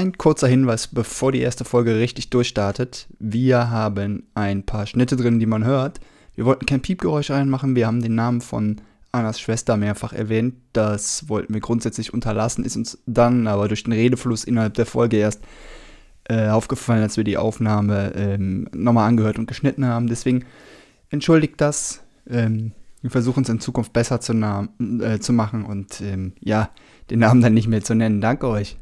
Ein 0.00 0.16
kurzer 0.16 0.48
Hinweis, 0.48 0.86
bevor 0.86 1.30
die 1.30 1.42
erste 1.42 1.66
Folge 1.66 1.96
richtig 1.96 2.30
durchstartet. 2.30 3.06
Wir 3.18 3.68
haben 3.68 4.22
ein 4.32 4.62
paar 4.62 4.86
Schnitte 4.86 5.14
drin, 5.14 5.38
die 5.38 5.44
man 5.44 5.62
hört. 5.62 6.00
Wir 6.34 6.46
wollten 6.46 6.64
kein 6.64 6.80
Piepgeräusch 6.80 7.30
reinmachen. 7.30 7.76
Wir 7.76 7.86
haben 7.86 8.00
den 8.00 8.14
Namen 8.14 8.40
von 8.40 8.80
Annas 9.12 9.38
Schwester 9.38 9.76
mehrfach 9.76 10.14
erwähnt. 10.14 10.54
Das 10.72 11.28
wollten 11.28 11.52
wir 11.52 11.60
grundsätzlich 11.60 12.14
unterlassen, 12.14 12.64
ist 12.64 12.76
uns 12.76 12.96
dann 13.04 13.46
aber 13.46 13.68
durch 13.68 13.84
den 13.84 13.92
Redefluss 13.92 14.44
innerhalb 14.44 14.72
der 14.72 14.86
Folge 14.86 15.18
erst 15.18 15.42
äh, 16.30 16.48
aufgefallen, 16.48 17.02
als 17.02 17.18
wir 17.18 17.24
die 17.24 17.36
Aufnahme 17.36 18.14
ähm, 18.14 18.68
nochmal 18.72 19.06
angehört 19.06 19.38
und 19.38 19.48
geschnitten 19.48 19.84
haben. 19.84 20.06
Deswegen 20.06 20.46
entschuldigt 21.10 21.60
das. 21.60 22.00
Ähm, 22.26 22.72
wir 23.02 23.10
versuchen 23.10 23.42
es 23.42 23.50
in 23.50 23.60
Zukunft 23.60 23.92
besser 23.92 24.18
zu, 24.22 24.32
äh, 24.32 25.18
zu 25.20 25.34
machen 25.34 25.66
und 25.66 26.00
ähm, 26.00 26.32
ja, 26.40 26.70
den 27.10 27.18
Namen 27.18 27.42
dann 27.42 27.52
nicht 27.52 27.68
mehr 27.68 27.84
zu 27.84 27.94
nennen. 27.94 28.22
Danke 28.22 28.48
euch. 28.48 28.78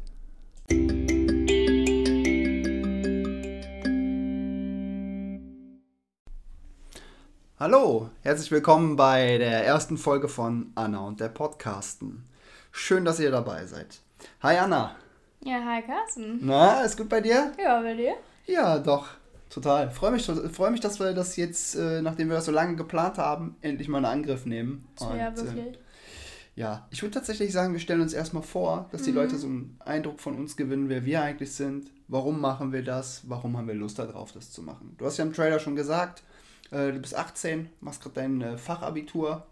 Hallo, 7.59 8.09
herzlich 8.21 8.51
willkommen 8.51 8.95
bei 8.95 9.37
der 9.37 9.65
ersten 9.65 9.97
Folge 9.97 10.29
von 10.29 10.71
Anna 10.75 10.99
und 10.99 11.19
der 11.19 11.27
Podcasten. 11.27 12.23
Schön, 12.71 13.03
dass 13.03 13.19
ihr 13.19 13.31
dabei 13.31 13.65
seid. 13.65 13.99
Hi 14.41 14.55
Anna. 14.55 14.95
Ja, 15.43 15.59
hi 15.65 15.81
Carsten. 15.81 16.39
Na, 16.41 16.83
ist 16.83 16.95
gut 16.95 17.09
bei 17.09 17.19
dir? 17.19 17.51
Ja, 17.61 17.81
bei 17.81 17.95
dir? 17.95 18.13
Ja, 18.45 18.79
doch. 18.79 19.07
Total. 19.49 19.91
Freue 19.91 20.11
mich, 20.11 20.25
freu 20.25 20.71
mich, 20.71 20.79
dass 20.79 21.01
wir 21.01 21.11
das 21.11 21.35
jetzt, 21.35 21.75
äh, 21.75 22.01
nachdem 22.01 22.29
wir 22.29 22.35
das 22.35 22.45
so 22.45 22.53
lange 22.53 22.77
geplant 22.77 23.17
haben, 23.17 23.57
endlich 23.59 23.89
mal 23.89 23.97
einen 23.97 24.05
Angriff 24.05 24.45
nehmen. 24.45 24.87
Und, 24.97 25.17
ja, 25.17 25.35
wirklich. 25.35 25.75
Äh, 25.75 25.79
ja, 26.55 26.87
ich 26.91 27.01
würde 27.01 27.15
tatsächlich 27.15 27.51
sagen, 27.51 27.73
wir 27.73 27.81
stellen 27.81 27.99
uns 27.99 28.13
erstmal 28.13 28.43
vor, 28.43 28.87
dass 28.93 29.01
die 29.01 29.11
mhm. 29.11 29.17
Leute 29.17 29.37
so 29.37 29.47
einen 29.47 29.77
Eindruck 29.83 30.21
von 30.21 30.37
uns 30.37 30.55
gewinnen, 30.55 30.87
wer 30.87 31.03
wir 31.03 31.23
eigentlich 31.23 31.51
sind, 31.51 31.91
warum 32.07 32.39
machen 32.39 32.71
wir 32.71 32.85
das, 32.85 33.23
warum 33.27 33.57
haben 33.57 33.67
wir 33.67 33.75
Lust 33.75 33.99
darauf, 33.99 34.31
das 34.31 34.49
zu 34.49 34.61
machen. 34.61 34.95
Du 34.97 35.05
hast 35.05 35.17
ja 35.17 35.25
im 35.25 35.33
Trailer 35.33 35.59
schon 35.59 35.75
gesagt, 35.75 36.23
äh, 36.71 36.91
du 36.91 36.99
bist 36.99 37.15
18, 37.15 37.69
machst 37.81 38.01
gerade 38.01 38.15
dein 38.15 38.41
äh, 38.41 38.57
Fachabitur, 38.57 39.45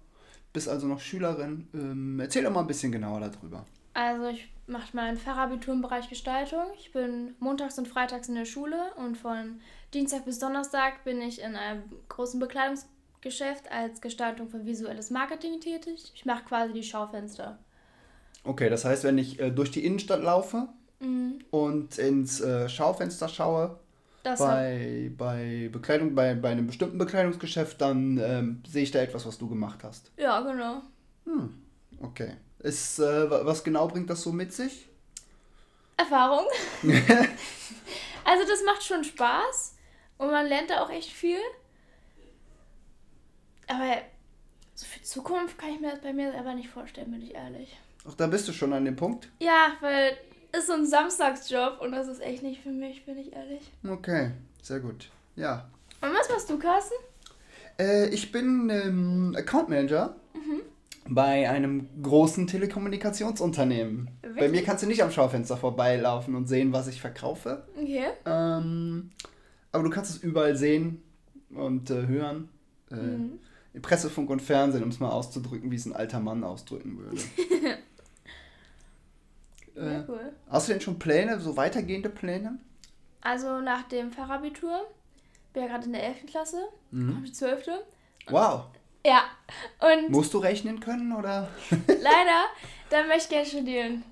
bist 0.54 0.70
also 0.70 0.88
noch 0.88 1.00
Schülerin. 1.00 1.68
Ähm, 1.74 2.20
erzähl 2.20 2.44
doch 2.44 2.52
mal 2.52 2.62
ein 2.62 2.68
bisschen 2.68 2.92
genauer 2.92 3.20
darüber. 3.20 3.66
Also 3.94 4.28
ich 4.28 4.48
mache 4.68 4.90
mein 4.94 5.18
Fachabitur 5.18 5.74
im 5.74 5.82
Bereich 5.82 6.10
Gestaltung. 6.10 6.64
Ich 6.78 6.92
bin 6.92 7.36
montags 7.40 7.80
und 7.80 7.88
freitags 7.88 8.30
in 8.30 8.36
der 8.36 8.46
Schule 8.46 8.78
und 8.96 9.18
von 9.18 9.60
Dienstag 9.94 10.26
bis 10.26 10.40
Donnerstag 10.40 11.04
bin 11.04 11.22
ich 11.22 11.42
in 11.42 11.56
einem 11.56 11.84
großen 12.10 12.40
Bekleidungsgeschäft 12.40 13.72
als 13.72 14.02
Gestaltung 14.02 14.50
für 14.50 14.66
visuelles 14.66 15.10
Marketing 15.10 15.60
tätig. 15.62 16.12
Ich 16.14 16.26
mache 16.26 16.44
quasi 16.44 16.74
die 16.74 16.84
Schaufenster. 16.84 17.58
Okay, 18.44 18.70
das 18.70 18.86
heißt, 18.86 19.04
wenn 19.04 19.18
ich 19.18 19.40
äh, 19.40 19.50
durch 19.50 19.72
die 19.72 19.84
Innenstadt 19.86 20.22
laufe 20.22 20.70
mhm. 21.00 21.40
und 21.50 21.98
ins 21.98 22.40
äh, 22.40 22.70
Schaufenster 22.70 23.28
schaue, 23.28 23.80
das 24.28 24.40
bei, 24.40 25.12
bei 25.18 25.70
Bekleidung, 25.72 26.14
bei, 26.16 26.34
bei 26.36 26.50
einem 26.50 26.68
bestimmten 26.68 26.98
Bekleidungsgeschäft, 26.98 27.80
dann 27.82 28.18
ähm, 28.18 28.64
sehe 28.68 28.84
ich 28.84 28.92
da 28.92 29.00
etwas, 29.00 29.26
was 29.26 29.38
du 29.38 29.48
gemacht 29.48 29.84
hast. 29.84 30.12
Ja, 30.18 30.42
genau. 30.42 30.82
Hm, 31.26 31.62
okay. 32.02 32.34
Ist, 32.60 33.00
äh, 33.00 33.30
was 33.30 33.64
genau 33.64 33.88
bringt 33.88 34.10
das 34.10 34.22
so 34.22 34.32
mit 34.32 34.54
sich? 34.54 34.88
Erfahrung. 35.96 36.46
also 38.24 38.48
das 38.48 38.64
macht 38.66 38.84
schon 38.84 39.04
Spaß 39.04 39.76
und 40.18 40.32
man 40.32 40.48
lernt 40.48 40.70
da 40.70 40.84
auch 40.84 40.90
echt 40.90 41.12
viel. 41.12 41.40
Aber 43.68 43.98
so 44.76 44.86
für 44.86 45.02
Zukunft 45.02 45.58
kann 45.58 45.70
ich 45.74 45.80
mir 45.80 45.92
das 45.92 46.02
bei 46.02 46.14
mir 46.14 46.32
selber 46.32 46.54
nicht 46.54 46.70
vorstellen, 46.70 47.12
bin 47.12 47.22
ich 47.22 47.34
ehrlich. 47.34 47.78
Ach, 48.08 48.14
da 48.14 48.28
bist 48.28 48.48
du 48.48 48.54
schon 48.54 48.74
an 48.74 48.86
dem 48.86 48.96
Punkt? 48.96 49.30
Ja, 49.40 49.74
weil 49.82 50.18
ist 50.52 50.68
so 50.68 50.74
ein 50.74 50.86
Samstagsjob 50.86 51.82
und 51.82 51.92
das 51.92 52.08
ist 52.08 52.22
echt 52.22 52.44
nicht 52.44 52.62
für 52.62 52.72
mich, 52.72 53.06
bin 53.06 53.18
ich 53.18 53.34
ehrlich. 53.34 53.72
Okay, 53.88 54.32
sehr 54.62 54.80
gut. 54.80 55.10
Ja. 55.36 55.70
Und 56.02 56.10
was 56.14 56.30
machst 56.30 56.50
du, 56.50 56.58
Carsten? 56.58 56.96
Äh, 57.80 58.10
ich 58.10 58.32
bin 58.32 58.70
ähm, 58.70 59.36
Account 59.38 59.70
Manager 59.70 60.16
mhm. 60.34 60.62
bei 61.08 61.50
einem 61.50 61.88
großen 62.02 62.48
Telekommunikationsunternehmen. 62.48 64.10
Wirklich? 64.22 64.40
Bei 64.40 64.50
mir 64.50 64.64
kannst 64.64 64.84
du 64.84 64.88
nicht 64.88 65.04
am 65.04 65.12
Schaufenster 65.12 65.58
vorbeilaufen 65.58 66.36
und 66.36 66.48
sehen, 66.48 66.74
was 66.74 66.88
ich 66.88 67.02
verkaufe. 67.02 67.64
Okay. 67.76 68.06
Ähm, 68.26 69.12
aber 69.72 69.84
du 69.84 69.90
kannst 69.90 70.12
es 70.12 70.18
überall 70.18 70.56
sehen 70.56 71.04
und 71.52 71.90
äh, 71.90 72.08
hören. 72.08 72.50
Äh, 72.92 72.96
mhm. 72.96 73.40
Presse, 73.82 74.10
Funk 74.10 74.30
und 74.30 74.42
Fernsehen, 74.42 74.84
um 74.84 74.90
es 74.90 75.00
mal 75.00 75.10
auszudrücken, 75.10 75.70
wie 75.72 75.76
es 75.76 75.86
ein 75.86 75.94
alter 75.94 76.20
Mann 76.20 76.44
ausdrücken 76.44 76.98
würde. 76.98 77.18
Äh, 79.78 80.04
cool. 80.08 80.34
Hast 80.50 80.68
du 80.68 80.74
denn 80.74 80.82
schon 80.82 81.00
Pläne, 81.00 81.40
so 81.40 81.56
weitergehende 81.56 82.10
Pläne? 82.10 82.58
Also 83.22 83.60
nach 83.62 83.84
dem 83.84 84.12
Fachabitur 84.12 84.88
bin 85.54 85.64
ja 85.64 85.70
gerade 85.70 85.86
in 85.86 85.94
der 85.94 86.04
11. 86.04 86.26
Klasse, 86.28 86.58
mhm. 86.92 87.14
kommt 87.14 87.28
die 87.28 87.32
12. 87.32 87.68
Wow. 88.28 88.66
Ja. 89.06 89.24
Und 89.80 90.10
Musst 90.10 90.34
du 90.34 90.40
rechnen 90.40 90.80
können 90.80 91.14
oder? 91.14 91.48
leider, 91.88 92.46
dann 92.90 93.08
möchte 93.08 93.24
ich 93.24 93.30
gerne 93.30 93.46
studieren. 93.46 94.04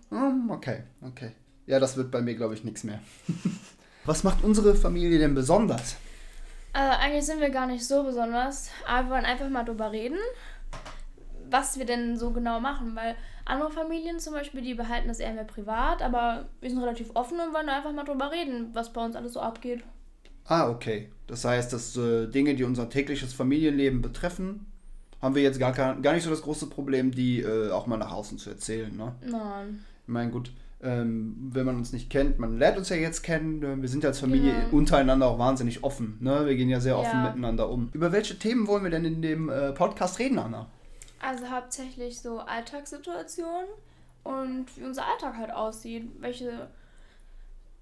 Okay, 0.49 0.83
okay. 1.01 1.31
Ja, 1.65 1.79
das 1.79 1.97
wird 1.97 2.11
bei 2.11 2.21
mir, 2.21 2.35
glaube 2.35 2.53
ich, 2.53 2.63
nichts 2.63 2.83
mehr. 2.83 2.99
Was 4.05 4.23
macht 4.23 4.43
unsere 4.43 4.75
Familie 4.75 5.17
denn 5.17 5.33
besonders? 5.33 5.95
Also 6.73 6.97
eigentlich 6.99 7.25
sind 7.25 7.39
wir 7.39 7.49
gar 7.49 7.65
nicht 7.65 7.85
so 7.85 8.03
besonders, 8.03 8.69
aber 8.87 9.07
wir 9.07 9.15
wollen 9.15 9.25
einfach 9.25 9.49
mal 9.49 9.63
drüber 9.63 9.91
reden, 9.91 10.19
was 11.49 11.79
wir 11.79 11.85
denn 11.85 12.17
so 12.17 12.31
genau 12.31 12.59
machen, 12.59 12.95
weil 12.95 13.15
andere 13.45 13.71
Familien 13.71 14.19
zum 14.19 14.33
Beispiel, 14.33 14.61
die 14.61 14.73
behalten 14.73 15.07
das 15.07 15.19
eher 15.19 15.33
mehr 15.33 15.43
privat, 15.43 16.01
aber 16.01 16.45
wir 16.61 16.69
sind 16.69 16.79
relativ 16.79 17.11
offen 17.13 17.39
und 17.39 17.53
wollen 17.53 17.69
einfach 17.69 17.93
mal 17.93 18.03
drüber 18.03 18.31
reden, 18.31 18.71
was 18.73 18.91
bei 18.91 19.03
uns 19.05 19.15
alles 19.15 19.33
so 19.33 19.39
abgeht. 19.39 19.83
Ah, 20.45 20.69
okay. 20.69 21.09
Das 21.27 21.45
heißt, 21.45 21.71
dass 21.73 21.95
äh, 21.97 22.27
Dinge, 22.27 22.55
die 22.55 22.63
unser 22.63 22.89
tägliches 22.89 23.33
Familienleben 23.33 24.01
betreffen, 24.01 24.65
haben 25.21 25.35
wir 25.35 25.41
jetzt 25.41 25.59
gar, 25.59 25.73
gar 25.73 26.13
nicht 26.13 26.23
so 26.23 26.29
das 26.29 26.41
große 26.41 26.67
Problem, 26.67 27.11
die 27.11 27.41
äh, 27.41 27.71
auch 27.71 27.87
mal 27.87 27.97
nach 27.97 28.11
außen 28.11 28.37
zu 28.37 28.49
erzählen, 28.49 28.95
ne? 28.95 29.15
Nein. 29.25 29.83
Ich 30.03 30.13
meine, 30.13 30.29
gut, 30.29 30.51
ähm, 30.83 31.35
wenn 31.51 31.65
man 31.65 31.77
uns 31.77 31.93
nicht 31.93 32.11
kennt, 32.11 32.37
man 32.37 32.59
lernt 32.59 32.77
uns 32.77 32.89
ja 32.89 32.95
jetzt 32.95 33.23
kennen, 33.23 33.63
äh, 33.63 33.81
wir 33.81 33.89
sind 33.89 34.03
ja 34.03 34.09
als 34.09 34.19
Familie 34.19 34.53
genau. 34.53 34.77
untereinander 34.77 35.27
auch 35.27 35.39
wahnsinnig 35.39 35.83
offen, 35.83 36.17
ne? 36.19 36.45
Wir 36.45 36.55
gehen 36.55 36.69
ja 36.69 36.79
sehr 36.79 36.97
offen 36.97 37.17
ja. 37.17 37.23
miteinander 37.23 37.69
um. 37.69 37.89
Über 37.93 38.11
welche 38.11 38.37
Themen 38.37 38.67
wollen 38.67 38.83
wir 38.83 38.91
denn 38.91 39.05
in 39.05 39.21
dem 39.21 39.49
äh, 39.49 39.71
Podcast 39.71 40.19
reden, 40.19 40.37
Anna? 40.37 40.67
Also 41.19 41.49
hauptsächlich 41.49 42.19
so 42.19 42.39
Alltagssituationen 42.39 43.69
und 44.23 44.65
wie 44.75 44.83
unser 44.83 45.05
Alltag 45.05 45.37
halt 45.37 45.51
aussieht, 45.51 46.09
welche 46.19 46.67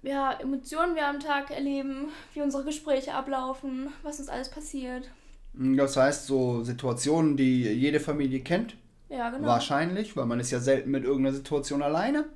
ja, 0.02 0.32
Emotionen 0.32 0.94
wir 0.94 1.08
am 1.08 1.18
Tag 1.18 1.50
erleben, 1.50 2.08
wie 2.34 2.42
unsere 2.42 2.64
Gespräche 2.64 3.14
ablaufen, 3.14 3.88
was 4.02 4.20
uns 4.20 4.28
alles 4.28 4.50
passiert. 4.50 5.10
Hm, 5.56 5.76
das 5.76 5.96
heißt, 5.96 6.26
so 6.26 6.62
Situationen, 6.62 7.36
die 7.36 7.62
jede 7.62 8.00
Familie 8.00 8.40
kennt. 8.40 8.76
Ja, 9.08 9.30
genau. 9.30 9.46
Wahrscheinlich, 9.48 10.16
weil 10.16 10.26
man 10.26 10.40
ist 10.40 10.50
ja 10.50 10.60
selten 10.60 10.90
mit 10.90 11.04
irgendeiner 11.04 11.34
Situation 11.34 11.82
alleine 11.82 12.26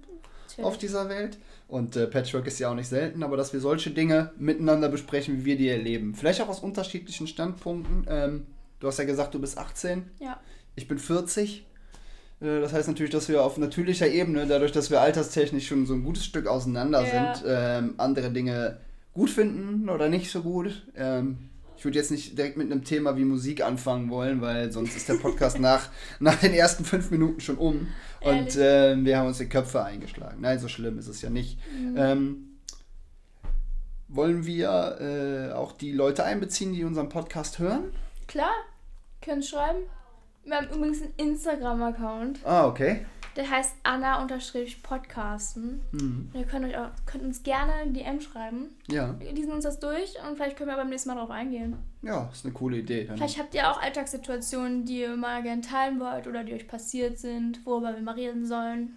Natürlich. 0.47 0.65
auf 0.65 0.78
dieser 0.78 1.09
Welt. 1.09 1.38
Und 1.66 1.97
äh, 1.97 2.06
Patchwork 2.06 2.47
ist 2.47 2.59
ja 2.59 2.70
auch 2.70 2.75
nicht 2.75 2.88
selten, 2.88 3.22
aber 3.22 3.36
dass 3.36 3.53
wir 3.53 3.60
solche 3.60 3.91
Dinge 3.91 4.32
miteinander 4.38 4.88
besprechen, 4.88 5.41
wie 5.41 5.44
wir 5.44 5.56
die 5.59 5.69
erleben. 5.69 6.15
Vielleicht 6.15 6.41
auch 6.41 6.48
aus 6.48 6.60
unterschiedlichen 6.60 7.26
Standpunkten. 7.26 8.06
Ähm, 8.09 8.47
du 8.80 8.86
hast 8.86 8.98
ja 8.98 9.04
gesagt, 9.04 9.34
du 9.34 9.38
bist 9.38 9.59
18. 9.59 10.10
Ja. 10.19 10.41
Ich 10.78 10.89
bin 10.89 10.99
40. 10.99 11.66
Äh, 12.41 12.61
das 12.61 12.72
heißt 12.72 12.89
natürlich, 12.89 13.12
dass 13.12 13.28
wir 13.28 13.44
auf 13.44 13.59
natürlicher 13.59 14.06
Ebene, 14.06 14.47
dadurch, 14.47 14.72
dass 14.72 14.91
wir 14.91 15.00
alterstechnisch 15.00 15.66
schon 15.66 15.87
so 15.87 15.94
ein 15.94 16.05
gutes 16.05 16.25
Stück 16.25 16.47
auseinander 16.47 17.05
ja. 17.05 17.34
sind, 17.34 17.44
ähm, 17.47 17.94
andere 17.99 18.31
Dinge 18.31 18.78
gut 19.12 19.28
finden 19.28 19.89
oder 19.89 20.09
nicht 20.09 20.31
so 20.31 20.43
gut. 20.43 20.87
Ähm, 20.97 21.50
ich 21.77 21.84
würde 21.84 21.99
jetzt 21.99 22.11
nicht 22.11 22.37
direkt 22.39 22.56
mit 22.56 22.71
einem 22.71 22.84
Thema 22.84 23.16
wie 23.16 23.25
Musik 23.25 23.65
anfangen 23.65 24.11
wollen, 24.11 24.41
weil 24.41 24.72
sonst 24.72 24.97
ist 24.97 25.09
der 25.09 25.15
Podcast 25.15 25.59
nach, 25.61 25.91
nach 26.21 26.37
den 26.37 26.53
ersten 26.53 26.84
fünf 26.84 27.10
Minuten 27.10 27.41
schon 27.41 27.59
um. 27.59 27.89
Und 28.21 28.56
äh, 28.56 28.97
wir 28.97 29.19
haben 29.19 29.27
uns 29.27 29.39
die 29.39 29.49
Köpfe 29.49 29.84
eingeschlagen. 29.84 30.41
Nein, 30.41 30.59
so 30.59 30.69
schlimm 30.69 30.99
ist 30.99 31.09
es 31.09 31.22
ja 31.22 31.31
nicht. 31.31 31.59
Mhm. 31.72 31.95
Ähm, 31.97 32.45
wollen 34.09 34.47
wir 34.47 35.51
äh, 35.51 35.53
auch 35.53 35.72
die 35.72 35.92
Leute 35.92 36.24
einbeziehen, 36.24 36.72
die 36.72 36.84
unseren 36.84 37.09
Podcast 37.09 37.59
hören? 37.59 37.92
Klar, 38.27 38.54
können 39.21 39.42
schreiben. 39.42 39.81
Wir 40.48 40.56
haben 40.56 40.68
übrigens 40.68 41.03
einen 41.03 41.12
Instagram-Account. 41.18 42.41
Ah, 42.45 42.66
okay. 42.66 43.04
Der 43.36 43.50
heißt 43.50 43.74
Anna-Podcasten. 43.83 45.83
Mhm. 45.92 46.30
Ihr 46.33 46.45
könnt, 46.45 46.65
euch 46.65 46.78
auch, 46.78 46.89
könnt 47.04 47.22
uns 47.22 47.42
gerne 47.42 47.74
ein 47.74 47.92
DM 47.92 48.22
schreiben. 48.22 48.71
Ja. 48.91 49.15
Wir 49.21 49.30
lesen 49.33 49.53
uns 49.53 49.65
das 49.65 49.78
durch 49.78 50.15
und 50.27 50.36
vielleicht 50.36 50.56
können 50.56 50.71
wir 50.71 50.77
beim 50.77 50.89
nächsten 50.89 51.10
Mal 51.10 51.16
darauf 51.16 51.30
eingehen. 51.30 51.77
Ja, 52.00 52.30
ist 52.33 52.47
eine 52.47 52.54
coole 52.54 52.78
Idee. 52.78 53.04
Dann. 53.04 53.18
Vielleicht 53.18 53.39
habt 53.39 53.54
ihr 53.54 53.71
auch 53.71 53.78
Alltagssituationen, 53.80 54.86
die 54.86 55.03
ihr 55.03 55.15
mal 55.16 55.42
gerne 55.42 55.60
teilen 55.60 56.00
wollt 56.00 56.27
oder 56.27 56.45
die 56.45 56.54
euch 56.54 56.66
passiert 56.66 57.18
sind, 57.18 57.66
worüber 57.66 57.95
wir 57.95 58.00
mal 58.00 58.15
reden 58.15 58.47
sollen. 58.47 58.97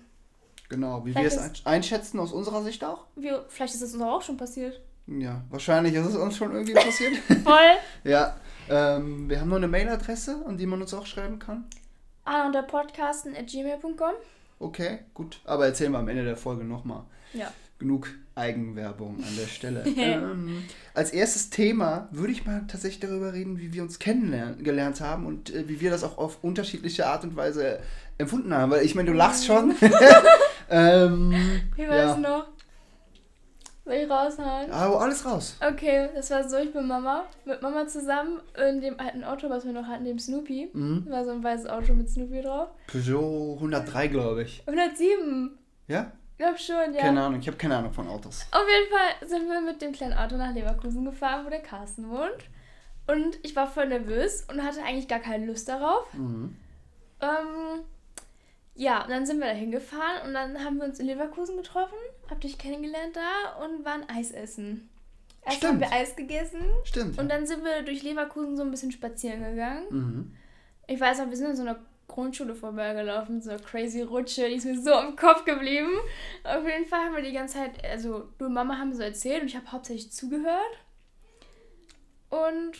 Genau, 0.70 1.06
wie 1.06 1.12
vielleicht 1.12 1.36
wir 1.36 1.44
es 1.44 1.66
einschätzen 1.66 2.18
aus 2.20 2.32
unserer 2.32 2.64
Sicht 2.64 2.86
auch. 2.86 3.08
Wir, 3.18 3.44
vielleicht 3.50 3.76
ist 3.76 3.82
es 3.82 3.94
uns 3.94 4.02
auch 4.02 4.22
schon 4.22 4.38
passiert. 4.38 4.80
Ja, 5.06 5.44
wahrscheinlich 5.50 5.96
ist 5.96 6.06
es 6.06 6.16
uns 6.16 6.38
schon 6.38 6.54
irgendwie 6.54 6.74
passiert. 6.86 7.18
Voll. 7.44 7.76
ja. 8.06 8.38
Ähm, 8.70 9.30
wir 9.30 9.42
haben 9.42 9.50
noch 9.50 9.58
eine 9.58 9.68
Mailadresse, 9.68 10.44
an 10.48 10.58
die 10.58 10.66
man 10.66 10.82
uns 10.82 10.94
auch 10.94 11.06
schreiben 11.06 11.40
kann. 11.40 11.66
Ah, 12.24 12.46
unter 12.46 12.64
podcasten 12.64 13.36
at 13.36 13.48
gmail.com. 13.48 14.14
Okay, 14.60 15.00
gut. 15.14 15.42
Aber 15.46 15.66
erzählen 15.66 15.92
wir 15.92 16.00
am 16.00 16.08
Ende 16.08 16.24
der 16.24 16.38
Folge 16.38 16.64
nochmal. 16.64 17.04
Ja. 17.34 17.52
Genug 17.80 18.10
Eigenwerbung 18.36 19.18
an 19.18 19.36
der 19.38 19.48
Stelle. 19.48 19.84
ähm, 19.98 20.64
als 20.94 21.12
erstes 21.12 21.50
Thema 21.50 22.08
würde 22.12 22.32
ich 22.32 22.46
mal 22.46 22.66
tatsächlich 22.68 23.00
darüber 23.00 23.34
reden, 23.34 23.60
wie 23.60 23.74
wir 23.74 23.82
uns 23.82 23.98
kennengelernt 23.98 25.02
haben 25.02 25.26
und 25.26 25.54
äh, 25.54 25.68
wie 25.68 25.82
wir 25.82 25.90
das 25.90 26.04
auch 26.04 26.18
auf 26.18 26.44
unterschiedliche 26.44 27.08
Art 27.08 27.24
und 27.24 27.36
Weise 27.36 27.80
empfunden 28.20 28.54
haben. 28.54 28.72
Weil 28.72 28.86
ich 28.86 28.94
meine, 28.94 29.10
du 29.10 29.18
lachst 29.18 29.46
schon. 29.46 29.76
ähm, 30.70 31.34
Wie 31.76 31.88
war 31.88 31.96
ja. 31.96 32.12
es 32.14 32.18
noch? 32.20 32.48
Soll 33.92 34.00
ich 34.04 34.10
raushauen? 34.10 34.72
Aber 34.72 35.02
alles 35.02 35.26
raus. 35.26 35.58
Okay, 35.60 36.10
das 36.16 36.32
war 36.32 36.48
so, 36.48 36.58
ich 36.58 36.72
bin 36.72 36.88
Mama, 36.88 37.26
mit 37.44 37.62
Mama 37.62 37.86
zusammen 37.88 38.40
in 38.70 38.80
dem 38.80 38.98
alten 38.98 39.24
Auto, 39.26 39.50
was 39.50 39.66
wir 39.66 39.74
noch 39.74 39.86
hatten, 39.86 40.06
dem 40.06 40.18
Snoopy. 40.18 40.70
Mhm. 40.72 41.08
War 41.10 41.26
so 41.26 41.32
ein 41.32 41.44
weißes 41.44 41.68
Auto 41.68 41.94
mit 41.94 42.10
Snoopy 42.10 42.42
drauf. 42.42 42.70
Peugeot 42.88 43.56
103, 43.56 44.08
glaube 44.08 44.44
ich. 44.44 44.64
107, 44.66 45.58
Ja? 45.88 46.10
glaub 46.38 46.58
schon, 46.58 46.94
ja. 46.94 47.02
Keine 47.02 47.22
Ahnung, 47.22 47.42
ich 47.42 47.48
habe 47.48 47.58
keine 47.58 47.76
Ahnung 47.76 47.92
von 47.92 48.08
Autos. 48.08 48.46
Auf 48.52 48.64
jeden 48.66 48.90
Fall 48.90 49.28
sind 49.28 49.50
wir 49.50 49.60
mit 49.60 49.82
dem 49.82 49.92
kleinen 49.92 50.14
Auto 50.14 50.38
nach 50.38 50.54
Leverkusen 50.54 51.04
gefahren, 51.04 51.46
wo 51.46 51.50
der 51.50 51.62
Carsten 51.62 52.10
wohnt. 52.10 52.46
Und 53.08 53.40
ich 53.44 53.56
war 53.58 53.68
voll 53.68 53.88
nervös 53.88 54.46
und 54.50 54.64
hatte 54.64 54.82
eigentlich 54.84 55.10
gar 55.10 55.20
keine 55.20 55.48
Lust 55.48 55.68
darauf. 55.68 56.14
Mhm. 56.14 56.56
Ähm, 57.20 57.84
ja, 58.76 59.04
und 59.04 59.10
dann 59.12 59.26
sind 59.26 59.40
wir 59.40 59.48
da 59.48 59.54
hingefahren 59.54 60.28
und 60.28 60.34
dann 60.34 60.64
haben 60.64 60.78
wir 60.78 60.86
uns 60.86 61.00
in 61.00 61.08
Leverkusen 61.08 61.58
getroffen, 61.58 61.98
hab 62.32 62.42
dich 62.42 62.58
kennengelernt 62.58 63.16
da 63.16 63.64
und 63.64 63.86
waren 63.86 64.10
Eis 64.10 64.32
essen. 64.32 64.90
Erst 65.44 65.58
Stimmt. 65.58 65.74
haben 65.74 65.80
wir 65.82 65.92
Eis 65.92 66.16
gegessen 66.16 66.62
Stimmt. 66.84 67.20
und 67.20 67.30
dann 67.30 67.46
sind 67.46 67.64
wir 67.64 67.84
durch 67.84 68.04
Leverkusen 68.04 68.58
so 68.58 68.64
ein 68.64 68.72
bisschen 68.72 68.92
spazieren 68.92 69.44
gegangen. 69.44 69.86
mhm. 69.90 70.32
Ich 70.88 71.00
weiß 71.00 71.20
noch, 71.20 71.30
wir 71.30 71.38
sind 71.38 71.52
in 71.52 71.56
so 71.56 71.62
einer 71.62 71.80
Grundschule 72.08 72.54
vorbeigelaufen, 72.54 73.42
so 73.42 73.52
eine 73.52 73.60
crazy 73.60 74.02
Rutsche, 74.02 74.50
die 74.50 74.56
ist 74.56 74.66
mir 74.66 74.80
so 74.80 74.92
im 75.00 75.16
Kopf 75.16 75.46
geblieben. 75.46 75.92
Auf 76.44 76.66
jeden 76.66 76.86
Fall 76.86 77.06
haben 77.06 77.16
wir 77.16 77.24
die 77.24 77.32
ganze 77.32 77.56
Zeit, 77.60 77.84
also 77.86 78.28
du 78.38 78.46
und 78.48 78.54
Mama 78.54 78.78
haben 78.78 78.94
so 78.94 79.02
erzählt 79.02 79.42
und 79.42 79.48
ich 79.48 79.56
habe 79.56 79.72
hauptsächlich 79.72 80.12
zugehört. 80.12 80.78
Und 82.30 82.74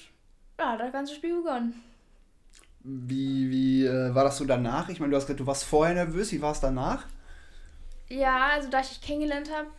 ja, 0.60 0.78
das 0.78 0.92
ganze 0.92 1.16
Spiel 1.16 1.38
begonnen. 1.38 1.82
Wie, 2.84 3.50
wie 3.50 3.86
äh, 3.86 4.14
war 4.14 4.24
das 4.24 4.38
so 4.38 4.46
danach? 4.46 4.90
Ich 4.90 5.00
meine, 5.00 5.12
du 5.12 5.18
hast 5.18 5.26
gesagt, 5.26 5.40
du 5.40 5.48
warst 5.48 5.64
vorher 5.64 5.94
nervös. 5.94 6.32
Wie 6.32 6.42
war 6.42 6.52
es 6.52 6.60
danach? 6.60 7.06
Ja, 8.12 8.50
also 8.50 8.70
da 8.70 8.82
ich 8.82 8.90
dich 8.90 9.02
kennengelernt 9.02 9.50
habe, 9.56 9.70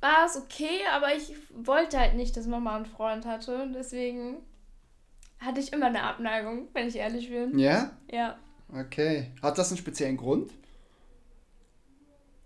war 0.00 0.24
es 0.24 0.36
okay, 0.36 0.80
aber 0.92 1.14
ich 1.14 1.34
wollte 1.52 1.98
halt 1.98 2.14
nicht, 2.14 2.36
dass 2.36 2.46
Mama 2.46 2.76
einen 2.76 2.86
Freund 2.86 3.26
hatte. 3.26 3.62
Und 3.62 3.74
deswegen 3.74 4.38
hatte 5.38 5.60
ich 5.60 5.72
immer 5.72 5.86
eine 5.86 6.02
Abneigung, 6.02 6.68
wenn 6.72 6.88
ich 6.88 6.96
ehrlich 6.96 7.28
bin. 7.28 7.58
Ja? 7.58 7.92
Ja. 8.10 8.38
Okay. 8.74 9.32
Hat 9.42 9.58
das 9.58 9.70
einen 9.70 9.78
speziellen 9.78 10.16
Grund? 10.16 10.52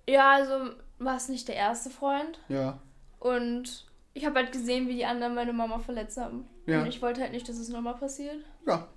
Ja, 0.09 0.33
also 0.33 0.75
war 0.99 1.17
es 1.17 1.29
nicht 1.29 1.47
der 1.49 1.57
erste 1.57 1.91
Freund. 1.91 2.41
Ja. 2.49 2.81
Und 3.21 3.87
ich 4.15 4.27
habe 4.27 4.41
halt 4.41 4.53
gesehen, 4.53 4.89
wie 4.89 4.95
die 4.95 5.07
anderen 5.07 5.35
meine 5.35 5.53
Mama 5.53 5.79
verletzt 5.79 6.17
haben. 6.17 6.49
Ja. 6.67 6.81
Und 6.81 6.89
ich 6.89 7.01
wollte 7.03 7.21
halt 7.21 7.33
nicht, 7.33 7.49
dass 7.49 7.57
es 7.57 7.69
nochmal 7.69 7.95
passiert. 7.95 8.45
Ja. 8.67 8.89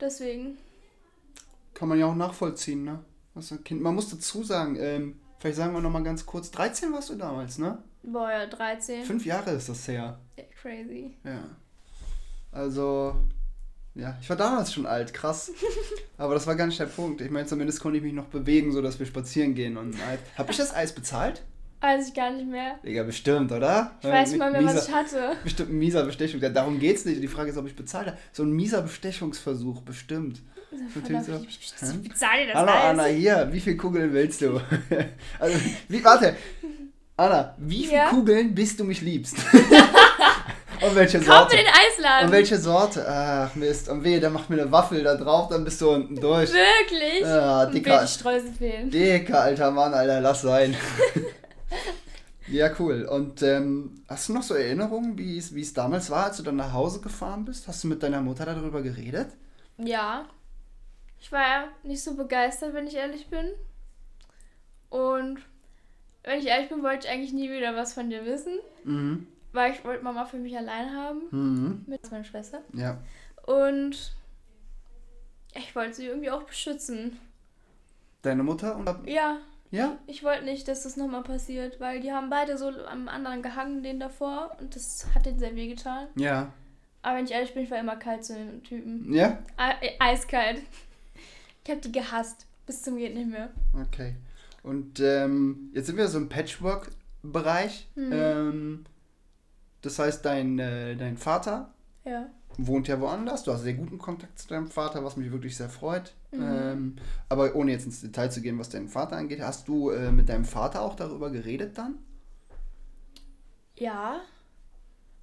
Deswegen. 0.00 0.58
Kann 1.74 1.88
man 1.88 1.98
ja 1.98 2.06
auch 2.06 2.14
nachvollziehen, 2.14 2.84
ne? 2.84 3.04
Was 3.36 3.52
ein 3.52 3.62
Kind. 3.62 3.82
Man 3.82 3.94
muss 3.94 4.08
dazu 4.08 4.42
sagen, 4.42 4.76
ähm, 4.80 5.16
vielleicht 5.38 5.56
sagen 5.58 5.74
wir 5.74 5.80
nochmal 5.82 6.02
ganz 6.02 6.24
kurz, 6.24 6.50
13 6.50 6.90
warst 6.92 7.10
du 7.10 7.14
damals, 7.16 7.58
ne? 7.58 7.78
Boah, 8.02 8.30
ja, 8.30 8.46
13. 8.46 9.04
Fünf 9.04 9.26
Jahre 9.26 9.50
ist 9.50 9.68
das 9.68 9.86
her. 9.86 10.18
Ja, 10.38 10.44
Crazy. 10.62 11.14
Ja. 11.22 11.44
Also, 12.52 13.14
ja, 13.94 14.16
ich 14.20 14.28
war 14.30 14.36
damals 14.36 14.72
schon 14.72 14.86
alt, 14.86 15.12
krass. 15.12 15.52
Aber 16.16 16.34
das 16.34 16.46
war 16.46 16.54
gar 16.56 16.66
nicht 16.66 16.80
der 16.80 16.86
Punkt. 16.86 17.20
Ich 17.20 17.30
meine, 17.30 17.46
zumindest 17.46 17.80
konnte 17.80 17.98
ich 17.98 18.02
mich 18.04 18.14
noch 18.14 18.26
bewegen, 18.26 18.72
sodass 18.72 18.98
wir 18.98 19.06
spazieren 19.06 19.54
gehen 19.54 19.76
und 19.76 19.94
Eis. 19.94 20.18
Hab 20.38 20.48
ich 20.48 20.56
das 20.56 20.74
Eis 20.74 20.94
bezahlt? 20.94 21.42
Weiß 21.82 22.08
ich 22.08 22.14
gar 22.14 22.30
nicht 22.32 22.48
mehr. 22.48 22.78
Digga, 22.82 23.02
bestimmt, 23.02 23.52
oder? 23.52 23.92
Ich 24.00 24.08
weiß 24.08 24.30
nicht 24.30 24.38
mal 24.38 24.50
mehr, 24.50 24.64
was 24.64 24.74
Mieser- 24.74 24.88
ich 24.88 24.94
hatte. 24.94 25.36
Bestimmt 25.44 25.70
ein 25.70 25.78
mieser 25.78 26.04
Bestechung. 26.06 26.40
Ja, 26.40 26.48
darum 26.48 26.78
geht's 26.78 27.04
nicht. 27.04 27.22
Die 27.22 27.28
Frage 27.28 27.50
ist, 27.50 27.58
ob 27.58 27.66
ich 27.66 27.76
bezahle. 27.76 28.16
So 28.32 28.44
ein 28.44 28.50
mieser 28.52 28.80
Bestechungsversuch, 28.80 29.82
bestimmt. 29.82 30.40
Natürlich 30.70 31.22
so. 31.22 31.44
Ich, 31.48 31.60
ich, 31.60 32.08
bezahle 32.10 32.46
dir 32.46 32.52
das 32.52 32.56
Hallo 32.56 32.72
Eis. 32.72 32.84
Anna, 32.84 33.04
hier, 33.04 33.48
wie 33.52 33.60
viele 33.60 33.76
Kugeln 33.76 34.12
willst 34.12 34.40
du? 34.40 34.60
also, 35.38 35.58
wie, 35.88 36.04
warte. 36.04 36.36
Anna, 37.16 37.54
wie 37.58 37.84
viele 37.84 37.96
Ja? 37.98 38.08
Kugeln 38.10 38.54
bist 38.54 38.78
du 38.78 38.84
mich 38.84 39.00
liebst? 39.00 39.36
Und 40.82 40.94
welche 40.94 41.18
Kauf 41.18 41.26
Sorte? 41.26 41.56
mir 41.56 41.62
den 41.62 41.72
Eisladen. 41.72 42.26
Und 42.26 42.32
welche 42.32 42.58
Sorte? 42.58 43.06
Ach 43.08 43.54
Mist, 43.54 43.88
und 43.88 44.04
wehe, 44.04 44.20
der 44.20 44.28
macht 44.30 44.50
mir 44.50 44.60
eine 44.60 44.70
Waffel 44.70 45.02
da 45.02 45.14
drauf, 45.14 45.48
dann 45.48 45.64
bist 45.64 45.80
du 45.80 45.90
unten 45.90 46.16
durch. 46.16 46.52
Wirklich? 46.52 47.20
Ja, 47.20 47.64
dicker, 47.66 48.00
Bitte 48.00 48.08
Streusel 48.08 48.52
fehlen. 48.52 48.90
dicker 48.90 49.40
alter 49.40 49.70
Mann, 49.70 49.94
Alter, 49.94 50.20
lass 50.20 50.42
sein. 50.42 50.76
ja, 52.48 52.70
cool. 52.78 53.04
Und 53.04 53.42
ähm, 53.42 54.02
hast 54.08 54.28
du 54.28 54.34
noch 54.34 54.42
so 54.42 54.54
Erinnerungen, 54.54 55.16
wie 55.16 55.38
es 55.38 55.72
damals 55.72 56.10
war, 56.10 56.26
als 56.26 56.36
du 56.36 56.42
dann 56.42 56.56
nach 56.56 56.72
Hause 56.72 57.00
gefahren 57.00 57.44
bist? 57.46 57.66
Hast 57.68 57.82
du 57.84 57.88
mit 57.88 58.02
deiner 58.02 58.20
Mutter 58.20 58.44
darüber 58.44 58.82
geredet? 58.82 59.28
Ja. 59.78 60.26
Ich 61.26 61.32
war 61.32 61.40
ja 61.40 61.68
nicht 61.82 62.04
so 62.04 62.14
begeistert, 62.14 62.72
wenn 62.72 62.86
ich 62.86 62.94
ehrlich 62.94 63.26
bin. 63.26 63.50
Und 64.90 65.40
wenn 66.22 66.38
ich 66.38 66.46
ehrlich 66.46 66.68
bin, 66.68 66.84
wollte 66.84 67.08
ich 67.08 67.12
eigentlich 67.12 67.32
nie 67.32 67.50
wieder 67.50 67.74
was 67.74 67.94
von 67.94 68.08
dir 68.08 68.24
wissen. 68.24 68.60
Mhm. 68.84 69.26
Weil 69.50 69.72
ich 69.72 69.84
wollte 69.84 70.04
Mama 70.04 70.24
für 70.24 70.36
mich 70.36 70.56
allein 70.56 70.94
haben. 70.94 71.22
Mhm. 71.32 71.84
Mit 71.88 72.08
meiner 72.12 72.22
Schwester. 72.22 72.60
Ja. 72.74 72.98
Und 73.44 74.14
ich 75.52 75.74
wollte 75.74 75.94
sie 75.94 76.06
irgendwie 76.06 76.30
auch 76.30 76.44
beschützen. 76.44 77.18
Deine 78.22 78.44
Mutter? 78.44 78.76
Und, 78.76 79.08
Ja, 79.08 79.38
ja? 79.72 79.98
ich 80.06 80.22
wollte 80.22 80.44
nicht, 80.44 80.68
dass 80.68 80.84
das 80.84 80.96
nochmal 80.96 81.24
passiert, 81.24 81.80
weil 81.80 81.98
die 81.98 82.12
haben 82.12 82.30
beide 82.30 82.56
so 82.56 82.68
am 82.68 83.08
anderen 83.08 83.42
gehangen, 83.42 83.82
den 83.82 83.98
davor. 83.98 84.56
Und 84.60 84.76
das 84.76 85.08
hat 85.12 85.26
denen 85.26 85.40
sehr 85.40 85.56
weh 85.56 85.66
getan. 85.66 86.06
Ja. 86.14 86.52
Aber 87.02 87.16
wenn 87.16 87.24
ich 87.24 87.32
ehrlich 87.32 87.52
bin, 87.52 87.64
ich 87.64 87.70
war 87.72 87.80
immer 87.80 87.96
kalt 87.96 88.24
zu 88.24 88.34
den 88.34 88.62
Typen. 88.62 89.12
Ja? 89.12 89.40
E 89.80 89.96
eiskalt. 89.98 90.62
Ich 91.66 91.70
habe 91.72 91.80
die 91.80 91.90
gehasst. 91.90 92.46
Bis 92.64 92.82
zum 92.82 92.96
geht 92.96 93.12
nicht 93.14 93.28
mehr. 93.28 93.50
Okay. 93.74 94.14
Und 94.62 95.00
ähm, 95.00 95.70
jetzt 95.74 95.86
sind 95.86 95.96
wir 95.96 96.06
so 96.06 96.18
im 96.18 96.28
Patchwork-Bereich. 96.28 97.88
Mhm. 97.96 98.10
Ähm, 98.12 98.84
das 99.82 99.98
heißt, 99.98 100.24
dein, 100.24 100.60
äh, 100.60 100.94
dein 100.94 101.16
Vater 101.16 101.74
Ja. 102.04 102.30
wohnt 102.56 102.86
ja 102.86 103.00
woanders. 103.00 103.42
Du 103.42 103.52
hast 103.52 103.62
sehr 103.62 103.74
guten 103.74 103.98
Kontakt 103.98 104.38
zu 104.38 104.46
deinem 104.46 104.68
Vater, 104.68 105.02
was 105.04 105.16
mich 105.16 105.32
wirklich 105.32 105.56
sehr 105.56 105.68
freut. 105.68 106.14
Mhm. 106.30 106.42
Ähm, 106.42 106.96
aber 107.28 107.56
ohne 107.56 107.72
jetzt 107.72 107.86
ins 107.86 108.00
Detail 108.00 108.30
zu 108.30 108.42
gehen, 108.42 108.60
was 108.60 108.68
deinen 108.68 108.88
Vater 108.88 109.16
angeht, 109.16 109.40
hast 109.40 109.66
du 109.66 109.90
äh, 109.90 110.12
mit 110.12 110.28
deinem 110.28 110.44
Vater 110.44 110.82
auch 110.82 110.94
darüber 110.94 111.30
geredet 111.30 111.76
dann? 111.78 111.98
Ja. 113.74 114.20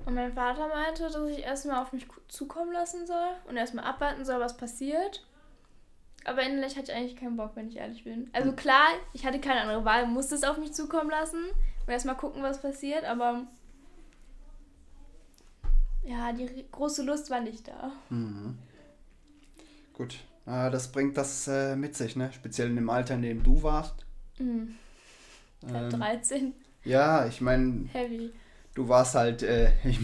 Und 0.05 0.15
mein 0.15 0.33
Vater 0.33 0.67
meinte, 0.67 1.03
dass 1.03 1.29
ich 1.29 1.39
erstmal 1.39 1.81
auf 1.81 1.93
mich 1.93 2.05
zukommen 2.27 2.73
lassen 2.73 3.07
soll 3.07 3.29
und 3.47 3.55
erstmal 3.55 3.85
abwarten 3.85 4.25
soll, 4.25 4.41
was 4.41 4.57
passiert. 4.57 5.25
Aber 6.25 6.41
innerlich 6.41 6.77
hatte 6.77 6.91
ich 6.91 6.97
eigentlich 6.97 7.15
keinen 7.15 7.35
Bock, 7.35 7.51
wenn 7.55 7.67
ich 7.67 7.77
ehrlich 7.77 8.03
bin. 8.03 8.29
Also 8.33 8.53
klar, 8.53 8.87
ich 9.13 9.25
hatte 9.25 9.39
keine 9.39 9.61
andere 9.61 9.85
Wahl, 9.85 10.07
musste 10.07 10.35
es 10.35 10.43
auf 10.43 10.57
mich 10.57 10.73
zukommen 10.73 11.09
lassen 11.09 11.43
und 11.85 11.91
erstmal 11.91 12.15
gucken, 12.15 12.41
was 12.43 12.61
passiert, 12.61 13.03
aber 13.03 13.45
ja, 16.05 16.31
die 16.33 16.65
große 16.71 17.03
Lust 17.03 17.29
war 17.29 17.41
nicht 17.41 17.67
da. 17.67 17.91
Mhm. 18.09 18.57
Gut. 19.93 20.15
Äh, 20.45 20.69
das 20.71 20.91
bringt 20.91 21.17
das 21.17 21.47
äh, 21.47 21.75
mit 21.75 21.95
sich, 21.95 22.15
ne? 22.15 22.31
Speziell 22.33 22.69
in 22.69 22.75
dem 22.75 22.89
Alter, 22.89 23.15
in 23.15 23.21
dem 23.21 23.43
du 23.43 23.63
warst. 23.63 24.05
Mhm. 24.39 24.75
Ähm, 25.67 25.89
13, 25.89 26.53
ja, 26.83 27.25
ich 27.25 27.39
meine, 27.39 27.87
heavy. 27.93 28.33
du 28.73 28.89
warst 28.89 29.15
halt, 29.15 29.43
äh, 29.43 29.71
ich, 29.85 29.99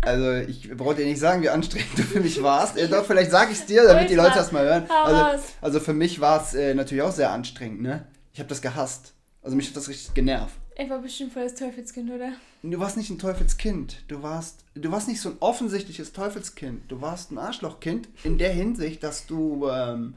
also 0.00 0.32
ich 0.32 0.70
brauche 0.76 0.94
dir 0.94 1.06
nicht 1.06 1.20
sagen, 1.20 1.42
wie 1.42 1.48
anstrengend 1.48 1.98
du 1.98 2.02
für 2.02 2.20
mich 2.20 2.42
warst. 2.42 2.76
Äh, 2.76 2.88
doch, 2.88 3.04
vielleicht 3.04 3.30
sage 3.30 3.52
ich 3.52 3.58
es 3.58 3.66
dir, 3.66 3.84
damit 3.84 4.10
die. 4.10 4.14
Leute 4.14 4.34
das 4.34 4.52
mal 4.52 4.64
hören. 4.64 4.90
Also, 4.90 5.44
also 5.60 5.80
für 5.80 5.94
mich 5.94 6.20
war 6.20 6.42
es 6.42 6.54
äh, 6.54 6.74
natürlich 6.74 7.02
auch 7.02 7.12
sehr 7.12 7.30
anstrengend, 7.30 7.82
ne? 7.82 8.06
Ich 8.32 8.38
habe 8.38 8.48
das 8.48 8.60
gehasst. 8.62 9.14
Also 9.42 9.56
mich 9.56 9.68
hat 9.68 9.76
das 9.76 9.88
richtig 9.88 10.14
genervt. 10.14 10.54
Ich 10.76 10.88
war 10.88 10.98
bestimmt 10.98 11.32
voll 11.32 11.44
das 11.44 11.54
Teufelskind, 11.54 12.10
oder? 12.10 12.32
Du 12.62 12.78
warst 12.78 12.96
nicht 12.96 13.10
ein 13.10 13.18
Teufelskind. 13.18 14.02
Du 14.08 14.22
warst, 14.22 14.64
du 14.74 14.90
warst 14.90 15.08
nicht 15.08 15.20
so 15.20 15.30
ein 15.30 15.36
offensichtliches 15.40 16.12
Teufelskind. 16.12 16.90
Du 16.90 17.00
warst 17.00 17.32
ein 17.32 17.38
Arschlochkind 17.38 18.08
in 18.24 18.38
der 18.38 18.52
Hinsicht, 18.52 19.02
dass 19.02 19.26
du 19.26 19.68
ähm, 19.68 20.14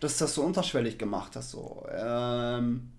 dass 0.00 0.18
das 0.18 0.34
so 0.34 0.42
unterschwellig 0.42 0.98
gemacht 0.98 1.36
hast. 1.36 1.50
So. 1.50 1.86
Ähm, 1.90 2.90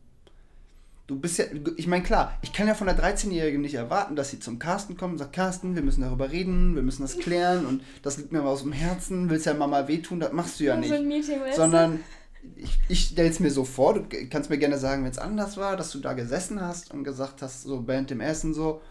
du 1.10 1.20
bist 1.20 1.40
ja, 1.40 1.46
ich 1.76 1.88
meine, 1.88 2.04
klar, 2.04 2.38
ich 2.44 2.54
kann 2.54 2.68
ja 2.68 2.76
von 2.76 2.86
der 2.86 2.96
13-Jährigen 2.96 3.62
nicht 3.62 3.74
erwarten, 3.74 4.16
dass 4.16 4.30
sie 4.30 4.40
zum 4.40 4.60
Carsten 4.60 4.96
kommt 4.96 5.14
und 5.14 5.18
sagt, 5.18 5.34
Carsten, 5.34 5.74
wir 5.74 5.82
müssen 5.82 6.02
darüber 6.02 6.32
reden, 6.32 6.76
wir 6.76 6.84
müssen 6.84 7.02
das 7.02 7.18
klären 7.18 7.66
und 7.66 7.82
das 8.04 8.18
liegt 8.18 8.32
mir 8.32 8.44
aus 8.44 8.62
dem 8.62 8.72
Herzen, 8.72 9.30
willst 9.32 9.48
ja 9.48 9.56
Mama 9.56 9.88
wehtun, 9.88 10.20
das 10.20 10.32
machst 10.34 10.60
du 10.60 10.66
ja 10.66 10.76
So 10.76 10.82
nicht 10.82 10.94
ein 10.94 11.08
Meeting, 11.08 11.42
weißt 11.42 11.58
sondern 11.58 12.02
ich, 12.56 12.80
ich 12.90 13.00
stelle 13.06 13.30
es 13.30 13.40
mir 13.40 13.50
so 13.50 13.64
vor, 13.64 13.96
du 13.96 14.04
kannst 14.30 14.52
mir 14.52 14.60
gerne 14.60 14.78
sagen, 14.78 15.04
wenn 15.04 15.10
es 15.10 15.18
anders 15.18 15.58
war, 15.58 15.76
dass 15.76 15.92
du 15.92 16.00
da 16.00 16.14
gesessen 16.14 16.62
hast 16.62 16.94
und 16.94 17.04
gesagt 17.04 17.42
hast, 17.42 17.64
so 17.64 17.88
während 17.88 18.12
dem 18.12 18.22
Essen 18.22 18.54
so, 18.54 18.82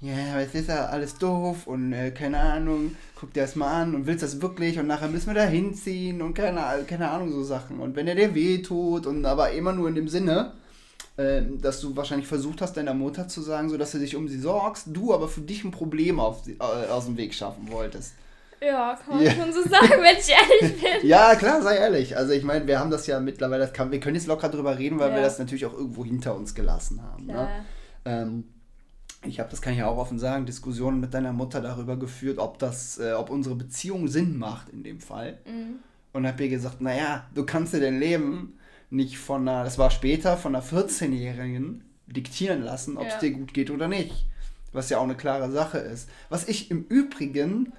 ja, 0.00 0.14
aber 0.32 0.40
jetzt 0.40 0.56
ist 0.56 0.68
ja 0.68 0.86
alles 0.86 1.16
doof 1.16 1.68
und 1.68 1.92
äh, 1.92 2.10
keine 2.10 2.40
Ahnung, 2.40 2.96
guck 3.14 3.32
dir 3.32 3.42
das 3.42 3.54
mal 3.54 3.82
an 3.82 3.94
und 3.94 4.06
willst 4.06 4.24
das 4.24 4.42
wirklich 4.42 4.80
und 4.80 4.88
nachher 4.88 5.08
müssen 5.08 5.28
wir 5.28 5.34
da 5.34 5.44
hinziehen 5.44 6.22
und 6.22 6.34
keine, 6.34 6.60
keine 6.88 7.08
Ahnung, 7.08 7.30
so 7.30 7.44
Sachen. 7.44 7.78
Und 7.78 7.94
wenn 7.94 8.08
er 8.08 8.16
dir 8.16 8.34
weh 8.34 8.62
tut 8.62 9.06
und 9.06 9.24
aber 9.24 9.52
immer 9.52 9.72
nur 9.72 9.88
in 9.88 9.94
dem 9.94 10.08
Sinne, 10.08 10.54
dass 11.18 11.80
du 11.80 11.96
wahrscheinlich 11.96 12.28
versucht 12.28 12.62
hast, 12.62 12.76
deiner 12.76 12.94
Mutter 12.94 13.26
zu 13.26 13.40
sagen, 13.42 13.68
so 13.68 13.76
dass 13.76 13.90
du 13.90 13.98
dich 13.98 14.14
um 14.14 14.28
sie 14.28 14.38
sorgst, 14.38 14.86
du 14.88 15.12
aber 15.12 15.28
für 15.28 15.40
dich 15.40 15.64
ein 15.64 15.72
Problem 15.72 16.20
auf, 16.20 16.46
äh, 16.46 16.62
aus 16.62 17.06
dem 17.06 17.16
Weg 17.16 17.34
schaffen 17.34 17.70
wolltest. 17.72 18.14
Ja, 18.60 18.96
kann 19.04 19.16
man 19.16 19.24
ja. 19.24 19.32
schon 19.32 19.52
so 19.52 19.62
sagen, 19.62 20.00
wenn 20.00 20.16
ich 20.16 20.30
ehrlich 20.30 20.80
bin. 21.00 21.08
Ja, 21.08 21.34
klar, 21.34 21.62
sei 21.62 21.76
ehrlich. 21.76 22.16
Also 22.16 22.32
ich 22.32 22.44
meine, 22.44 22.66
wir 22.66 22.78
haben 22.78 22.90
das 22.90 23.06
ja 23.06 23.20
mittlerweile, 23.20 23.64
das 23.64 23.72
kann, 23.72 23.90
wir 23.90 24.00
können 24.00 24.16
jetzt 24.16 24.26
locker 24.26 24.48
drüber 24.48 24.78
reden, 24.78 24.98
weil 24.98 25.10
ja. 25.10 25.16
wir 25.16 25.22
das 25.22 25.38
natürlich 25.38 25.66
auch 25.66 25.74
irgendwo 25.74 26.04
hinter 26.04 26.36
uns 26.36 26.54
gelassen 26.54 27.02
haben. 27.02 27.26
Ne? 27.26 27.48
Ähm, 28.04 28.44
ich 29.24 29.40
habe, 29.40 29.50
das 29.50 29.60
kann 29.60 29.72
ich 29.72 29.80
ja 29.80 29.88
auch 29.88 29.98
offen 29.98 30.18
sagen, 30.18 30.46
Diskussionen 30.46 31.00
mit 31.00 31.14
deiner 31.14 31.32
Mutter 31.32 31.60
darüber 31.60 31.96
geführt, 31.96 32.38
ob 32.38 32.58
das, 32.58 32.98
äh, 32.98 33.12
ob 33.12 33.30
unsere 33.30 33.56
Beziehung 33.56 34.08
Sinn 34.08 34.38
macht 34.38 34.68
in 34.68 34.82
dem 34.82 35.00
Fall. 35.00 35.38
Mhm. 35.46 35.80
Und 36.12 36.26
habe 36.26 36.44
ihr 36.44 36.50
gesagt, 36.50 36.80
naja, 36.80 37.26
du 37.34 37.44
kannst 37.44 37.74
dir 37.74 37.80
dein 37.80 37.98
Leben 37.98 38.57
nicht 38.90 39.18
von 39.18 39.48
einer, 39.48 39.64
das 39.64 39.78
war 39.78 39.90
später, 39.90 40.36
von 40.36 40.54
einer 40.54 40.64
14-Jährigen 40.64 41.84
diktieren 42.06 42.62
lassen, 42.62 42.96
ob 42.96 43.06
es 43.06 43.14
ja. 43.14 43.20
dir 43.20 43.30
gut 43.32 43.52
geht 43.52 43.70
oder 43.70 43.88
nicht. 43.88 44.26
Was 44.72 44.90
ja 44.90 44.98
auch 44.98 45.04
eine 45.04 45.16
klare 45.16 45.50
Sache 45.50 45.78
ist. 45.78 46.08
Was 46.28 46.48
ich 46.48 46.70
im 46.70 46.84
Übrigen, 46.84 47.72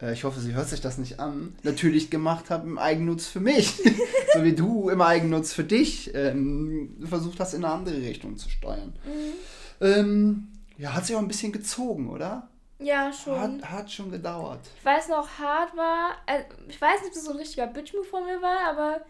äh, 0.00 0.12
ich 0.12 0.24
hoffe, 0.24 0.40
sie 0.40 0.54
hört 0.54 0.68
sich 0.68 0.80
das 0.80 0.98
nicht 0.98 1.20
an, 1.20 1.54
natürlich 1.62 2.10
gemacht 2.10 2.50
habe 2.50 2.66
im 2.66 2.78
Eigennutz 2.78 3.26
für 3.26 3.40
mich. 3.40 3.74
so 4.34 4.42
wie 4.42 4.54
du 4.54 4.88
im 4.88 5.00
Eigennutz 5.00 5.52
für 5.52 5.64
dich 5.64 6.14
ähm, 6.14 6.96
versucht 7.04 7.40
hast, 7.40 7.54
in 7.54 7.64
eine 7.64 7.74
andere 7.74 7.96
Richtung 7.96 8.36
zu 8.36 8.48
steuern. 8.48 8.92
Mhm. 9.04 9.86
Ähm, 9.86 10.48
ja, 10.78 10.94
hat 10.94 11.06
sich 11.06 11.14
auch 11.16 11.20
ein 11.20 11.28
bisschen 11.28 11.52
gezogen, 11.52 12.08
oder? 12.10 12.48
Ja, 12.78 13.12
schon. 13.12 13.62
Hat, 13.62 13.70
hat 13.70 13.92
schon 13.92 14.10
gedauert. 14.10 14.60
Ich 14.78 14.84
weiß 14.84 15.08
noch, 15.08 15.38
hart 15.38 15.76
war, 15.76 16.16
also 16.26 16.44
ich 16.68 16.80
weiß 16.80 17.00
nicht, 17.00 17.08
ob 17.08 17.14
das 17.14 17.24
so 17.24 17.30
ein 17.32 17.36
richtiger 17.36 17.66
Bitch-Move 17.66 18.04
von 18.04 18.24
mir 18.24 18.42
war, 18.42 18.70
aber 18.70 19.00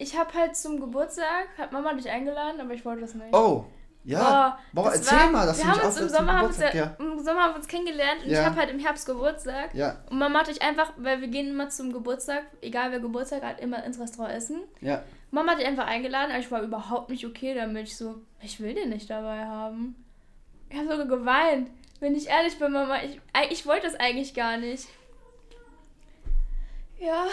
ich 0.00 0.18
habe 0.18 0.32
halt 0.32 0.56
zum 0.56 0.80
Geburtstag, 0.80 1.46
hat 1.58 1.72
Mama 1.72 1.92
dich 1.92 2.08
eingeladen, 2.08 2.58
aber 2.60 2.72
ich 2.72 2.84
wollte 2.86 3.02
das 3.02 3.14
nicht. 3.14 3.34
Oh, 3.34 3.66
ja. 4.02 4.58
Boah, 4.72 4.84
Boah 4.84 4.94
erzähl 4.94 5.18
war, 5.18 5.30
mal, 5.30 5.46
dass 5.46 5.58
wir 5.58 5.64
du 5.66 5.70
haben 5.72 5.86
uns 5.86 6.00
im 6.00 6.08
Sommer, 6.08 6.38
haben 6.38 6.54
ja, 6.58 6.74
ja. 6.74 6.96
im 6.98 7.18
Sommer 7.22 7.42
haben 7.42 7.52
wir 7.52 7.56
uns 7.56 7.68
kennengelernt 7.68 8.24
und 8.24 8.30
ja. 8.30 8.40
ich 8.40 8.46
habe 8.46 8.56
halt 8.56 8.70
im 8.70 8.78
Herbst 8.78 9.04
Geburtstag. 9.04 9.74
Ja. 9.74 9.98
Und 10.08 10.18
Mama 10.18 10.40
hat 10.40 10.48
dich 10.48 10.62
einfach, 10.62 10.94
weil 10.96 11.20
wir 11.20 11.28
gehen 11.28 11.48
immer 11.48 11.68
zum 11.68 11.92
Geburtstag, 11.92 12.44
egal 12.62 12.92
wer 12.92 13.00
Geburtstag 13.00 13.42
hat, 13.42 13.60
immer 13.60 13.84
ins 13.84 14.00
Restaurant 14.00 14.34
essen. 14.34 14.62
Ja. 14.80 15.02
Mama 15.32 15.52
hat 15.52 15.60
dich 15.60 15.66
einfach 15.66 15.86
eingeladen, 15.86 16.30
aber 16.30 16.40
ich 16.40 16.50
war 16.50 16.62
überhaupt 16.62 17.10
nicht 17.10 17.26
okay 17.26 17.54
damit. 17.54 17.88
Ich 17.88 17.96
so, 17.98 18.22
ich 18.40 18.58
will 18.58 18.74
den 18.74 18.88
nicht 18.88 19.10
dabei 19.10 19.44
haben. 19.44 20.02
Ich 20.70 20.78
habe 20.78 20.88
sogar 20.88 21.06
geweint. 21.06 21.68
Wenn 22.00 22.16
ich 22.16 22.28
ehrlich 22.28 22.58
bin, 22.58 22.72
Mama, 22.72 23.02
ich, 23.02 23.20
ich 23.50 23.66
wollte 23.66 23.86
das 23.86 24.00
eigentlich 24.00 24.32
gar 24.32 24.56
nicht. 24.56 24.88
Ja. 26.98 27.26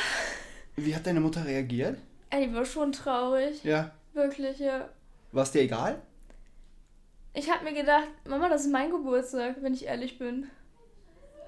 Wie 0.76 0.94
hat 0.94 1.08
deine 1.08 1.22
Mutter 1.22 1.46
reagiert? 1.46 1.98
Ey, 2.30 2.48
die 2.48 2.54
war 2.54 2.66
schon 2.66 2.92
traurig. 2.92 3.64
Ja. 3.64 3.92
Wirklich, 4.14 4.60
ja. 4.60 4.90
War 5.32 5.44
es 5.44 5.52
dir 5.52 5.62
egal? 5.62 6.02
Ich 7.34 7.52
habe 7.52 7.64
mir 7.64 7.74
gedacht, 7.74 8.08
Mama, 8.28 8.50
das 8.50 8.62
ist 8.66 8.72
mein 8.72 8.90
Geburtstag, 8.90 9.58
wenn 9.62 9.74
ich 9.74 9.86
ehrlich 9.86 10.18
bin. 10.18 10.48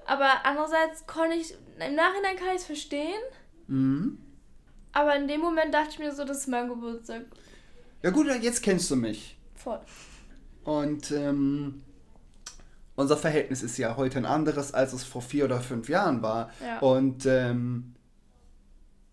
Aber 0.06 0.44
andererseits 0.44 1.06
konnte 1.06 1.36
ich, 1.36 1.52
im 1.52 1.94
Nachhinein 1.94 2.36
kann 2.36 2.48
ich 2.50 2.62
es 2.62 2.64
verstehen. 2.64 3.20
Mhm. 3.66 4.18
Aber 4.92 5.14
in 5.16 5.28
dem 5.28 5.40
Moment 5.40 5.74
dachte 5.74 5.90
ich 5.90 5.98
mir 5.98 6.12
so, 6.12 6.24
das 6.24 6.38
ist 6.38 6.46
mein 6.48 6.68
Geburtstag. 6.68 7.22
Ja 8.02 8.10
gut, 8.10 8.26
jetzt 8.40 8.62
kennst 8.62 8.90
du 8.90 8.96
mich. 8.96 9.36
Voll. 9.54 9.80
Und 10.64 11.10
ähm, 11.10 11.82
unser 12.96 13.16
Verhältnis 13.16 13.62
ist 13.62 13.76
ja 13.78 13.96
heute 13.96 14.18
ein 14.18 14.26
anderes, 14.26 14.74
als 14.74 14.92
es 14.92 15.04
vor 15.04 15.22
vier 15.22 15.44
oder 15.44 15.60
fünf 15.60 15.88
Jahren 15.88 16.22
war. 16.22 16.50
Ja. 16.64 16.78
Und 16.80 17.26
ähm, 17.26 17.94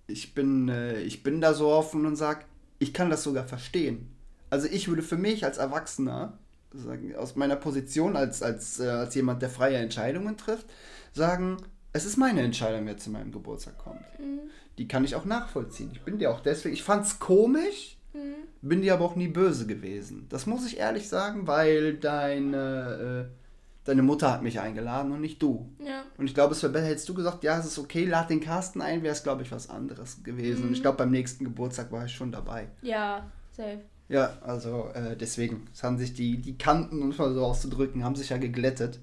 ich 0.07 0.33
bin, 0.33 0.69
äh, 0.69 1.01
ich 1.01 1.23
bin 1.23 1.41
da 1.41 1.53
so 1.53 1.67
offen 1.67 2.05
und 2.05 2.15
sage, 2.15 2.45
ich 2.79 2.93
kann 2.93 3.09
das 3.09 3.23
sogar 3.23 3.45
verstehen. 3.45 4.09
Also 4.49 4.67
ich 4.67 4.87
würde 4.87 5.03
für 5.03 5.17
mich 5.17 5.43
als 5.43 5.57
Erwachsener, 5.57 6.37
sagen, 6.73 7.15
aus 7.15 7.35
meiner 7.35 7.55
Position 7.55 8.15
als, 8.15 8.41
als, 8.41 8.79
äh, 8.79 8.87
als 8.87 9.15
jemand, 9.15 9.41
der 9.41 9.49
freie 9.49 9.77
Entscheidungen 9.77 10.37
trifft, 10.37 10.67
sagen, 11.13 11.57
es 11.93 12.05
ist 12.05 12.17
meine 12.17 12.41
Entscheidung, 12.41 12.85
wer 12.85 12.97
zu 12.97 13.09
meinem 13.09 13.31
Geburtstag 13.31 13.77
kommt. 13.77 14.01
Mhm. 14.19 14.39
Die 14.77 14.87
kann 14.87 15.03
ich 15.03 15.15
auch 15.15 15.25
nachvollziehen. 15.25 15.89
Ich 15.93 16.01
bin 16.01 16.19
dir 16.19 16.31
auch 16.31 16.41
deswegen, 16.41 16.73
ich 16.73 16.83
fand 16.83 17.05
es 17.05 17.19
komisch, 17.19 17.97
mhm. 18.13 18.35
bin 18.61 18.81
dir 18.81 18.93
aber 18.93 19.05
auch 19.05 19.15
nie 19.15 19.27
böse 19.27 19.65
gewesen. 19.65 20.27
Das 20.29 20.45
muss 20.45 20.65
ich 20.65 20.77
ehrlich 20.77 21.09
sagen, 21.09 21.47
weil 21.47 21.95
deine... 21.95 23.29
Äh, 23.33 23.46
deine 23.87 24.03
Mutter 24.03 24.31
hat 24.31 24.43
mich 24.43 24.59
eingeladen 24.59 25.11
und 25.11 25.21
nicht 25.21 25.41
du. 25.41 25.71
Ja. 25.79 26.03
Und 26.17 26.25
ich 26.25 26.33
glaube, 26.33 26.53
es 26.53 26.61
wäre 26.61 26.73
besser, 26.73 26.87
hättest 26.87 27.07
du 27.09 27.13
gesagt, 27.13 27.43
ja, 27.43 27.57
es 27.57 27.65
ist 27.65 27.79
okay, 27.79 28.05
lad 28.05 28.29
den 28.29 28.41
Carsten 28.41 28.81
ein, 28.81 29.01
wäre 29.03 29.13
es, 29.13 29.23
glaube 29.23 29.43
ich, 29.43 29.51
was 29.51 29.69
anderes 29.69 30.23
gewesen. 30.23 30.61
Mhm. 30.61 30.67
Und 30.67 30.73
ich 30.73 30.79
mhm. 30.79 30.83
glaube, 30.83 30.97
beim 30.97 31.11
nächsten 31.11 31.45
Geburtstag 31.45 31.91
war 31.91 32.05
ich 32.05 32.11
schon 32.11 32.31
dabei. 32.31 32.67
Ja, 32.81 33.31
safe. 33.51 33.81
Ja, 34.09 34.37
also 34.41 34.89
äh, 34.93 35.15
deswegen, 35.17 35.67
es 35.73 35.83
haben 35.83 35.97
sich 35.97 36.13
die, 36.13 36.37
die 36.37 36.57
Kanten, 36.57 37.01
um 37.01 37.11
es 37.11 37.17
mal 37.17 37.33
so 37.33 37.45
auszudrücken, 37.45 38.03
haben 38.03 38.15
sich 38.15 38.29
ja 38.29 38.37
geglättet. 38.37 38.99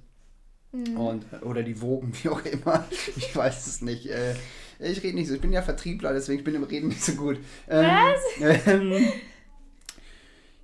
Mhm. 0.72 0.96
Und, 0.96 1.24
oder 1.42 1.62
die 1.62 1.80
Wogen, 1.80 2.12
wie 2.22 2.28
auch 2.28 2.44
immer. 2.44 2.84
Ich 3.16 3.34
weiß 3.34 3.66
es 3.66 3.82
nicht. 3.82 4.06
Äh, 4.06 4.34
ich 4.80 5.02
rede 5.02 5.16
nicht 5.16 5.28
so, 5.28 5.34
ich 5.34 5.40
bin 5.40 5.52
ja 5.52 5.62
Vertriebler, 5.62 6.12
deswegen 6.12 6.42
bin 6.44 6.54
ich 6.54 6.60
im 6.60 6.66
Reden 6.66 6.88
nicht 6.88 7.04
so 7.04 7.12
gut. 7.12 7.38
Ähm, 7.68 7.86
was? 7.86 8.66
Ähm, 8.66 9.12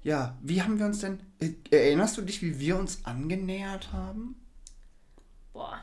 ja, 0.03 0.37
wie 0.43 0.63
haben 0.63 0.79
wir 0.79 0.87
uns 0.87 1.01
denn. 1.01 1.21
Äh, 1.41 1.53
erinnerst 1.71 2.17
du 2.17 2.23
dich, 2.23 2.41
wie 2.43 2.59
wir 2.59 2.79
uns 2.79 3.05
angenähert 3.05 3.93
haben? 3.93 4.41
Boah. 5.53 5.81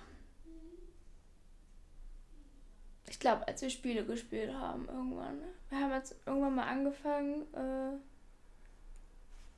Ich 3.09 3.19
glaube, 3.19 3.47
als 3.47 3.61
wir 3.61 3.69
Spiele 3.69 4.05
gespielt 4.05 4.53
haben, 4.53 4.87
irgendwann. 4.87 5.37
Ne? 5.37 5.47
Wir 5.69 5.79
haben 5.79 5.91
jetzt 5.91 6.15
irgendwann 6.25 6.55
mal 6.55 6.67
angefangen. 6.67 7.41
Äh, 7.53 7.97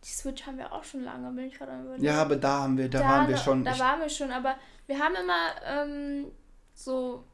die 0.04 0.10
Switch 0.10 0.46
haben 0.46 0.58
wir 0.58 0.72
auch 0.72 0.84
schon 0.84 1.04
lange, 1.04 1.32
bin 1.32 1.46
ich 1.46 1.56
gerade 1.56 1.82
überlegen. 1.82 2.04
Ja, 2.04 2.22
aber 2.22 2.36
da 2.36 2.62
haben 2.62 2.78
wir, 2.78 2.90
da, 2.90 3.00
da 3.00 3.06
waren 3.06 3.28
wir 3.28 3.38
schon. 3.38 3.64
Da 3.64 3.78
waren 3.80 4.00
wir 4.00 4.10
schon, 4.10 4.32
aber 4.32 4.56
wir 4.88 5.00
haben 5.00 5.16
immer 5.16 5.50
ähm, 5.66 6.32
so. 6.74 7.26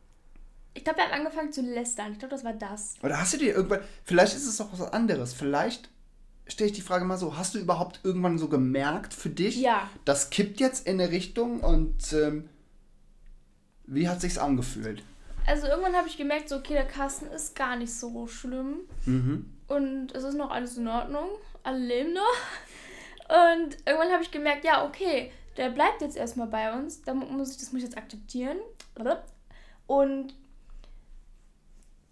Ich 0.74 0.84
glaube, 0.84 1.00
wir 1.00 1.05
haben 1.05 1.13
angefangen 1.13 1.53
zu 1.53 1.62
lästern. 1.62 2.12
Ich 2.12 2.20
glaube, 2.20 2.36
das 2.36 2.44
war 2.44 2.53
das. 2.53 2.96
Oder 3.01 3.20
hast 3.20 3.34
du 3.34 3.38
dir 3.38 3.55
irgendwann. 3.55 3.82
Vielleicht 4.03 4.36
ist 4.36 4.46
es 4.46 4.60
auch 4.60 4.72
was 4.72 4.82
anderes. 4.91 5.34
Vielleicht 5.34 5.89
stelle 6.47 6.69
ich 6.69 6.75
die 6.75 6.81
Frage 6.81 7.05
mal 7.05 7.17
so, 7.17 7.37
hast 7.37 7.55
du 7.55 7.59
überhaupt 7.59 7.99
irgendwann 8.03 8.37
so 8.37 8.47
gemerkt 8.47 9.13
für 9.13 9.29
dich, 9.29 9.57
ja. 9.57 9.89
das 10.05 10.29
kippt 10.29 10.59
jetzt 10.59 10.87
in 10.87 10.99
eine 10.99 11.11
Richtung 11.11 11.61
und 11.61 12.13
ähm, 12.13 12.49
wie 13.85 14.07
hat 14.07 14.21
sich's 14.21 14.37
angefühlt? 14.37 15.03
Also 15.47 15.67
irgendwann 15.67 15.95
habe 15.95 16.07
ich 16.07 16.17
gemerkt, 16.17 16.49
so 16.49 16.57
okay, 16.57 16.73
der 16.73 16.87
Kasten 16.87 17.27
ist 17.27 17.55
gar 17.55 17.75
nicht 17.75 17.93
so 17.93 18.27
schlimm 18.27 18.79
mhm. 19.05 19.51
und 19.67 20.11
es 20.13 20.23
ist 20.23 20.35
noch 20.35 20.51
alles 20.51 20.77
in 20.77 20.87
Ordnung, 20.87 21.29
alle 21.63 21.79
leben 21.79 22.13
noch 22.13 22.21
und 23.27 23.77
irgendwann 23.85 24.11
habe 24.11 24.23
ich 24.23 24.31
gemerkt, 24.31 24.65
ja 24.65 24.85
okay, 24.85 25.31
der 25.57 25.69
bleibt 25.69 26.01
jetzt 26.01 26.17
erstmal 26.17 26.47
bei 26.47 26.73
uns, 26.73 27.01
da 27.01 27.13
muss 27.13 27.51
ich, 27.51 27.57
das 27.57 27.71
muss 27.71 27.81
ich 27.81 27.89
jetzt 27.89 27.97
akzeptieren 27.97 28.57
und 29.87 30.33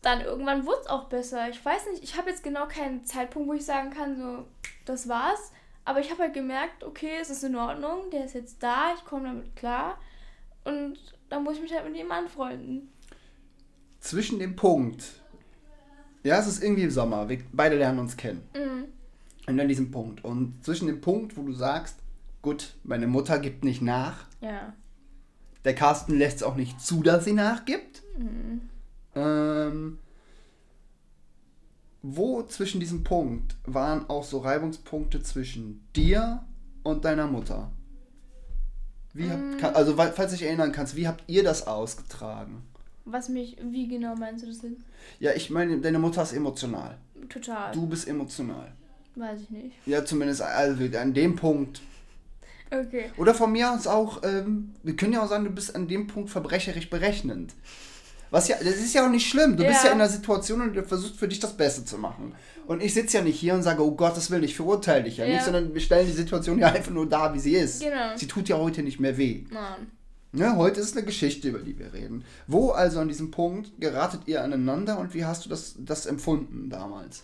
dann 0.04 0.22
irgendwann 0.22 0.66
wurde 0.66 0.82
es 0.82 0.88
auch 0.88 1.06
besser. 1.06 1.50
Ich 1.50 1.64
weiß 1.64 1.88
nicht, 1.92 2.04
ich 2.04 2.18
habe 2.18 2.30
jetzt 2.30 2.44
genau 2.44 2.68
keinen 2.68 3.06
Zeitpunkt, 3.06 3.50
wo 3.50 3.54
ich 3.54 3.66
sagen 3.66 3.90
kann, 3.90 4.18
so, 4.18 4.46
das 4.86 5.08
war's. 5.08 5.52
Aber 5.86 6.00
ich 6.00 6.12
habe 6.12 6.24
halt 6.24 6.34
gemerkt, 6.34 6.84
okay, 6.84 7.18
es 7.20 7.30
ist 7.30 7.44
in 7.44 7.56
Ordnung, 7.56 8.10
der 8.12 8.26
ist 8.26 8.36
jetzt 8.36 8.62
da, 8.62 8.94
ich 8.96 9.04
komme 9.06 9.28
damit 9.28 9.56
klar. 9.56 9.98
Und 10.66 10.98
dann 11.30 11.44
muss 11.44 11.56
ich 11.56 11.62
mich 11.62 11.74
halt 11.74 11.86
mit 11.90 12.00
ihm 12.00 12.12
anfreunden. 12.12 12.90
Zwischen 14.00 14.40
dem 14.40 14.56
Punkt, 14.56 15.22
ja, 16.24 16.38
es 16.38 16.48
ist 16.48 16.64
irgendwie 16.64 16.84
im 16.84 16.92
Sommer, 16.92 17.28
wir 17.28 17.40
beide 17.52 17.78
lernen 17.78 18.00
uns 18.00 18.18
kennen. 18.18 18.48
Mhm. 18.54 18.86
Und 19.48 19.58
dann 19.58 19.68
diesem 19.68 19.92
Punkt. 19.92 20.24
Und 20.24 20.64
zwischen 20.64 20.88
dem 20.88 21.02
Punkt, 21.02 21.36
wo 21.38 21.44
du 21.44 21.54
sagst, 21.54 21.98
gut, 22.42 22.76
meine 22.84 23.08
Mutter 23.08 23.40
gibt 23.40 23.64
nicht 23.64 23.82
nach. 23.82 24.26
Ja. 24.42 24.74
Der 25.66 25.76
Carsten 25.76 26.18
lässt 26.18 26.38
es 26.38 26.44
auch 26.44 26.56
nicht 26.56 26.82
zu, 26.82 27.04
dass 27.04 27.26
sie 27.26 27.34
nachgibt. 27.34 28.04
Mhm. 28.18 28.70
Ähm, 29.16 30.00
wo 32.02 32.44
zwischen 32.44 32.80
diesem 32.80 33.04
Punkt 33.04 33.56
waren 33.66 34.10
auch 34.10 34.24
so 34.24 34.40
Reibungspunkte 34.40 35.24
zwischen 35.24 35.88
dir 35.96 36.44
und 36.84 37.06
deiner 37.06 37.28
Mutter? 37.28 37.72
Wie 39.14 39.30
habt, 39.30 39.42
mm. 39.42 39.58
kann, 39.58 39.76
also 39.76 39.96
falls 39.96 40.32
du 40.32 40.38
dich 40.38 40.46
erinnern 40.46 40.72
kannst, 40.72 40.96
wie 40.96 41.08
habt 41.08 41.24
ihr 41.28 41.44
das 41.44 41.68
ausgetragen? 41.68 42.64
Was 43.06 43.30
mich, 43.30 43.58
wie 43.62 43.88
genau 43.88 44.16
meinst 44.16 44.44
du 44.44 44.48
das 44.48 44.60
denn? 44.60 44.78
Ja, 45.20 45.32
ich 45.34 45.50
meine, 45.50 45.80
deine 45.80 46.00
Mutter 46.00 46.24
ist 46.24 46.34
emotional. 46.34 46.98
Total. 47.30 47.72
Du 47.74 47.86
bist 47.88 48.08
emotional. 48.08 48.72
Weiß 49.16 49.42
ich 49.42 49.50
nicht. 49.50 49.76
Ja, 49.86 50.04
zumindest 50.04 50.42
also 50.42 50.84
an 50.98 51.14
dem 51.14 51.36
Punkt. 51.36 51.82
Okay. 52.72 53.12
Oder 53.18 53.36
von 53.36 53.52
mir 53.52 53.72
aus 53.72 53.86
auch, 53.86 54.24
ähm, 54.24 54.74
wir 54.82 54.96
können 54.96 55.14
ja 55.14 55.24
auch 55.24 55.30
sagen, 55.30 55.44
du 55.44 55.52
bist 55.52 55.76
an 55.76 55.88
dem 55.88 56.08
Punkt 56.08 56.32
verbrecherisch 56.32 56.90
berechnend. 56.90 57.54
Was 58.34 58.48
ja, 58.48 58.56
das 58.58 58.78
ist 58.78 58.96
ja 58.96 59.06
auch 59.06 59.12
nicht 59.12 59.30
schlimm. 59.30 59.58
Du 59.58 59.62
ja. 59.62 59.70
bist 59.70 59.84
ja 59.84 59.92
in 59.92 60.02
einer 60.02 60.10
Situation 60.10 60.60
und 60.60 60.74
du 60.74 60.82
versuchst 60.82 61.18
für 61.18 61.28
dich 61.28 61.40
das 61.40 61.56
Beste 61.56 61.86
zu 61.86 62.00
machen. 62.00 62.34
Und 62.66 62.82
ich 62.82 62.92
sitze 62.92 63.18
ja 63.18 63.24
nicht 63.24 63.40
hier 63.40 63.54
und 63.54 63.62
sage, 63.62 63.86
oh 63.86 63.92
Gott, 63.92 64.18
das 64.18 64.32
will 64.32 64.44
ich 64.44 64.56
verurteile 64.56 65.04
dich 65.04 65.18
ja, 65.18 65.26
ja, 65.26 65.36
nicht, 65.36 65.44
sondern 65.44 65.72
wir 65.76 65.82
stellen 65.82 66.08
die 66.08 66.14
Situation 66.14 66.58
ja 66.58 66.72
einfach 66.72 66.92
nur 66.92 67.08
da, 67.08 67.32
wie 67.36 67.40
sie 67.40 67.54
ist. 67.54 67.84
Genau. 67.84 68.18
Sie 68.18 68.26
tut 68.26 68.50
ja 68.50 68.58
heute 68.58 68.82
nicht 68.82 69.00
mehr 69.00 69.18
weh. 69.18 69.44
Nein. 69.52 69.92
Ne, 70.32 70.56
heute 70.56 70.82
ist 70.82 70.98
eine 70.98 71.06
Geschichte, 71.06 71.50
über 71.50 71.60
die 71.60 71.78
wir 71.78 71.94
reden. 71.94 72.26
Wo 72.48 72.72
also 72.72 73.00
an 73.00 73.08
diesem 73.08 73.30
Punkt 73.30 73.80
geratet 73.80 74.22
ihr 74.26 74.44
aneinander 74.44 74.98
und 74.98 75.14
wie 75.14 75.26
hast 75.26 75.46
du 75.46 75.50
das, 75.50 75.76
das 75.78 76.08
empfunden 76.08 76.72
damals? 76.72 77.22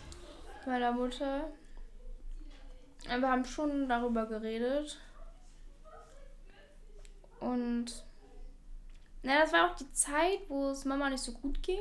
Meiner 0.68 0.92
Mutter. 0.92 1.50
Wir 3.08 3.28
haben 3.28 3.46
schon 3.46 3.90
darüber 3.90 4.28
geredet. 4.28 5.00
Und 7.40 8.06
na, 9.24 9.40
das 9.42 9.52
war 9.54 9.70
auch 9.72 9.76
die 9.76 9.92
Zeit, 9.92 10.40
wo 10.48 10.70
es 10.70 10.86
Mama 10.86 11.10
nicht 11.10 11.24
so 11.24 11.32
gut 11.34 11.62
ging. 11.64 11.80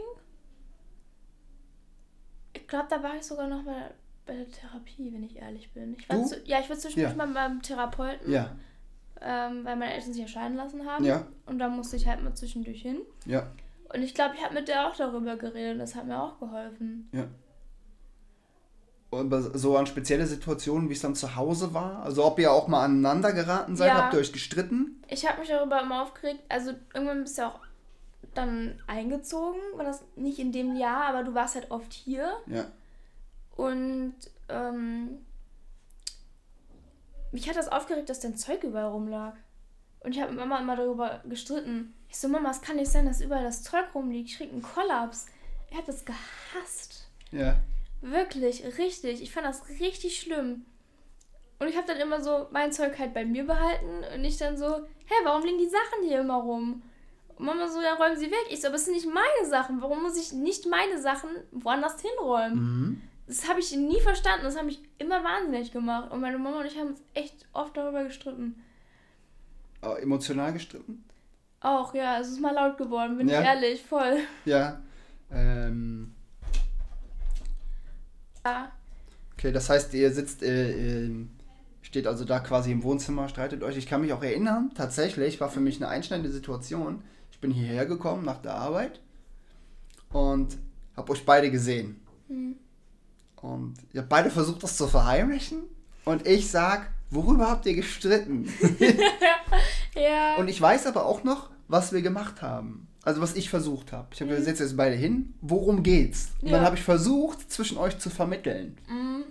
Ich 2.54 2.66
glaube, 2.66 2.86
da 2.90 3.02
war 3.02 3.16
ich 3.16 3.22
sogar 3.22 3.46
noch 3.46 3.62
bei, 3.64 3.90
bei 4.26 4.34
der 4.36 4.50
Therapie, 4.50 5.12
wenn 5.12 5.22
ich 5.22 5.36
ehrlich 5.36 5.72
bin. 5.72 5.96
Ich 5.98 6.08
war 6.08 6.24
zu, 6.24 6.40
ja, 6.44 6.60
ich 6.60 6.68
war 6.68 6.76
zwischendurch 6.76 7.16
Ja. 7.16 7.26
mal 7.26 7.32
beim 7.32 7.62
Therapeuten, 7.62 8.30
Ja, 8.30 8.56
ähm, 9.20 9.64
weil 9.64 9.76
meine 9.76 9.94
Eltern 9.94 10.12
sich 10.12 10.22
entscheiden 10.22 10.56
lassen 10.56 10.86
haben. 10.86 11.04
Ja. 11.04 11.26
Und 11.46 11.58
da 11.58 11.68
musste 11.68 11.96
ich 11.96 12.06
halt 12.06 12.22
mal 12.22 12.34
zwischendurch 12.34 12.82
hin. 12.82 13.00
ja, 13.26 13.50
Und 13.94 14.02
ich 14.02 14.14
glaube, 14.14 14.34
ich 14.36 14.44
habe 14.44 14.54
mit 14.54 14.68
der 14.68 14.88
auch 14.88 14.96
darüber 14.96 15.36
geredet 15.36 15.74
und 15.74 15.78
das 15.78 15.94
hat 15.94 16.06
mir 16.06 16.20
auch 16.22 16.38
geholfen. 16.40 17.08
ja. 17.12 17.26
So 19.10 19.76
an 19.78 19.86
spezielle 19.86 20.26
Situationen, 20.26 20.90
wie 20.90 20.92
es 20.92 21.00
dann 21.00 21.14
zu 21.14 21.34
Hause 21.34 21.72
war? 21.72 22.02
Also 22.02 22.24
ob 22.26 22.38
ihr 22.38 22.52
auch 22.52 22.68
mal 22.68 22.84
aneinander 22.84 23.32
geraten 23.32 23.74
seid, 23.74 23.88
Ja. 23.88 24.02
habt 24.02 24.12
ihr 24.14 24.20
euch 24.20 24.32
gestritten? 24.34 25.02
Ich 25.08 25.26
habe 25.26 25.40
mich 25.40 25.48
darüber 25.48 25.80
immer 25.80 26.02
aufgeregt. 26.02 26.40
Also 26.50 26.72
irgendwann 26.92 27.22
bist 27.22 27.38
du 27.38 27.46
auch 27.46 27.60
dann 28.34 28.78
eingezogen. 28.86 29.58
War 29.76 29.84
das 29.84 30.04
nicht 30.16 30.38
in 30.38 30.52
dem 30.52 30.76
Jahr, 30.76 31.04
aber 31.06 31.24
du 31.24 31.32
warst 31.34 31.54
halt 31.54 31.70
oft 31.70 31.92
hier. 31.92 32.36
Ja. 32.46 32.66
Und 33.56 34.14
ähm, 34.50 35.18
mich 37.32 37.48
hat 37.48 37.56
das 37.56 37.68
aufgeregt, 37.68 38.10
dass 38.10 38.20
dein 38.20 38.36
Zeug 38.36 38.62
überall 38.62 38.90
rumlag. 38.90 39.32
Und 40.00 40.14
ich 40.14 40.20
habe 40.20 40.32
mit 40.32 40.40
Mama 40.40 40.58
immer 40.58 40.76
darüber 40.76 41.22
gestritten. 41.28 41.94
Ich 42.10 42.18
so, 42.18 42.28
Mama, 42.28 42.50
es 42.50 42.60
kann 42.60 42.76
nicht 42.76 42.90
sein, 42.90 43.06
dass 43.06 43.20
überall 43.22 43.42
das 43.44 43.62
Zeug 43.62 43.86
rumliegt. 43.94 44.28
Ich 44.30 44.36
krieg 44.36 44.52
einen 44.52 44.62
Kollaps. 44.62 45.26
Ich 45.70 45.76
habe 45.76 45.86
das 45.86 46.04
gehasst. 46.04 47.08
Ja. 47.32 47.56
Wirklich, 48.00 48.64
richtig. 48.78 49.22
Ich 49.22 49.32
fand 49.32 49.46
das 49.46 49.68
richtig 49.80 50.20
schlimm. 50.20 50.64
Und 51.58 51.66
ich 51.68 51.76
habe 51.76 51.88
dann 51.88 51.98
immer 51.98 52.20
so 52.22 52.46
mein 52.52 52.70
Zeug 52.72 52.96
halt 52.98 53.12
bei 53.14 53.24
mir 53.24 53.44
behalten 53.44 54.04
und 54.14 54.24
ich 54.24 54.36
dann 54.36 54.56
so, 54.56 54.66
hä, 54.76 55.14
warum 55.24 55.44
liegen 55.44 55.58
die 55.58 55.68
Sachen 55.68 56.04
hier 56.06 56.20
immer 56.20 56.36
rum? 56.36 56.82
Und 57.36 57.44
Mama 57.46 57.66
so, 57.68 57.80
ja, 57.80 57.94
räumen 57.94 58.16
sie 58.16 58.30
weg. 58.30 58.46
Ich 58.50 58.60
so, 58.60 58.68
aber 58.68 58.76
es 58.76 58.84
sind 58.84 58.94
nicht 58.94 59.06
meine 59.12 59.48
Sachen. 59.48 59.82
Warum 59.82 60.02
muss 60.02 60.16
ich 60.16 60.32
nicht 60.32 60.66
meine 60.66 61.00
Sachen 61.00 61.30
woanders 61.50 62.00
hinräumen? 62.00 62.58
Mhm. 62.58 63.02
Das 63.26 63.48
habe 63.48 63.60
ich 63.60 63.74
nie 63.76 64.00
verstanden. 64.00 64.44
Das 64.44 64.56
hat 64.56 64.64
mich 64.64 64.80
immer 64.98 65.22
wahnsinnig 65.24 65.72
gemacht. 65.72 66.10
Und 66.12 66.20
meine 66.20 66.38
Mama 66.38 66.60
und 66.60 66.66
ich 66.66 66.78
haben 66.78 66.88
uns 66.88 67.02
echt 67.14 67.34
oft 67.52 67.76
darüber 67.76 68.04
gestritten. 68.04 68.62
Aber 69.80 70.00
emotional 70.00 70.52
gestritten? 70.52 71.04
Auch, 71.60 71.92
ja, 71.94 72.18
es 72.20 72.28
ist 72.28 72.40
mal 72.40 72.54
laut 72.54 72.78
geworden, 72.78 73.18
bin 73.18 73.28
Ja. 73.28 73.40
ich 73.40 73.46
ehrlich, 73.46 73.82
voll. 73.82 74.18
Ja. 74.44 74.80
Ähm, 75.32 76.14
Okay, 79.34 79.52
das 79.52 79.70
heißt, 79.70 79.94
ihr 79.94 80.12
sitzt, 80.12 80.42
äh, 80.42 81.04
ähm, 81.04 81.30
steht 81.82 82.06
also 82.06 82.24
da 82.24 82.40
quasi 82.40 82.72
im 82.72 82.82
Wohnzimmer, 82.82 83.28
streitet 83.28 83.62
euch. 83.62 83.76
Ich 83.76 83.86
kann 83.86 84.00
mich 84.00 84.12
auch 84.12 84.22
erinnern, 84.22 84.72
tatsächlich 84.74 85.40
war 85.40 85.48
für 85.48 85.60
mich 85.60 85.76
eine 85.76 85.88
einschneidende 85.88 86.30
Situation. 86.30 87.02
Ich 87.30 87.38
bin 87.38 87.50
hierher 87.52 87.86
gekommen 87.86 88.24
nach 88.24 88.42
der 88.42 88.54
Arbeit 88.54 89.00
und 90.10 90.58
habe 90.96 91.12
euch 91.12 91.24
beide 91.24 91.50
gesehen. 91.50 92.00
Hm. 92.28 92.56
Und 93.36 93.76
ihr 93.92 94.00
habt 94.00 94.08
beide 94.08 94.30
versucht, 94.30 94.62
das 94.64 94.76
zu 94.76 94.88
verheimlichen. 94.88 95.62
Und 96.04 96.26
ich 96.26 96.50
sag, 96.50 96.90
worüber 97.10 97.48
habt 97.48 97.66
ihr 97.66 97.74
gestritten? 97.74 98.52
ja. 99.94 100.36
Und 100.36 100.48
ich 100.48 100.60
weiß 100.60 100.86
aber 100.86 101.06
auch 101.06 101.22
noch, 101.22 101.50
was 101.68 101.92
wir 101.92 102.02
gemacht 102.02 102.42
haben. 102.42 102.87
Also 103.04 103.20
was 103.20 103.36
ich 103.36 103.48
versucht 103.48 103.92
habe. 103.92 104.08
Ich 104.12 104.20
habe 104.20 104.30
gesagt, 104.30 104.46
setzt 104.46 104.60
jetzt 104.60 104.76
beide 104.76 104.96
hin. 104.96 105.32
Worum 105.40 105.82
geht's? 105.82 106.30
Und 106.42 106.50
dann 106.50 106.60
Ja. 106.60 106.66
habe 106.66 106.76
ich 106.76 106.82
versucht, 106.82 107.50
zwischen 107.50 107.78
euch 107.78 107.98
zu 107.98 108.10
vermitteln. 108.10 108.76
Mm, 108.88 109.22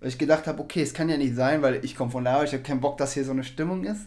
Weil 0.00 0.08
ich 0.08 0.18
gedacht 0.18 0.46
habe, 0.46 0.60
okay, 0.62 0.82
es 0.82 0.94
kann 0.94 1.08
ja 1.08 1.16
nicht 1.16 1.34
sein, 1.34 1.62
weil 1.62 1.84
ich 1.84 1.96
komme 1.96 2.10
von 2.10 2.24
da, 2.24 2.42
ich 2.44 2.52
habe 2.52 2.62
keinen 2.62 2.80
Bock, 2.80 2.96
dass 2.98 3.12
hier 3.14 3.24
so 3.24 3.32
eine 3.32 3.44
Stimmung 3.44 3.84
ist. 3.84 4.02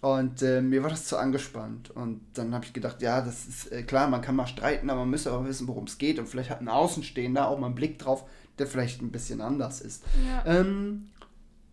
Und 0.00 0.42
äh, 0.42 0.60
mir 0.60 0.82
war 0.82 0.90
das 0.90 1.06
zu 1.06 1.16
angespannt. 1.16 1.90
Und 1.90 2.20
dann 2.34 2.54
habe 2.54 2.64
ich 2.64 2.72
gedacht, 2.72 3.02
ja, 3.02 3.20
das 3.20 3.46
ist 3.46 3.72
äh, 3.72 3.82
klar, 3.82 4.08
man 4.08 4.22
kann 4.22 4.36
mal 4.36 4.46
streiten, 4.46 4.90
aber 4.90 5.00
man 5.00 5.10
müsste 5.10 5.32
aber 5.32 5.46
wissen, 5.48 5.66
worum 5.66 5.84
es 5.84 5.98
geht. 5.98 6.18
Und 6.20 6.28
vielleicht 6.28 6.50
hat 6.50 6.60
ein 6.60 6.68
Außenstehender 6.68 7.48
auch 7.48 7.58
mal 7.58 7.66
einen 7.66 7.74
Blick 7.74 7.98
drauf, 7.98 8.24
der 8.58 8.66
vielleicht 8.68 9.02
ein 9.02 9.10
bisschen 9.10 9.40
anders 9.40 9.80
ist. 9.80 10.04
ja. 10.26 10.44
Ähm, 10.60 11.08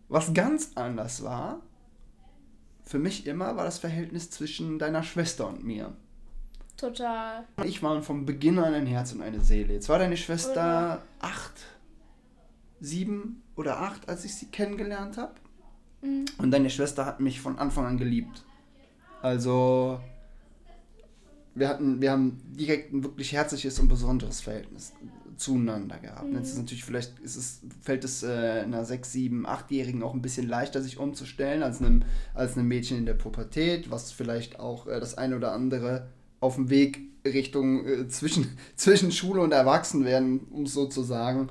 was 0.08 0.34
ganz 0.36 0.72
anders 0.76 1.24
war, 1.24 1.62
für 2.84 3.00
mich 3.00 3.26
immer, 3.26 3.56
war 3.58 3.66
das 3.66 3.80
Verhältnis 3.80 4.30
zwischen 4.30 4.78
deiner 4.78 5.02
Schwester 5.04 5.48
und 5.48 5.64
mir. 5.64 5.94
Total. 6.78 7.46
Ich 7.64 7.82
war 7.82 8.02
von 8.02 8.26
Beginn 8.26 8.60
an 8.60 8.74
ein 8.74 8.86
Herz 8.86 9.14
und 9.14 9.22
eine 9.22 9.40
Seele. 9.40 9.74
Jetzt 9.74 9.88
war 9.88 10.00
deine 10.00 10.18
Schwester 10.18 11.02
acht, 11.20 11.54
sieben 12.82 13.44
oder 13.56 13.80
acht, 13.80 14.10
als 14.10 14.26
ich 14.26 14.36
sie 14.36 14.48
kennengelernt 14.48 15.18
habe. 15.18 15.36
Mhm. 16.02 16.26
Und 16.38 16.52
deine 16.52 16.70
Schwester 16.70 17.06
hat 17.06 17.22
mich 17.22 17.40
von 17.40 17.58
Anfang 17.58 17.86
an 17.86 17.98
geliebt. 17.98 18.44
Also, 19.22 20.00
wir 21.56 21.70
hatten, 21.70 22.02
wir 22.02 22.12
haben 22.12 22.42
direkt 22.46 22.94
ein 22.94 23.04
wirklich 23.04 23.32
herzliches 23.32 23.80
und 23.80 23.88
besonderes 23.88 24.42
Verhältnis 24.42 24.94
zueinander 25.38 25.98
gehabt. 25.98 26.32
Jetzt 26.34 26.52
ist 26.52 26.58
natürlich, 26.58 26.84
vielleicht 26.84 27.20
ist 27.20 27.36
es, 27.36 27.62
fällt 27.82 28.04
es 28.04 28.24
äh, 28.24 28.62
einer 28.64 28.86
6, 28.86 29.12
7, 29.12 29.48
8-Jährigen 29.48 30.04
auch 30.04 30.14
ein 30.14 30.22
bisschen 30.22 30.48
leichter, 30.48 30.82
sich 30.82 30.98
umzustellen, 30.98 31.64
als 31.64 31.82
einem, 31.82 32.04
als 32.34 32.58
einem 32.58 32.68
Mädchen 32.68 32.98
in 32.98 33.06
der 33.06 33.16
Pubertät, 33.16 33.92
was 33.92 34.12
vielleicht 34.12 34.60
auch 34.60 34.88
äh, 34.88 35.00
das 35.00 35.18
eine 35.18 35.36
oder 35.36 35.52
andere 35.52 36.08
auf 36.46 36.56
dem 36.56 36.70
Weg 36.70 37.02
Richtung 37.26 37.86
äh, 37.86 38.08
zwischen, 38.08 38.58
zwischen 38.76 39.12
Schule 39.12 39.42
und 39.42 39.52
Erwachsenwerden, 39.52 40.48
um 40.52 40.64
es 40.64 40.74
so 40.74 40.88
zu 40.88 41.04
sagen, 41.04 41.50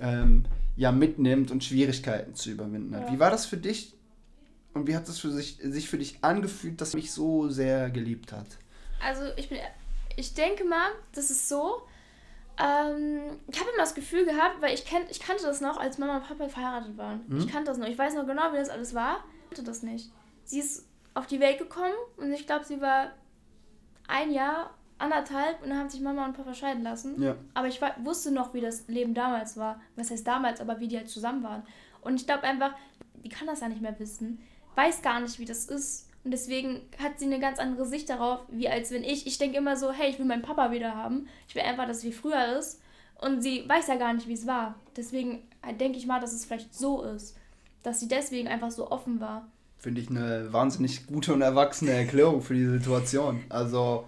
ähm, 0.00 0.44
ja 0.76 0.92
mitnimmt 0.92 1.50
und 1.50 1.64
Schwierigkeiten 1.64 2.34
zu 2.34 2.50
überwinden 2.50 2.94
hat. 2.94 3.06
Ja. 3.06 3.12
Wie 3.12 3.18
war 3.18 3.30
das 3.30 3.46
für 3.46 3.56
dich 3.56 3.94
und 4.74 4.86
wie 4.86 4.94
hat 4.94 5.08
es 5.08 5.18
für 5.18 5.30
sich, 5.30 5.58
sich 5.62 5.88
für 5.88 5.98
dich 5.98 6.18
angefühlt, 6.22 6.80
dass 6.80 6.94
mich 6.94 7.10
so 7.12 7.48
sehr 7.48 7.90
geliebt 7.90 8.32
hat? 8.32 8.46
Also 9.02 9.22
ich 9.36 9.48
bin, 9.48 9.58
ich 10.16 10.34
denke 10.34 10.64
mal, 10.64 10.88
das 11.12 11.30
ist 11.30 11.48
so. 11.48 11.82
Ähm, 12.58 13.20
ich 13.50 13.58
habe 13.58 13.70
immer 13.70 13.80
das 13.82 13.94
Gefühl 13.94 14.24
gehabt, 14.24 14.60
weil 14.60 14.74
ich, 14.74 14.84
kenn, 14.84 15.02
ich 15.10 15.20
kannte 15.20 15.44
das 15.44 15.60
noch, 15.60 15.76
als 15.78 15.98
Mama 15.98 16.18
und 16.18 16.26
Papa 16.26 16.48
verheiratet 16.48 16.96
waren. 16.96 17.20
Ich 17.38 17.48
kannte 17.48 17.70
das 17.70 17.78
noch. 17.78 17.86
Ich 17.86 17.98
weiß 17.98 18.14
noch 18.14 18.26
genau, 18.26 18.52
wie 18.52 18.56
das 18.56 18.70
alles 18.70 18.94
war. 18.94 19.24
Ich 19.44 19.56
kannte 19.56 19.70
das 19.70 19.82
nicht. 19.82 20.10
Sie 20.44 20.60
ist 20.60 20.86
auf 21.14 21.26
die 21.26 21.40
Welt 21.40 21.58
gekommen 21.58 21.94
und 22.16 22.32
ich 22.32 22.46
glaube, 22.46 22.64
sie 22.64 22.80
war 22.80 23.12
ein 24.08 24.32
Jahr, 24.32 24.70
anderthalb 24.98 25.62
und 25.62 25.68
dann 25.68 25.78
haben 25.78 25.88
sich 25.90 26.00
Mama 26.00 26.24
und 26.24 26.32
Papa 26.36 26.54
scheiden 26.54 26.82
lassen. 26.82 27.20
Ja. 27.22 27.36
Aber 27.52 27.68
ich 27.68 27.80
wa- 27.82 27.94
wusste 28.02 28.30
noch, 28.30 28.54
wie 28.54 28.60
das 28.62 28.88
Leben 28.88 29.12
damals 29.12 29.56
war. 29.58 29.78
Was 29.94 30.10
heißt 30.10 30.26
damals, 30.26 30.60
aber 30.60 30.80
wie 30.80 30.88
die 30.88 30.96
halt 30.96 31.10
zusammen 31.10 31.42
waren. 31.42 31.62
Und 32.00 32.18
ich 32.20 32.26
glaube 32.26 32.44
einfach, 32.44 32.74
die 33.22 33.28
kann 33.28 33.46
das 33.46 33.60
ja 33.60 33.68
nicht 33.68 33.82
mehr 33.82 33.98
wissen. 33.98 34.40
Weiß 34.74 35.02
gar 35.02 35.20
nicht, 35.20 35.38
wie 35.38 35.44
das 35.44 35.66
ist. 35.66 36.08
Und 36.24 36.30
deswegen 36.30 36.80
hat 37.02 37.18
sie 37.18 37.26
eine 37.26 37.38
ganz 37.38 37.58
andere 37.58 37.84
Sicht 37.86 38.08
darauf, 38.08 38.40
wie 38.48 38.68
als 38.68 38.90
wenn 38.90 39.04
ich. 39.04 39.26
Ich 39.26 39.36
denke 39.38 39.58
immer 39.58 39.76
so, 39.76 39.92
hey, 39.92 40.08
ich 40.10 40.18
will 40.18 40.26
meinen 40.26 40.42
Papa 40.42 40.70
wieder 40.70 40.94
haben. 40.94 41.28
Ich 41.48 41.54
will 41.54 41.62
einfach, 41.62 41.86
dass 41.86 41.98
es 41.98 42.04
wie 42.04 42.12
früher 42.12 42.56
ist. 42.58 42.80
Und 43.20 43.42
sie 43.42 43.68
weiß 43.68 43.86
ja 43.88 43.96
gar 43.96 44.12
nicht, 44.14 44.28
wie 44.28 44.32
es 44.34 44.46
war. 44.46 44.76
Deswegen 44.96 45.46
äh, 45.66 45.74
denke 45.74 45.98
ich 45.98 46.06
mal, 46.06 46.20
dass 46.20 46.32
es 46.32 46.44
vielleicht 46.46 46.74
so 46.74 47.02
ist. 47.02 47.36
Dass 47.82 48.00
sie 48.00 48.08
deswegen 48.08 48.48
einfach 48.48 48.70
so 48.70 48.90
offen 48.90 49.20
war. 49.20 49.46
Finde 49.78 50.00
ich 50.00 50.10
eine 50.10 50.52
wahnsinnig 50.52 51.06
gute 51.06 51.32
und 51.34 51.42
erwachsene 51.42 51.92
Erklärung 51.92 52.40
für 52.42 52.54
die 52.54 52.66
Situation. 52.66 53.40
Also, 53.48 54.04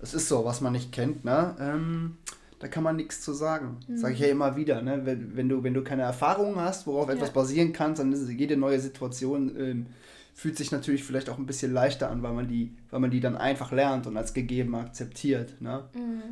es 0.00 0.14
ist 0.14 0.28
so, 0.28 0.44
was 0.44 0.60
man 0.60 0.72
nicht 0.72 0.92
kennt, 0.92 1.24
ne? 1.24 1.56
Ähm, 1.60 2.16
da 2.58 2.68
kann 2.68 2.84
man 2.84 2.96
nichts 2.96 3.20
zu 3.22 3.32
sagen. 3.32 3.78
Sage 3.94 4.14
ich 4.14 4.20
ja 4.20 4.28
immer 4.28 4.56
wieder, 4.56 4.82
ne? 4.82 5.00
Wenn, 5.04 5.36
wenn, 5.36 5.48
du, 5.48 5.62
wenn 5.62 5.74
du 5.74 5.82
keine 5.82 6.02
Erfahrung 6.02 6.56
hast, 6.56 6.86
worauf 6.86 7.08
etwas 7.08 7.28
Ja. 7.28 7.34
basieren 7.34 7.72
kann, 7.72 7.94
dann 7.94 8.12
ist 8.12 8.28
jede 8.28 8.56
neue 8.56 8.78
Situation 8.80 9.52
ähm, 9.58 9.86
fühlt 10.34 10.56
sich 10.56 10.72
natürlich 10.72 11.04
vielleicht 11.04 11.28
auch 11.28 11.38
ein 11.38 11.44
bisschen 11.46 11.72
leichter 11.74 12.10
an, 12.10 12.22
weil 12.22 12.32
man 12.32 12.48
die, 12.48 12.72
weil 12.90 13.00
man 13.00 13.10
die 13.10 13.20
dann 13.20 13.36
einfach 13.36 13.70
lernt 13.70 14.06
und 14.06 14.16
als 14.16 14.32
gegeben 14.32 14.74
akzeptiert, 14.74 15.60
ne? 15.60 15.84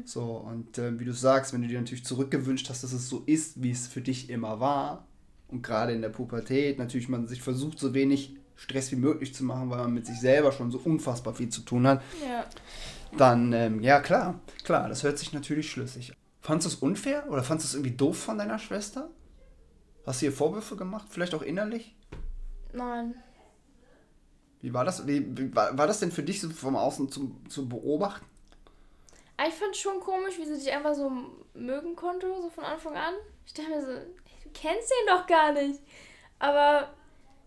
So, 0.04 0.22
und 0.22 0.78
ähm, 0.78 0.98
wie 0.98 1.04
du 1.04 1.12
sagst, 1.12 1.52
wenn 1.52 1.62
du 1.62 1.68
dir 1.68 1.78
natürlich 1.78 2.04
zurückgewünscht 2.04 2.70
hast, 2.70 2.82
dass 2.82 2.92
es 2.92 3.08
so 3.08 3.22
ist, 3.26 3.62
wie 3.62 3.70
es 3.70 3.86
für 3.86 4.00
dich 4.00 4.30
immer 4.30 4.58
war, 4.58 5.06
und 5.48 5.62
gerade 5.62 5.92
in 5.92 6.00
der 6.00 6.08
Pubertät 6.10 6.78
natürlich 6.78 7.08
man 7.08 7.26
sich 7.26 7.42
versucht, 7.42 7.78
so 7.78 7.92
wenig 7.92 8.36
Stress 8.60 8.90
wie 8.92 8.96
möglich 8.96 9.34
zu 9.34 9.42
machen, 9.42 9.70
weil 9.70 9.78
man 9.78 9.94
mit 9.94 10.04
sich 10.06 10.20
selber 10.20 10.52
schon 10.52 10.70
so 10.70 10.78
unfassbar 10.84 11.34
viel 11.34 11.48
zu 11.48 11.62
tun 11.62 11.86
hat, 11.86 12.02
Ja. 12.22 12.44
dann, 13.16 13.52
ähm, 13.54 13.80
ja 13.80 14.00
klar, 14.00 14.38
klar, 14.64 14.88
das 14.88 15.02
hört 15.02 15.18
sich 15.18 15.32
natürlich 15.32 15.70
schlüssig 15.70 16.10
an. 16.10 16.16
Fandest 16.42 16.66
du 16.70 16.76
es 16.76 16.82
unfair 16.82 17.24
oder 17.30 17.42
fandest 17.42 17.72
du 17.72 17.78
es 17.78 17.82
irgendwie 17.82 17.96
doof 17.96 18.18
von 18.18 18.36
deiner 18.38 18.58
Schwester? 18.58 19.10
Hast 20.06 20.20
du 20.20 20.26
ihr 20.26 20.32
Vorwürfe 20.32 20.76
gemacht, 20.76 21.06
vielleicht 21.10 21.34
auch 21.34 21.42
innerlich? 21.42 21.94
Nein. 22.72 23.14
Wie 24.60 24.74
war 24.74 24.84
das? 24.84 25.06
Wie, 25.06 25.26
wie, 25.38 25.54
war, 25.54 25.76
war 25.78 25.86
das 25.86 26.00
denn 26.00 26.12
für 26.12 26.22
dich 26.22 26.40
so 26.40 26.50
vom 26.50 26.76
Außen 26.76 27.10
zu, 27.10 27.40
zu 27.48 27.66
beobachten? 27.68 28.26
Aber 29.38 29.48
ich 29.48 29.54
fand 29.54 29.74
schon 29.74 30.00
komisch, 30.00 30.36
wie 30.38 30.44
sie 30.44 30.54
dich 30.58 30.70
einfach 30.70 30.94
so 30.94 31.10
mögen 31.54 31.96
konnte, 31.96 32.26
so 32.42 32.50
von 32.50 32.64
Anfang 32.64 32.94
an. 32.94 33.14
Ich 33.46 33.54
dachte 33.54 33.70
mir 33.70 33.80
so, 33.80 33.86
du 33.86 34.50
kennst 34.52 34.90
den 34.90 35.06
doch 35.16 35.26
gar 35.26 35.52
nicht. 35.52 35.80
Aber 36.38 36.90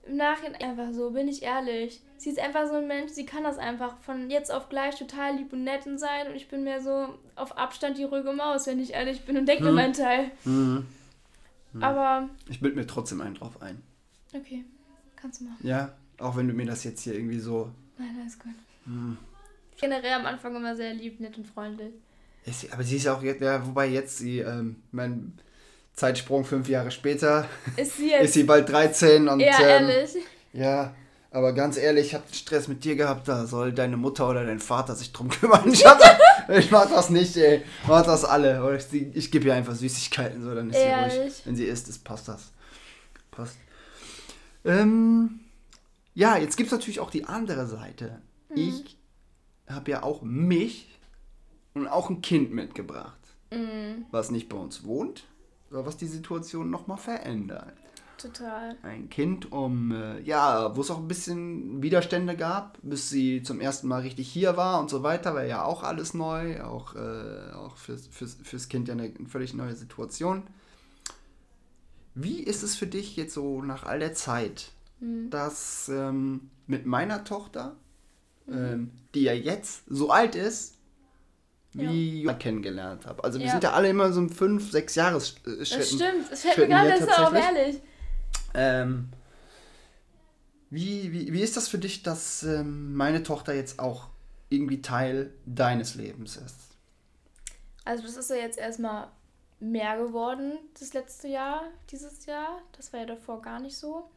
im 0.08 0.18
Nachhinein 0.18 0.56
einfach 0.62 0.92
so, 0.94 1.12
bin 1.12 1.28
ich 1.28 1.44
ehrlich. 1.44 2.02
Sie 2.18 2.30
ist 2.30 2.40
einfach 2.40 2.68
so 2.68 2.76
ein 2.76 2.88
Mensch, 2.88 3.12
sie 3.12 3.26
kann 3.26 3.44
das 3.44 3.58
einfach 3.58 3.98
von 4.00 4.30
jetzt 4.30 4.52
auf 4.52 4.70
gleich 4.70 4.96
total 4.98 5.36
lieb 5.38 5.52
und 5.54 5.64
nett 5.64 5.84
sein 5.98 6.28
und 6.28 6.36
ich 6.36 6.48
bin 6.50 6.64
mehr 6.64 6.82
so 6.82 7.08
auf 7.36 7.58
Abstand 7.58 7.98
die 7.98 8.04
ruhige 8.04 8.34
Maus, 8.34 8.68
wenn 8.68 8.80
ich 8.80 8.94
ehrlich 8.94 9.26
bin 9.26 9.38
und 9.38 9.46
denke 9.46 9.64
mir 9.64 9.70
Hm. 9.70 9.76
meinen 9.76 9.94
Teil. 9.94 10.32
Aber 11.80 12.30
Ich 12.50 12.60
bild 12.60 12.76
mir 12.76 12.86
trotzdem 12.86 13.22
einen 13.22 13.36
drauf 13.36 13.62
ein. 13.62 13.82
Okay, 14.34 14.64
kannst 15.16 15.42
du 15.42 15.46
machen. 15.46 15.66
Ja, 15.68 15.94
auch 16.20 16.36
wenn 16.38 16.48
du 16.48 16.54
mir 16.54 16.66
das 16.66 16.84
jetzt 16.84 17.02
hier 17.02 17.14
irgendwie 17.16 17.40
so. 17.40 17.72
Nein, 17.98 18.16
alles 18.22 18.38
gut. 18.40 18.54
Hm. 18.86 19.18
Generell 19.80 20.14
am 20.14 20.26
Anfang 20.26 20.56
immer 20.56 20.76
sehr 20.76 20.94
lieb, 20.94 21.20
nett 21.20 21.38
und 21.38 21.48
freundlich. 21.48 21.94
Ist 22.46 22.62
sie, 22.62 22.72
aber 22.72 22.84
sie 22.84 22.98
ist 22.98 23.06
ja 23.06 23.16
auch 23.16 23.24
jetzt, 23.24 23.42
ja, 23.42 23.66
wobei 23.66 23.88
jetzt 23.88 24.18
sie, 24.18 24.40
ähm, 24.40 24.78
mein 24.92 25.34
Zeitsprung 25.94 26.44
fünf 26.46 26.68
Jahre 26.70 26.92
später, 26.92 27.48
Ist 27.78 27.98
sie 27.98 28.10
jetzt 28.10 28.24
ist 28.26 28.34
sie 28.34 28.44
bald 28.44 28.70
13 28.70 29.28
und. 29.28 29.40
eher 29.40 29.60
ähm, 29.60 29.90
ehrlich? 29.90 30.16
Ja, 30.54 30.94
aber 31.32 31.54
ganz 31.54 31.78
ehrlich, 31.78 32.08
ich 32.08 32.14
habe 32.14 32.24
Stress 32.32 32.68
mit 32.68 32.84
dir 32.84 32.96
gehabt, 32.96 33.28
da 33.28 33.46
soll 33.46 33.74
deine 33.74 33.98
Mutter 33.98 34.30
oder 34.30 34.46
dein 34.46 34.60
Vater 34.60 34.96
sich 34.96 35.12
drum 35.14 35.30
kümmern. 35.30 35.72
Ich, 35.72 35.86
hab 35.86 36.00
das, 36.48 36.58
ich 36.58 36.70
mach 36.72 36.90
das 36.90 37.10
nicht, 37.10 37.36
ey. 37.38 37.58
Ich 37.82 37.88
mach 37.88 38.06
das 38.06 38.24
alle. 38.26 38.64
Oder 38.64 38.76
ich, 38.76 38.86
ich 39.16 39.32
gebe 39.32 39.46
ihr 39.48 39.54
einfach 39.56 39.76
Süßigkeiten, 39.76 40.44
so, 40.44 40.54
dann 40.54 40.70
ist 40.70 40.76
sie 40.78 40.84
ruhig. 40.84 41.14
Ehrlich? 41.14 41.42
Wenn 41.46 41.56
sie 41.56 41.66
isst, 41.66 41.90
ist, 41.90 42.04
passt 42.04 42.28
das. 42.28 42.52
Passt. 43.32 43.58
Ähm, 44.66 45.40
ja, 46.14 46.38
jetzt 46.38 46.56
gibt 46.58 46.68
es 46.68 46.72
natürlich 46.72 47.00
auch 47.00 47.10
die 47.10 47.26
andere 47.26 47.66
Seite. 47.68 48.22
Ich 48.56 48.98
habe 49.68 49.90
ja 49.92 50.04
auch 50.04 50.22
mich 50.22 50.88
und 51.74 51.88
auch 51.88 52.10
ein 52.10 52.22
Kind 52.22 52.54
mitgebracht, 52.54 53.18
Mhm, 53.52 54.06
was 54.12 54.30
nicht 54.32 54.50
bei 54.50 54.58
uns 54.58 54.84
wohnt, 54.84 55.24
was 55.74 55.98
die 55.98 56.08
Situation 56.08 56.70
nochmal 56.70 56.98
verändert 56.98 57.74
total. 58.18 58.78
ein 58.84 59.10
Kind, 59.10 59.52
um 59.52 59.92
äh, 59.92 60.22
ja, 60.22 60.76
wo 60.76 60.82
es 60.82 60.92
auch 60.92 61.00
ein 61.00 61.08
bisschen 61.08 61.82
Widerstände 61.82 62.38
gab, 62.38 62.78
bis 62.82 63.10
sie 63.10 63.44
zum 63.44 63.60
ersten 63.60 63.88
Mal 63.88 64.02
richtig 64.02 64.32
hier 64.32 64.56
war 64.56 64.80
und 64.80 64.90
so 64.90 65.04
weiter, 65.04 65.34
war 65.36 65.44
ja 65.44 65.64
auch 65.64 65.84
alles 65.84 66.14
neu, 66.14 66.62
auch, 66.62 66.96
äh, 66.96 67.52
auch 67.54 67.76
fürs, 67.78 68.08
fürs, 68.08 68.38
fürs 68.44 68.70
Kind 68.70 68.88
ja 68.88 68.94
eine 68.94 69.12
völlig 69.28 69.54
neue 69.54 69.76
Situation. 69.76 70.44
Wie 72.16 72.40
ist 72.40 72.64
es 72.64 72.76
für 72.76 72.88
dich 72.88 73.16
jetzt 73.16 73.34
so 73.34 73.62
nach 73.62 73.86
all 73.86 74.00
der 74.00 74.14
Zeit, 74.14 74.72
Mhm. 75.04 75.30
dass 75.30 75.90
ähm, 75.90 76.50
mit 76.66 76.86
meiner 76.86 77.24
Tochter, 77.24 77.76
ähm, 78.50 78.92
die 79.14 79.24
ja 79.24 79.34
jetzt 79.34 79.84
so 79.88 80.12
alt 80.12 80.36
ist, 80.36 80.76
wie 81.74 82.26
ich 82.26 82.40
kennengelernt 82.40 83.06
habe? 83.06 83.24
Also 83.24 83.40
wir 83.40 83.46
Ja. 83.46 83.52
sind 83.52 83.64
ja 83.64 83.74
alle 83.74 83.90
immer 83.90 84.12
so 84.14 84.22
im 84.22 84.30
5-, 84.30 84.72
6 84.72 84.96
Jahres 84.96 85.36
äh, 85.46 85.58
Das 85.58 85.70
stimmt, 85.70 86.32
es 86.32 86.42
fällt 86.42 86.58
mir 86.58 86.68
gerade 86.68 86.94
hier 86.94 87.06
so 87.06 87.12
auf, 87.12 87.34
ehrlich. 87.34 87.82
Ähm, 88.54 89.10
wie, 90.70 91.12
wie, 91.12 91.34
wie 91.34 91.42
ist 91.42 91.58
das 91.58 91.68
für 91.68 91.78
dich, 91.78 92.04
dass 92.04 92.44
ähm, 92.44 92.96
meine 92.96 93.24
Tochter 93.24 93.54
jetzt 93.54 93.80
auch 93.80 94.08
irgendwie 94.50 94.82
Teil 94.82 95.34
deines 95.46 95.96
Lebens 95.96 96.38
ist? 96.38 96.56
Also 97.86 98.04
das 98.04 98.18
ist 98.18 98.30
ja 98.30 98.38
jetzt 98.38 98.58
erstmal 98.58 99.08
mehr 99.60 99.98
geworden, 99.98 100.54
das 100.80 100.94
letzte 100.94 101.28
Jahr, 101.28 101.64
dieses 101.90 102.26
Jahr. 102.26 102.62
Das 102.76 102.92
war 102.94 103.02
ja 103.02 103.06
davor 103.06 103.42
gar 103.42 103.60
nicht 103.60 103.78
so. 103.78 104.10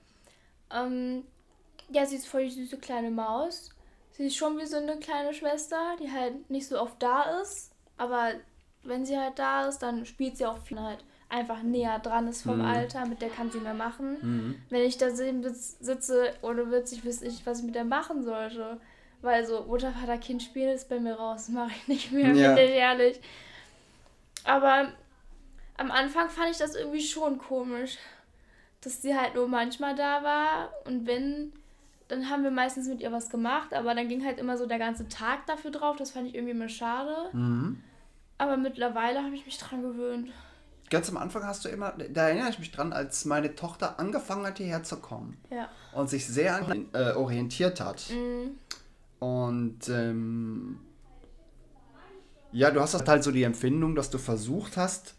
Ähm, 0.72 1.24
ja, 1.90 2.04
sie 2.06 2.16
ist 2.16 2.26
voll 2.26 2.44
die 2.44 2.50
süße 2.50 2.78
kleine 2.78 3.10
Maus. 3.10 3.70
Sie 4.16 4.26
ist 4.28 4.36
schon 4.36 4.58
wie 4.58 4.66
so 4.66 4.76
eine 4.78 4.96
kleine 4.98 5.34
Schwester, 5.34 5.96
die 6.00 6.10
halt 6.10 6.48
nicht 6.50 6.66
so 6.66 6.80
oft 6.80 7.02
da 7.02 7.40
ist. 7.42 7.70
Aber 7.98 8.30
wenn 8.82 9.04
sie 9.04 9.18
halt 9.18 9.38
da 9.38 9.66
ist, 9.68 9.78
dann 9.80 10.06
spielt 10.06 10.36
sie 10.38 10.46
auch 10.46 10.58
viel 10.58 10.80
halt 10.80 11.04
einfach 11.28 11.62
näher 11.62 11.98
dran 11.98 12.28
ist 12.28 12.42
vom 12.42 12.58
Mhm. 12.58 12.64
Alter. 12.64 13.04
Mit 13.06 13.20
der 13.20 13.28
kann 13.28 13.50
sie 13.50 13.58
mehr 13.58 13.74
machen. 13.74 14.56
Wenn 14.70 14.82
ich 14.84 14.96
da 14.96 15.08
sitz- 15.10 15.76
sitze 15.80 16.32
oder 16.40 16.70
witzig, 16.70 17.04
wüsste 17.04 17.26
ich, 17.26 17.44
was 17.44 17.58
ich 17.58 17.64
mit 17.66 17.74
der 17.74 17.84
machen 17.84 18.22
sollte. 18.24 18.80
Weil 19.22 19.44
so 19.46 19.64
Mutter, 19.64 19.92
Vater, 19.92 20.18
Kind 20.18 20.42
spielen 20.42 20.70
ist 20.74 20.88
bei 20.88 20.98
mir 21.00 21.14
raus. 21.14 21.48
Mache 21.50 21.72
ich 21.76 21.88
nicht 21.88 22.12
mehr, 22.12 22.32
Ja. 22.32 22.54
bin 22.54 22.64
ich 22.64 22.70
ehrlich. 22.76 23.20
Aber 24.44 24.92
am 25.76 25.90
Anfang 25.90 26.30
fand 26.30 26.50
ich 26.52 26.58
das 26.58 26.74
irgendwie 26.74 27.00
schon 27.02 27.38
komisch, 27.38 27.98
dass 28.80 29.02
sie 29.02 29.18
halt 29.18 29.34
nur 29.34 29.48
manchmal 29.48 29.94
da 29.94 30.22
war 30.22 30.72
und 30.84 31.06
wenn, 31.06 31.52
dann 32.08 32.30
haben 32.30 32.42
wir 32.44 32.50
meistens 32.50 32.88
mit 32.88 33.00
ihr 33.00 33.10
was 33.12 33.30
gemacht, 33.30 33.74
aber 33.74 33.94
dann 33.94 34.08
ging 34.08 34.24
halt 34.24 34.38
immer 34.38 34.56
so 34.56 34.66
der 34.66 34.78
ganze 34.78 35.08
Tag 35.08 35.46
dafür 35.46 35.70
drauf. 35.72 35.96
Das 35.96 36.12
fand 36.12 36.28
ich 36.28 36.34
irgendwie 36.34 36.52
immer 36.52 36.68
schade. 36.68 37.14
Mhm. 37.32 37.82
Aber 38.38 38.56
mittlerweile 38.56 39.22
habe 39.22 39.34
ich 39.34 39.44
mich 39.44 39.58
dran 39.58 39.82
gewöhnt. 39.82 40.28
Ganz 40.88 41.08
am 41.10 41.16
Anfang 41.16 41.42
hast 41.44 41.64
du 41.64 41.68
immer, 41.68 41.92
da 42.10 42.28
erinnere 42.28 42.50
ich 42.50 42.60
mich 42.60 42.70
dran, 42.70 42.92
als 42.92 43.24
meine 43.24 43.56
Tochter 43.56 43.98
angefangen 43.98 44.46
hat, 44.46 44.58
hierher 44.58 44.84
zu 44.84 44.98
kommen 44.98 45.36
Ja. 45.50 45.68
und 45.92 46.08
sich 46.08 46.26
sehr 46.26 46.54
an, 46.56 46.86
äh, 46.92 47.12
orientiert 47.12 47.80
hat. 47.80 48.04
Mhm. 48.10 48.56
Und 49.18 49.88
ähm, 49.88 50.78
ja, 52.52 52.70
du 52.70 52.80
hast 52.80 52.94
halt 53.08 53.24
so 53.24 53.32
die 53.32 53.42
Empfindung, 53.42 53.96
dass 53.96 54.10
du 54.10 54.18
versucht 54.18 54.76
hast, 54.76 55.15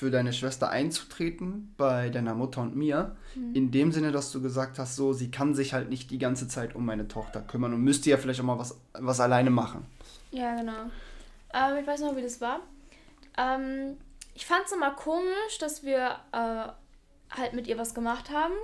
für 0.00 0.10
deine 0.10 0.32
Schwester 0.32 0.70
einzutreten 0.70 1.74
bei 1.76 2.08
deiner 2.08 2.34
Mutter 2.34 2.62
und 2.62 2.74
mir. 2.74 3.16
In 3.52 3.70
dem 3.70 3.92
Sinne, 3.92 4.12
dass 4.12 4.32
du 4.32 4.40
gesagt 4.40 4.78
hast, 4.78 4.96
so, 4.96 5.12
sie 5.12 5.30
kann 5.30 5.54
sich 5.54 5.74
halt 5.74 5.90
nicht 5.90 6.10
die 6.10 6.16
ganze 6.16 6.48
Zeit 6.48 6.74
um 6.74 6.86
meine 6.86 7.06
Tochter 7.06 7.42
kümmern 7.42 7.74
und 7.74 7.82
müsste 7.82 8.08
ja 8.08 8.16
vielleicht 8.16 8.40
auch 8.40 8.44
mal 8.44 8.58
was, 8.58 8.80
was 8.94 9.20
alleine 9.20 9.50
machen. 9.50 9.84
Ja, 10.30 10.56
genau. 10.56 10.84
Ähm, 11.52 11.76
ich 11.82 11.86
weiß 11.86 12.00
noch, 12.00 12.16
wie 12.16 12.22
das 12.22 12.40
war. 12.40 12.60
Ähm, 13.36 13.98
ich 14.32 14.46
fand 14.46 14.64
es 14.64 14.72
immer 14.72 14.92
komisch, 14.92 15.58
dass 15.60 15.84
wir 15.84 16.16
äh, 16.32 17.36
halt 17.36 17.52
mit 17.52 17.66
ihr 17.66 17.76
was 17.76 17.92
gemacht 17.92 18.30
haben. 18.30 18.54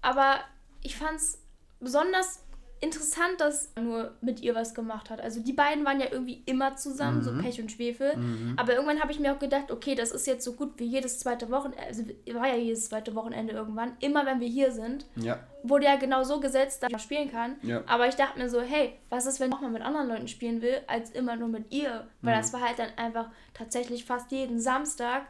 Aber 0.00 0.38
ich 0.80 0.96
fand 0.96 1.16
es 1.16 1.38
besonders 1.80 2.43
interessant, 2.80 3.40
dass 3.40 3.70
er 3.74 3.82
nur 3.82 4.12
mit 4.20 4.40
ihr 4.40 4.54
was 4.54 4.74
gemacht 4.74 5.08
hat. 5.08 5.20
Also 5.20 5.40
die 5.40 5.52
beiden 5.54 5.84
waren 5.84 6.00
ja 6.00 6.06
irgendwie 6.10 6.42
immer 6.44 6.76
zusammen, 6.76 7.22
so 7.22 7.32
Pech 7.40 7.60
und 7.60 7.72
Schwefel. 7.72 8.12
Aber 8.56 8.74
irgendwann 8.74 9.00
habe 9.00 9.10
ich 9.10 9.18
mir 9.18 9.32
auch 9.32 9.38
gedacht, 9.38 9.70
okay, 9.70 9.94
das 9.94 10.10
ist 10.10 10.26
jetzt 10.26 10.44
so 10.44 10.52
gut 10.52 10.72
wie 10.76 10.84
jedes 10.84 11.18
zweite 11.18 11.50
Wochenende, 11.50 11.82
also 11.82 12.04
war 12.34 12.48
ja 12.48 12.56
jedes 12.56 12.88
zweite 12.88 13.14
Wochenende 13.14 13.54
irgendwann, 13.54 13.96
immer 14.00 14.26
wenn 14.26 14.40
wir 14.40 14.48
hier 14.48 14.70
sind 14.70 15.06
Ja. 15.16 15.38
wurde 15.62 15.86
ja 15.86 15.96
genau 15.96 16.24
so 16.24 16.40
gesetzt, 16.40 16.82
dass 16.82 16.90
man 16.90 17.00
spielen 17.00 17.30
kann. 17.30 17.56
Ja. 17.62 17.82
Aber 17.86 18.06
ich 18.06 18.16
dachte 18.16 18.38
mir 18.38 18.50
so, 18.50 18.60
hey, 18.60 18.98
was 19.08 19.24
ist, 19.26 19.40
wenn 19.40 19.48
ich 19.50 19.56
auch 19.56 19.60
mal 19.62 19.70
mit 19.70 19.82
anderen 19.82 20.08
Leuten 20.08 20.28
spielen 20.28 20.60
will, 20.60 20.82
als 20.86 21.10
immer 21.10 21.36
nur 21.36 21.48
mit 21.48 21.72
ihr? 21.72 22.06
Weil 22.20 22.36
das 22.36 22.52
war 22.52 22.60
halt 22.60 22.78
dann 22.78 22.90
einfach 22.96 23.30
tatsächlich 23.54 24.04
fast 24.04 24.30
jeden 24.30 24.60
Samstag, 24.60 25.22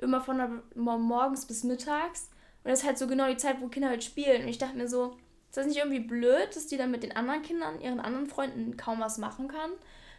immer 0.00 0.20
von 0.20 0.62
morgens 0.74 1.46
bis 1.46 1.64
mittags. 1.64 2.30
Und 2.64 2.70
das 2.70 2.80
ist 2.80 2.86
halt 2.86 2.98
so 2.98 3.06
genau 3.06 3.28
die 3.28 3.36
Zeit, 3.36 3.60
wo 3.60 3.68
Kinder 3.68 3.88
halt 3.88 4.04
spielen. 4.04 4.42
Und 4.42 4.48
ich 4.48 4.58
dachte 4.58 4.76
mir 4.76 4.88
so, 4.88 5.16
ist 5.48 5.56
das 5.56 5.66
nicht 5.66 5.78
irgendwie 5.78 6.00
blöd, 6.00 6.54
dass 6.54 6.66
die 6.66 6.76
dann 6.76 6.90
mit 6.90 7.02
den 7.02 7.16
anderen 7.16 7.42
Kindern, 7.42 7.80
ihren 7.80 8.00
anderen 8.00 8.26
Freunden 8.26 8.76
kaum 8.76 9.00
was 9.00 9.18
machen 9.18 9.48
kann? 9.48 9.70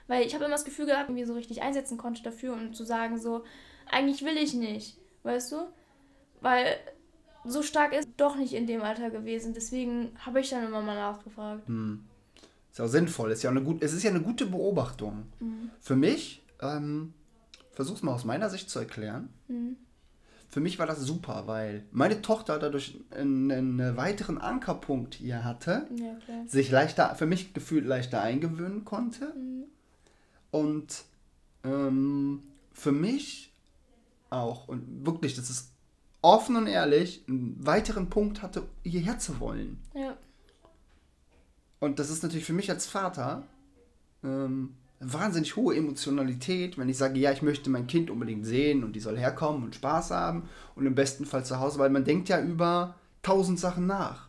Weil 0.07 0.25
ich 0.25 0.33
habe 0.33 0.45
immer 0.45 0.55
das 0.55 0.65
Gefühl 0.65 0.87
gehabt, 0.87 1.09
irgendwie 1.09 1.25
so 1.25 1.33
richtig 1.33 1.61
einsetzen 1.61 1.97
konnte 1.97 2.23
dafür 2.23 2.53
und 2.53 2.75
zu 2.75 2.83
sagen 2.83 3.19
so, 3.19 3.43
eigentlich 3.85 4.23
will 4.23 4.37
ich 4.37 4.53
nicht, 4.55 4.97
weißt 5.23 5.51
du? 5.51 5.57
Weil 6.41 6.77
so 7.45 7.61
stark 7.61 7.93
ist 7.93 8.09
doch 8.17 8.35
nicht 8.35 8.53
in 8.53 8.65
dem 8.65 8.81
Alter 8.81 9.11
gewesen. 9.11 9.53
Deswegen 9.53 10.11
habe 10.19 10.39
ich 10.39 10.49
dann 10.49 10.65
immer 10.65 10.81
mal 10.81 10.95
nachgefragt. 10.95 11.63
Ist 12.71 12.79
ja 12.79 12.85
auch 12.85 12.89
sinnvoll. 12.89 13.31
Ist 13.31 13.43
ja 13.43 13.49
eine 13.49 13.61
gut, 13.61 13.83
es 13.83 13.93
ist 13.93 14.03
ja 14.03 14.09
eine 14.09 14.21
gute 14.21 14.45
Beobachtung. 14.45 15.27
Für 15.79 15.95
mich, 15.95 16.43
ähm, 16.61 17.13
versuch's 17.71 18.03
mal 18.03 18.13
aus 18.13 18.25
meiner 18.25 18.49
Sicht 18.49 18.69
zu 18.69 18.79
erklären. 18.79 19.29
Für 20.49 20.61
mich 20.61 20.79
war 20.79 20.87
das 20.87 20.99
super, 21.01 21.43
weil 21.45 21.85
meine 21.91 22.23
Tochter 22.23 22.57
dadurch 22.57 22.99
einen, 23.11 23.51
einen 23.51 23.97
weiteren 23.97 24.39
Ankerpunkt 24.39 25.13
hier 25.13 25.43
hatte, 25.43 25.87
Ja, 25.95 26.17
sich 26.47 26.71
leichter, 26.71 27.13
für 27.13 27.27
mich 27.27 27.53
gefühlt 27.53 27.85
leichter 27.85 28.21
eingewöhnen 28.21 28.83
konnte. 28.83 29.31
Und 30.49 31.03
ähm, 31.63 32.41
für 32.73 32.91
mich 32.91 33.53
auch, 34.31 34.67
und 34.67 35.05
wirklich, 35.05 35.35
das 35.35 35.51
ist 35.51 35.71
offen 36.21 36.55
und 36.55 36.65
ehrlich, 36.65 37.23
einen 37.27 37.55
weiteren 37.63 38.09
Punkt 38.09 38.41
hatte, 38.41 38.63
hierher 38.83 39.19
zu 39.19 39.39
wollen. 39.39 39.79
Ja. 39.93 40.17
Und 41.79 41.99
das 41.99 42.09
ist 42.09 42.23
natürlich 42.23 42.45
für 42.45 42.53
mich 42.53 42.71
als 42.71 42.87
Vater 42.87 43.43
ähm, 44.23 44.75
wahnsinnig 44.99 45.55
hohe 45.55 45.75
Emotionalität, 45.75 46.77
wenn 46.77 46.89
ich 46.89 46.97
sage, 46.97 47.19
ja, 47.19 47.31
ich 47.31 47.41
möchte 47.41 47.69
mein 47.69 47.87
Kind 47.87 48.09
unbedingt 48.09 48.45
sehen 48.45 48.83
und 48.83 48.93
die 48.93 48.99
soll 48.99 49.17
herkommen 49.17 49.63
und 49.63 49.75
Spaß 49.75 50.11
haben 50.11 50.49
und 50.75 50.85
im 50.85 50.95
besten 50.95 51.25
Fall 51.25 51.45
zu 51.45 51.59
Hause, 51.59 51.79
weil 51.79 51.89
man 51.89 52.03
denkt 52.03 52.29
ja 52.29 52.41
über 52.41 52.95
tausend 53.23 53.59
Sachen 53.59 53.87
nach. 53.87 54.27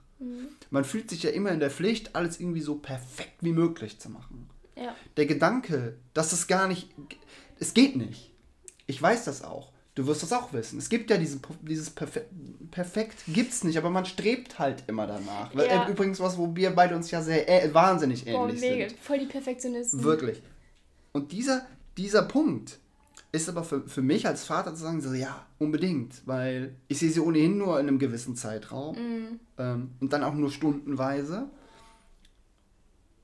Man 0.71 0.85
fühlt 0.85 1.09
sich 1.09 1.23
ja 1.23 1.31
immer 1.31 1.51
in 1.51 1.61
der 1.61 1.71
Pflicht, 1.71 2.15
alles 2.15 2.39
irgendwie 2.41 2.61
so 2.61 2.75
perfekt 2.77 3.39
wie 3.41 3.53
möglich 3.53 3.99
zu 4.01 4.11
machen. 4.11 4.49
Ja. 4.77 4.95
Der 5.17 5.25
Gedanke, 5.27 5.97
dass 6.15 6.33
es 6.33 6.47
gar 6.47 6.69
nicht, 6.69 6.91
es 7.59 7.73
geht 7.75 7.97
nicht. 7.97 8.31
Ich 8.87 9.01
weiß 9.01 9.25
das 9.25 9.43
auch. 9.43 9.73
Du 9.95 10.07
wirst 10.07 10.23
das 10.23 10.33
auch 10.33 10.53
wissen. 10.53 10.79
Es 10.79 10.89
gibt 10.89 11.11
ja 11.11 11.17
diese, 11.17 11.41
dieses 11.63 11.91
Perfe 11.91 12.27
Perfekt, 12.71 13.17
gibt's 13.27 13.65
nicht, 13.65 13.77
aber 13.77 13.91
man 13.91 14.05
strebt 14.05 14.59
halt 14.61 14.85
immer 14.87 15.07
danach. 15.07 15.55
Weil, 15.55 15.67
Ja. 15.67 15.87
äh, 15.87 15.91
Übrigens 15.91 16.21
was, 16.21 16.39
wo 16.39 16.55
wir 16.55 16.71
beide 16.71 16.95
uns 16.95 17.11
ja 17.11 17.21
sehr 17.23 17.49
äh, 17.49 17.75
wahnsinnig 17.75 18.25
Boah, 18.25 18.47
ähnlich 18.47 18.61
mega. 18.61 18.89
sind. 18.89 19.01
Voll 19.01 19.19
die 19.19 19.27
Perfektionisten. 19.27 20.05
Wirklich. 20.05 20.41
Und 21.13 21.33
dieser, 21.33 21.67
dieser 21.97 22.23
Punkt 22.23 22.79
ist 23.33 23.49
aber 23.49 23.65
für, 23.65 23.89
für 23.89 24.03
mich 24.03 24.27
als 24.27 24.45
Vater 24.45 24.75
zu 24.75 24.83
sagen, 24.83 25.01
so 25.01 25.13
ja, 25.13 25.47
unbedingt, 25.59 26.27
weil 26.27 26.75
ich 26.89 26.99
sehe 26.99 27.11
sie 27.11 27.21
ohnehin 27.21 27.59
nur 27.59 27.79
in 27.79 27.89
einem 27.89 27.99
gewissen 27.99 28.37
Zeitraum 28.37 29.39
ähm, 29.59 29.91
und 30.01 30.13
dann 30.13 30.25
auch 30.25 30.35
nur 30.35 30.51
stundenweise. 30.51 31.49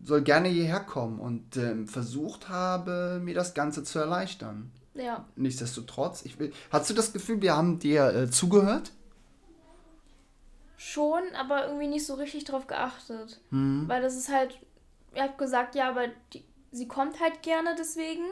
Soll 0.03 0.23
gerne 0.23 0.49
hierher 0.49 0.81
kommen 0.81 1.19
und 1.19 1.57
ähm, 1.57 1.89
versucht 1.89 2.49
habe, 2.49 3.21
mir 3.25 3.35
das 3.35 3.55
Ganze 3.55 3.83
zu 3.83 3.99
erleichtern. 3.99 4.71
Ja. 4.95 5.25
Nichtsdestotrotz, 5.35 6.25
ich 6.25 6.39
will, 6.39 6.53
hast 6.71 6.89
du 6.89 6.95
das 6.95 7.13
Gefühl, 7.13 7.43
wir 7.43 7.57
haben 7.57 7.79
dir 7.79 8.15
äh, 8.15 8.31
zugehört? 8.31 8.93
schon, 10.77 11.23
aber 11.35 11.67
irgendwie 11.67 11.89
nicht 11.89 12.07
so 12.07 12.15
richtig 12.15 12.45
drauf 12.45 12.67
geachtet. 12.67 13.41
Mhm. 13.51 13.85
Weil 13.89 14.03
das 14.03 14.17
ist 14.17 14.33
halt, 14.33 14.59
ihr 15.15 15.23
habt 15.23 15.39
gesagt, 15.39 15.75
ja, 15.75 15.89
aber 15.91 16.09
die, 16.33 16.45
sie 16.77 16.87
kommt 16.89 17.21
halt 17.21 17.43
gerne 17.43 17.75
deswegen 17.79 18.25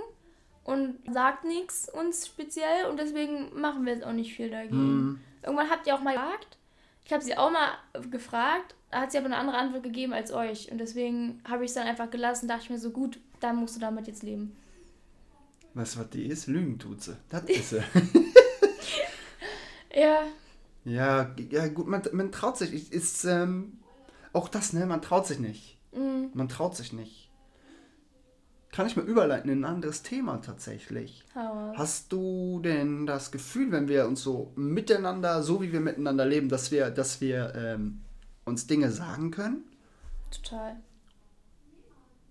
und 0.65 0.97
sagt 1.13 1.45
nichts 1.45 1.89
uns 1.89 2.27
speziell 2.27 2.87
und 2.91 2.99
deswegen 2.99 3.59
machen 3.61 3.85
wir 3.85 3.93
jetzt 3.95 4.05
auch 4.05 4.13
nicht 4.13 4.35
viel 4.35 4.51
dagegen. 4.51 4.77
Mhm. 5.09 5.21
Irgendwann 5.43 5.71
habt 5.71 5.87
ihr 5.87 5.95
auch 5.95 6.01
mal 6.01 6.15
gefragt. 6.15 6.59
Ich 7.05 7.13
habe 7.13 7.23
sie 7.23 7.37
auch 7.37 7.51
mal 7.51 7.69
gefragt, 8.11 8.75
hat 8.91 9.13
sie 9.13 9.19
aber 9.19 9.27
eine 9.27 9.37
andere 9.37 9.59
Antwort 9.59 9.83
gegeben 9.83 10.13
als 10.15 10.33
euch. 10.33 10.71
Und 10.73 10.79
deswegen 10.79 11.43
habe 11.47 11.65
ich 11.65 11.71
es 11.71 11.75
dann 11.75 11.87
einfach 11.87 12.11
gelassen, 12.11 12.49
dachte 12.49 12.63
ich 12.65 12.71
mir 12.71 12.79
so, 12.79 12.91
gut, 12.91 13.19
dann 13.41 13.57
musst 13.57 13.77
du 13.77 13.81
damit 13.81 14.07
jetzt 14.07 14.23
leben. 14.23 14.57
Du, 15.75 15.99
was 15.99 16.11
die 16.11 16.27
ist? 16.27 16.47
Lügen 16.47 16.79
tut 16.79 17.03
sie. 17.03 17.17
Das 17.29 17.43
ist 17.45 17.71
sie. 17.71 17.83
Ja, 19.95 20.23
ja, 20.85 21.35
ja, 21.51 21.69
gut, 21.69 21.87
man, 21.87 22.03
man 22.13 22.33
traut 22.33 22.57
sich. 22.59 22.73
Ich- 22.75 22.93
Ist, 22.93 23.25
ähm, 23.25 23.79
auch 24.33 24.49
das, 24.49 24.73
ne? 24.73 24.87
Man 24.87 25.03
traut 25.03 25.27
sich 25.27 25.39
nicht. 25.39 25.79
mm, 25.93 26.27
Man 26.35 26.49
traut 26.49 26.77
sich 26.77 26.93
nicht. 26.93 27.24
Kann 28.75 28.89
ich 28.89 28.97
mal 28.97 29.05
überleiten 29.05 29.49
in 29.51 29.61
ein 29.61 29.65
anderes 29.65 30.03
Thema 30.03 30.39
tatsächlich. 30.39 31.25
Raus. 31.37 31.77
Hast 31.79 32.13
du 32.13 32.61
denn 32.65 33.07
das 33.07 33.31
Gefühl, 33.31 33.71
wenn 33.71 33.87
wir 33.87 34.09
uns 34.09 34.21
so 34.21 34.51
miteinander, 34.57 35.45
so 35.45 35.63
wie 35.63 35.73
wir 35.73 35.79
miteinander 35.79 36.27
leben, 36.27 36.49
dass 36.49 36.73
wir, 36.73 36.91
dass 36.91 37.21
wir 37.21 37.55
ähm, 37.55 38.01
uns 38.45 38.67
Dinge 38.67 38.91
sagen 38.91 39.31
können? 39.31 39.63
total. 40.43 40.77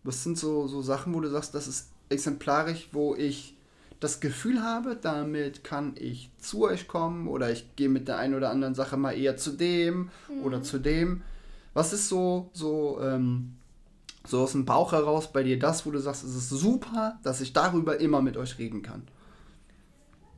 Was 0.03 0.23
sind 0.23 0.37
so, 0.37 0.67
so 0.67 0.81
Sachen, 0.81 1.13
wo 1.13 1.21
du 1.21 1.29
sagst, 1.29 1.55
das 1.55 1.67
ist 1.67 1.91
exemplarisch, 2.09 2.89
wo 2.91 3.15
ich 3.15 3.55
das 4.01 4.19
Gefühl 4.19 4.61
habe, 4.61 4.97
damit 5.01 5.63
kann 5.63 5.93
ich 5.95 6.29
zu 6.39 6.63
euch 6.63 6.89
kommen 6.89 7.29
oder 7.29 7.51
ich 7.51 7.73
gehe 7.77 7.87
mit 7.87 8.09
der 8.09 8.17
einen 8.17 8.33
oder 8.33 8.49
anderen 8.49 8.75
Sache 8.75 8.97
mal 8.97 9.13
eher 9.13 9.37
zu 9.37 9.51
dem 9.51 10.09
oder 10.43 10.61
zu 10.61 10.77
dem. 10.77 11.21
Was 11.73 11.93
ist 11.93 12.09
so, 12.09 12.49
so, 12.51 12.99
ähm, 13.01 13.55
so 14.25 14.41
aus 14.41 14.53
dem 14.53 14.65
Bauch 14.65 14.91
heraus 14.91 15.31
bei 15.31 15.43
dir 15.43 15.59
das, 15.59 15.85
wo 15.85 15.91
du 15.91 15.99
sagst, 15.99 16.23
es 16.23 16.35
ist 16.35 16.49
super, 16.49 17.19
dass 17.23 17.41
ich 17.41 17.53
darüber 17.53 17.99
immer 17.99 18.21
mit 18.21 18.37
euch 18.37 18.57
reden 18.57 18.81
kann? 18.81 19.07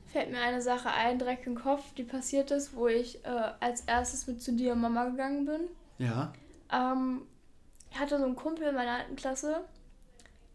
Fällt 0.07 0.31
mir 0.31 0.39
eine 0.39 0.61
Sache 0.61 0.89
ein, 0.89 1.19
direkt 1.19 1.45
im 1.45 1.55
Kopf, 1.55 1.83
die 1.95 2.03
passiert 2.03 2.49
ist, 2.51 2.75
wo 2.75 2.87
ich 2.87 3.23
äh, 3.25 3.51
als 3.59 3.81
erstes 3.81 4.27
mit 4.27 4.41
zu 4.41 4.53
dir 4.53 4.73
und 4.73 4.81
Mama 4.81 5.05
gegangen 5.05 5.45
bin. 5.45 5.61
Ja. 5.97 6.33
Ähm, 6.71 7.21
ich 7.91 7.99
hatte 7.99 8.17
so 8.17 8.25
einen 8.25 8.35
Kumpel 8.35 8.67
in 8.67 8.75
meiner 8.75 8.93
alten 8.93 9.15
Klasse 9.15 9.61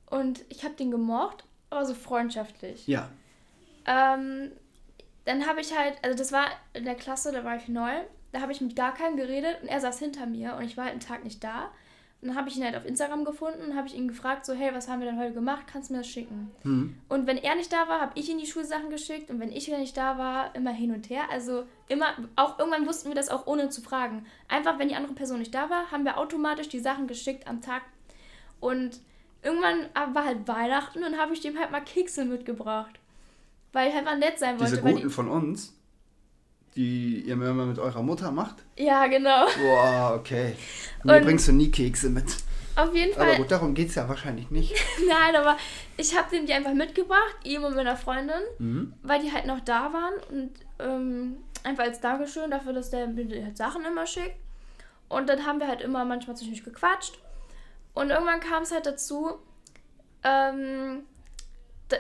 und 0.07 0.45
ich 0.49 0.65
habe 0.65 0.75
den 0.75 0.91
gemocht, 0.91 1.45
aber 1.69 1.85
so 1.87 1.95
freundschaftlich. 1.95 2.87
Ja. 2.87 3.09
Ähm, 3.87 4.51
dann 5.25 5.47
habe 5.47 5.61
ich 5.61 5.77
halt, 5.77 5.99
also 6.03 6.17
das 6.17 6.33
war 6.33 6.47
in 6.73 6.85
der 6.85 6.97
Klasse, 6.97 7.31
da 7.31 7.45
war 7.45 7.57
ich 7.57 7.69
neu, 7.69 7.93
da 8.33 8.41
habe 8.41 8.53
ich 8.53 8.61
mit 8.61 8.77
gar 8.77 8.95
keinem 8.95 9.17
geredet 9.17 9.63
und 9.63 9.69
er 9.69 9.81
saß 9.81 9.99
hinter 9.99 10.27
mir 10.27 10.57
und 10.57 10.65
ich 10.65 10.77
war 10.77 10.85
halt 10.85 10.93
einen 10.93 11.01
Tag 11.01 11.25
nicht 11.25 11.43
da. 11.45 11.71
Dann 12.23 12.37
habe 12.37 12.51
ich 12.51 12.57
ihn 12.57 12.65
halt 12.65 12.77
auf 12.77 12.85
Instagram 12.85 13.25
gefunden 13.25 13.63
und 13.65 13.77
habe 13.77 13.89
ich 13.89 13.97
ihn 13.97 14.09
gefragt, 14.09 14.45
so, 14.45 14.53
hey, 14.53 14.75
was 14.75 14.89
haben 14.89 15.01
wir 15.01 15.07
denn 15.07 15.19
heute 15.19 15.33
gemacht? 15.33 15.63
Kannst 15.67 15.89
du 15.89 15.95
mir 15.95 16.01
das 16.01 16.09
schicken? 16.09 16.51
Hm. 16.63 16.95
Und 17.09 17.27
wenn 17.27 17.39
er 17.39 17.55
nicht 17.55 17.73
da 17.73 17.89
war, 17.89 18.01
habe 18.01 18.13
ich 18.15 18.29
ihm 18.29 18.37
die 18.37 18.47
Schulsachen 18.47 18.91
geschickt 18.91 19.31
und 19.31 19.41
wenn 19.41 19.51
ich 19.51 19.69
nicht 19.69 19.97
da 19.97 20.19
war, 20.19 20.55
immer 20.55 20.71
hin 20.71 20.93
und 20.93 21.09
her. 21.09 21.23
Also 21.31 21.65
immer, 21.89 22.09
auch 22.37 22.59
irgendwann 22.59 22.87
wussten 22.87 23.09
wir 23.09 23.15
das 23.15 23.31
auch 23.31 23.47
ohne 23.47 23.71
zu 23.71 23.81
fragen. 23.81 24.27
Einfach, 24.49 24.79
wenn 24.79 24.89
die 24.89 24.97
andere 24.97 25.15
Person 25.15 25.39
nicht 25.39 25.55
da 25.55 25.71
war, 25.71 25.91
haben 25.91 26.05
wir 26.05 26.19
automatisch 26.19 26.69
die 26.69 26.81
Sachen 26.81 27.07
geschickt 27.07 27.47
am 27.47 27.63
Tag. 27.63 27.83
Und 28.61 29.01
irgendwann 29.43 29.89
war 30.15 30.27
halt 30.27 30.47
Weihnachten 30.47 31.03
und 31.03 31.17
habe 31.17 31.33
ich 31.33 31.41
dem 31.41 31.59
halt 31.59 31.71
mal 31.71 31.81
Kekse 31.81 32.27
mitgebracht. 32.27 33.01
Weil 33.73 33.89
ich 33.89 33.95
halt 33.95 34.05
mal 34.05 34.19
nett 34.19 34.39
sein 34.39 34.61
wollte. 34.61 34.73
Diese 34.73 34.83
guten 34.83 35.11
von 35.11 35.29
uns, 35.29 35.80
die 36.77 37.21
ihr 37.27 37.33
immer 37.35 37.53
mit 37.67 37.79
eurer 37.79 38.03
Mutter 38.03 38.31
macht. 38.31 38.57
ja, 38.77 39.07
genau. 39.07 39.47
Boah, 39.61 40.15
okay. 40.19 40.55
Mir 41.05 41.17
Und- 41.17 41.25
bringst 41.25 41.49
du 41.49 41.53
nie 41.53 41.71
Kekse 41.71 42.11
mit. 42.11 42.37
Auf 42.77 42.95
jeden 42.95 43.13
Aber 43.17 43.27
Fall. 43.27 43.37
gut, 43.39 43.51
darum 43.51 43.75
geht 43.75 43.89
es 43.89 43.97
ja 43.97 44.09
wahrscheinlich 44.09 44.51
nicht. 44.51 44.75
Nein, 45.09 45.35
aber 45.37 45.57
ich 45.97 46.17
habe 46.17 46.31
dem 46.31 46.47
die 46.47 46.53
einfach 46.55 46.73
mitgebracht, 46.73 47.37
ihm 47.45 47.65
und 47.65 47.75
meiner 47.75 47.97
Freundin. 47.97 48.41
Mhm. 48.59 48.93
weil 49.03 49.21
die 49.21 49.33
halt 49.33 49.47
noch 49.47 49.61
da 49.61 49.93
waren 49.93 50.15
und 50.31 50.51
ähm, 50.79 51.39
einfach 51.65 51.85
als 51.85 52.01
Dankeschön 52.01 52.51
dafür, 52.51 52.73
dass 52.73 52.91
der 52.91 53.09
mir 53.09 53.45
halt 53.45 53.57
Sachen 53.57 53.85
immer 53.85 54.07
schickt. 54.07 54.37
Und 55.09 55.29
dann 55.29 55.45
haben 55.45 55.59
wir 55.59 55.67
halt 55.67 55.83
immer 55.83 56.05
manchmal 56.05 56.37
zwischendurch 56.37 56.65
gequatscht. 56.65 57.19
Und 57.93 58.11
irgendwann 58.11 58.39
kam 58.41 58.63
es 58.63 58.71
halt 58.73 58.87
dazu, 58.87 59.31
ähm, 60.23 61.03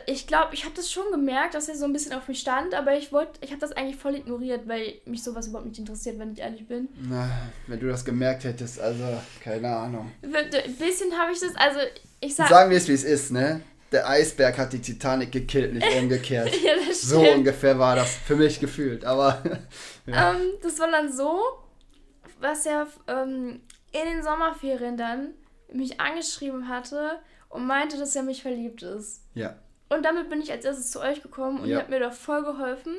ich 0.07 0.26
glaube, 0.26 0.55
ich 0.55 0.64
habe 0.64 0.74
das 0.74 0.90
schon 0.90 1.11
gemerkt, 1.11 1.55
dass 1.55 1.68
er 1.68 1.76
so 1.76 1.85
ein 1.85 1.92
bisschen 1.92 2.12
auf 2.12 2.29
mich 2.29 2.40
stand, 2.40 2.74
aber 2.74 2.96
ich 2.96 3.12
wollte, 3.12 3.33
ich 3.40 3.50
habe 3.50 3.61
das 3.61 3.72
eigentlich 3.72 3.96
voll 3.96 4.14
ignoriert, 4.14 4.66
weil 4.66 4.94
mich 5.05 5.22
sowas 5.22 5.48
überhaupt 5.48 5.68
nicht 5.68 5.79
interessiert, 5.79 6.18
wenn 6.18 6.33
ich 6.33 6.38
ehrlich 6.38 6.66
bin. 6.66 6.88
Na, 7.09 7.31
wenn 7.66 7.81
du 7.81 7.88
das 7.88 8.05
gemerkt 8.05 8.44
hättest, 8.44 8.81
also, 8.81 9.05
keine 9.42 9.68
Ahnung. 9.68 10.12
Ein 10.22 10.76
bisschen 10.76 11.16
habe 11.18 11.33
ich 11.33 11.40
das, 11.40 11.55
also 11.57 11.81
ich 12.20 12.35
sag, 12.35 12.48
Sagen 12.48 12.70
wir 12.70 12.76
es, 12.76 12.88
wie 12.88 12.92
es 12.92 13.05
ist, 13.05 13.31
ne? 13.31 13.62
Der 13.92 14.09
Eisberg 14.09 14.57
hat 14.57 14.72
die 14.72 14.81
Titanic 14.81 15.33
gekillt, 15.33 15.74
nicht 15.74 15.96
umgekehrt. 15.98 16.55
ja, 16.64 16.72
das 16.87 17.03
so 17.03 17.20
stimmt. 17.20 17.38
ungefähr 17.38 17.79
war 17.79 17.96
das 17.96 18.14
für 18.14 18.37
mich 18.37 18.61
gefühlt. 18.61 19.05
Aber 19.05 19.42
ja. 20.07 20.33
Ähm, 20.33 20.42
das 20.62 20.79
war 20.79 20.90
dann 20.90 21.12
so, 21.12 21.40
was 22.40 22.66
er 22.66 22.87
ähm, 23.09 23.61
in 23.92 24.05
den 24.05 24.22
Sommerferien 24.22 24.96
dann 24.96 25.35
mich 25.72 26.00
angeschrieben 26.00 26.68
hatte 26.68 27.18
und 27.48 27.66
meinte, 27.66 27.98
dass 27.98 28.14
er 28.14 28.22
mich 28.22 28.42
verliebt 28.42 28.83
ist. 28.83 29.22
ja. 29.35 29.57
Und 29.90 30.05
damit 30.05 30.31
bin 30.31 30.40
ich 30.40 30.50
als 30.50 30.64
erstes 30.64 30.90
zu 30.90 31.00
euch 31.00 31.22
gekommen 31.22 31.59
und 31.61 31.66
Ja. 31.68 31.76
ihr 31.76 31.79
habt 31.81 31.90
mir 31.90 32.00
da 32.00 32.11
voll 32.11 32.42
geholfen. 32.44 32.94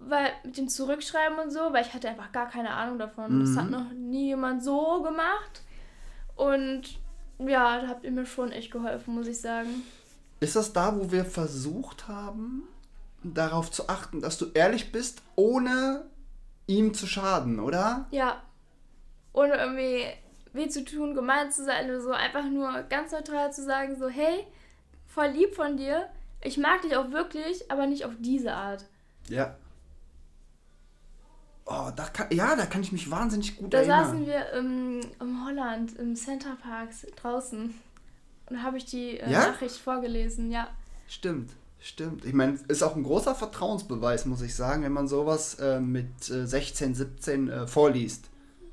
Weil 0.00 0.30
mit 0.44 0.56
dem 0.56 0.68
Zurückschreiben 0.68 1.38
und 1.38 1.50
so, 1.50 1.72
weil 1.72 1.84
ich 1.84 1.92
hatte 1.92 2.08
einfach 2.08 2.30
gar 2.32 2.48
keine 2.48 2.70
Ahnung 2.70 2.98
davon. 2.98 3.40
Das 3.40 3.50
Mhm. 3.50 3.56
hat 3.60 3.70
noch 3.70 3.90
nie 3.92 4.26
jemand 4.26 4.62
so 4.62 5.02
gemacht. 5.02 5.62
Und 6.36 6.82
ja, 7.40 7.80
da 7.80 7.88
habt 7.88 8.04
ihr 8.04 8.12
mir 8.12 8.24
schon 8.26 8.52
echt 8.52 8.70
geholfen, 8.70 9.14
muss 9.14 9.26
ich 9.26 9.40
sagen. 9.40 9.82
Ist 10.40 10.54
das 10.56 10.72
da, 10.72 10.96
wo 10.96 11.10
wir 11.10 11.24
versucht 11.24 12.06
haben, 12.06 12.62
darauf 13.24 13.70
zu 13.72 13.88
achten, 13.88 14.20
dass 14.20 14.38
du 14.38 14.46
ehrlich 14.54 14.92
bist, 14.92 15.20
ohne 15.34 16.04
ihm 16.68 16.94
zu 16.94 17.06
schaden, 17.08 17.58
oder? 17.58 18.06
Ja. 18.12 18.40
Ohne 19.32 19.56
irgendwie 19.56 20.04
weh 20.52 20.68
zu 20.68 20.84
tun, 20.84 21.14
gemein 21.14 21.50
zu 21.50 21.64
sein 21.64 21.86
oder 21.90 22.00
so. 22.00 22.10
Einfach 22.12 22.44
nur 22.44 22.82
ganz 22.84 23.10
neutral 23.10 23.52
zu 23.52 23.64
sagen, 23.64 23.96
so, 23.98 24.08
hey, 24.08 24.46
voll 25.18 25.30
lieb 25.30 25.54
von 25.56 25.76
dir. 25.76 26.06
Ich 26.42 26.58
mag 26.58 26.82
dich 26.82 26.94
auch 26.96 27.10
wirklich, 27.10 27.68
aber 27.70 27.86
nicht 27.86 28.04
auf 28.04 28.12
diese 28.20 28.52
Art. 28.52 28.84
Ja. 29.28 29.56
Oh, 31.66 31.90
da 31.94 32.04
kann, 32.04 32.28
ja, 32.30 32.54
da 32.54 32.66
kann 32.66 32.82
ich 32.82 32.92
mich 32.92 33.10
wahnsinnig 33.10 33.56
gut 33.56 33.74
Da 33.74 33.78
erinnern. 33.78 34.04
saßen 34.04 34.26
wir 34.26 34.52
im, 34.52 35.00
im 35.20 35.44
Holland, 35.44 35.98
im 35.98 36.14
Center 36.14 36.56
Parks 36.62 37.04
draußen. 37.16 37.74
Und 38.46 38.56
da 38.56 38.62
habe 38.62 38.78
ich 38.78 38.84
die 38.84 39.18
äh, 39.18 39.30
Ja? 39.30 39.48
Nachricht 39.50 39.76
vorgelesen, 39.76 40.52
ja. 40.52 40.68
Stimmt, 41.08 41.50
stimmt. 41.80 42.24
Ich 42.24 42.32
meine, 42.32 42.58
ist 42.68 42.82
auch 42.82 42.94
ein 42.94 43.02
großer 43.02 43.34
Vertrauensbeweis, 43.34 44.24
muss 44.24 44.40
ich 44.40 44.54
sagen, 44.54 44.84
wenn 44.84 44.92
man 44.92 45.08
sowas 45.08 45.56
äh, 45.56 45.80
mit 45.80 46.30
äh, 46.30 46.46
16, 46.46 46.94
17 46.94 47.48
äh, 47.48 47.66
vorliest. 47.66 48.30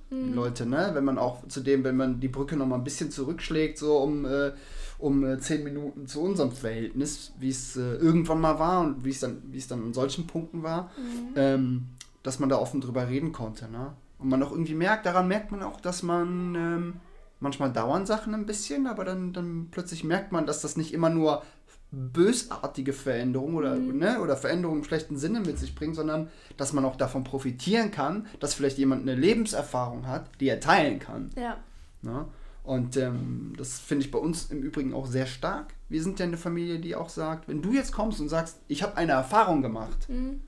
Hm. 0.09 0.35
Leute, 0.35 0.67
ne? 0.67 0.91
Wenn 0.93 1.03
man 1.05 1.17
auch 1.17 1.45
zudem, 1.47 1.83
wenn 1.83 1.97
man 1.97 2.19
die 2.19 2.27
Brücke 2.29 2.55
noch 2.55 2.67
mal 2.67 2.75
ein 2.75 2.83
bisschen 2.83 3.09
zurückschlägt, 3.09 3.79
so 3.79 3.97
um, 3.97 4.25
äh, 4.25 4.51
um 4.97 5.23
äh, 5.25 5.39
10 5.39 5.63
Minuten 5.63 6.07
zu 6.07 6.21
unserem 6.21 6.51
Verhältnis, 6.51 7.33
wie 7.39 7.49
es 7.49 7.75
äh, 7.75 7.95
irgendwann 7.95 8.39
mal 8.41 8.59
war 8.59 8.81
und 8.81 9.03
wie 9.05 9.09
es 9.09 9.19
dann, 9.19 9.41
wie 9.51 9.57
es 9.57 9.67
dann 9.67 9.83
an 9.83 9.93
solchen 9.93 10.27
Punkten 10.27 10.63
war, 10.63 10.91
Mhm. 10.97 11.33
ähm, 11.35 11.83
dass 12.23 12.39
man 12.39 12.49
da 12.49 12.57
offen 12.57 12.81
drüber 12.81 13.07
reden 13.07 13.31
konnte, 13.31 13.69
ne? 13.69 13.93
Und 14.17 14.29
man 14.29 14.41
auch 14.41 14.51
irgendwie 14.51 14.73
merkt, 14.75 15.05
daran 15.05 15.27
merkt 15.27 15.51
man 15.51 15.61
auch, 15.61 15.79
dass 15.81 16.01
man 16.01 16.55
ähm, 16.55 16.93
manchmal 17.41 17.71
dauern 17.71 18.05
Sachen 18.05 18.33
ein 18.33 18.45
bisschen, 18.45 18.87
aber 18.87 19.03
dann, 19.03 19.33
dann 19.33 19.67
plötzlich 19.69 20.03
merkt 20.03 20.31
man, 20.31 20.45
dass 20.45 20.61
das 20.61 20.77
nicht 20.77 20.93
immer 20.93 21.09
nur 21.09 21.43
bösartige 21.91 22.93
Veränderungen 22.93 23.55
oder, 23.55 23.75
Mhm. 23.75 23.97
ne, 23.99 24.19
oder 24.21 24.35
Veränderungen 24.37 24.79
im 24.79 24.85
schlechten 24.85 25.17
Sinne 25.17 25.39
mit 25.39 25.57
sich 25.59 25.75
bringen, 25.75 25.93
sondern 25.93 26.29
dass 26.57 26.73
man 26.73 26.85
auch 26.85 26.95
davon 26.95 27.23
profitieren 27.23 27.91
kann, 27.91 28.27
dass 28.39 28.53
vielleicht 28.53 28.77
jemand 28.77 29.03
eine 29.03 29.15
Lebenserfahrung 29.15 30.07
hat, 30.07 30.29
die 30.39 30.47
er 30.49 30.59
teilen 30.59 30.99
kann. 30.99 31.29
Ja. 31.37 31.57
Ne? 32.01 32.25
Und 32.65 32.97
ähm, 32.97 33.53
das 33.57 33.79
finde 33.79 34.05
ich 34.05 34.11
bei 34.11 34.17
uns 34.17 34.49
im 34.51 34.61
Übrigen 34.63 34.93
auch 34.93 35.05
sehr 35.05 35.27
stark. 35.27 35.73
Wir 35.87 36.01
sind 36.01 36.19
ja 36.19 36.25
eine 36.25 36.37
Familie, 36.37 36.79
die 36.79 36.95
auch 36.95 37.09
sagt, 37.09 37.47
wenn 37.47 37.61
du 37.61 37.71
jetzt 37.73 37.91
kommst 37.91 38.19
und 38.19 38.29
sagst, 38.29 38.57
ich 38.67 38.81
habe 38.81 38.97
eine 38.97 39.11
Erfahrung 39.13 39.61
gemacht, 39.61 40.09
Mhm. 40.09 40.41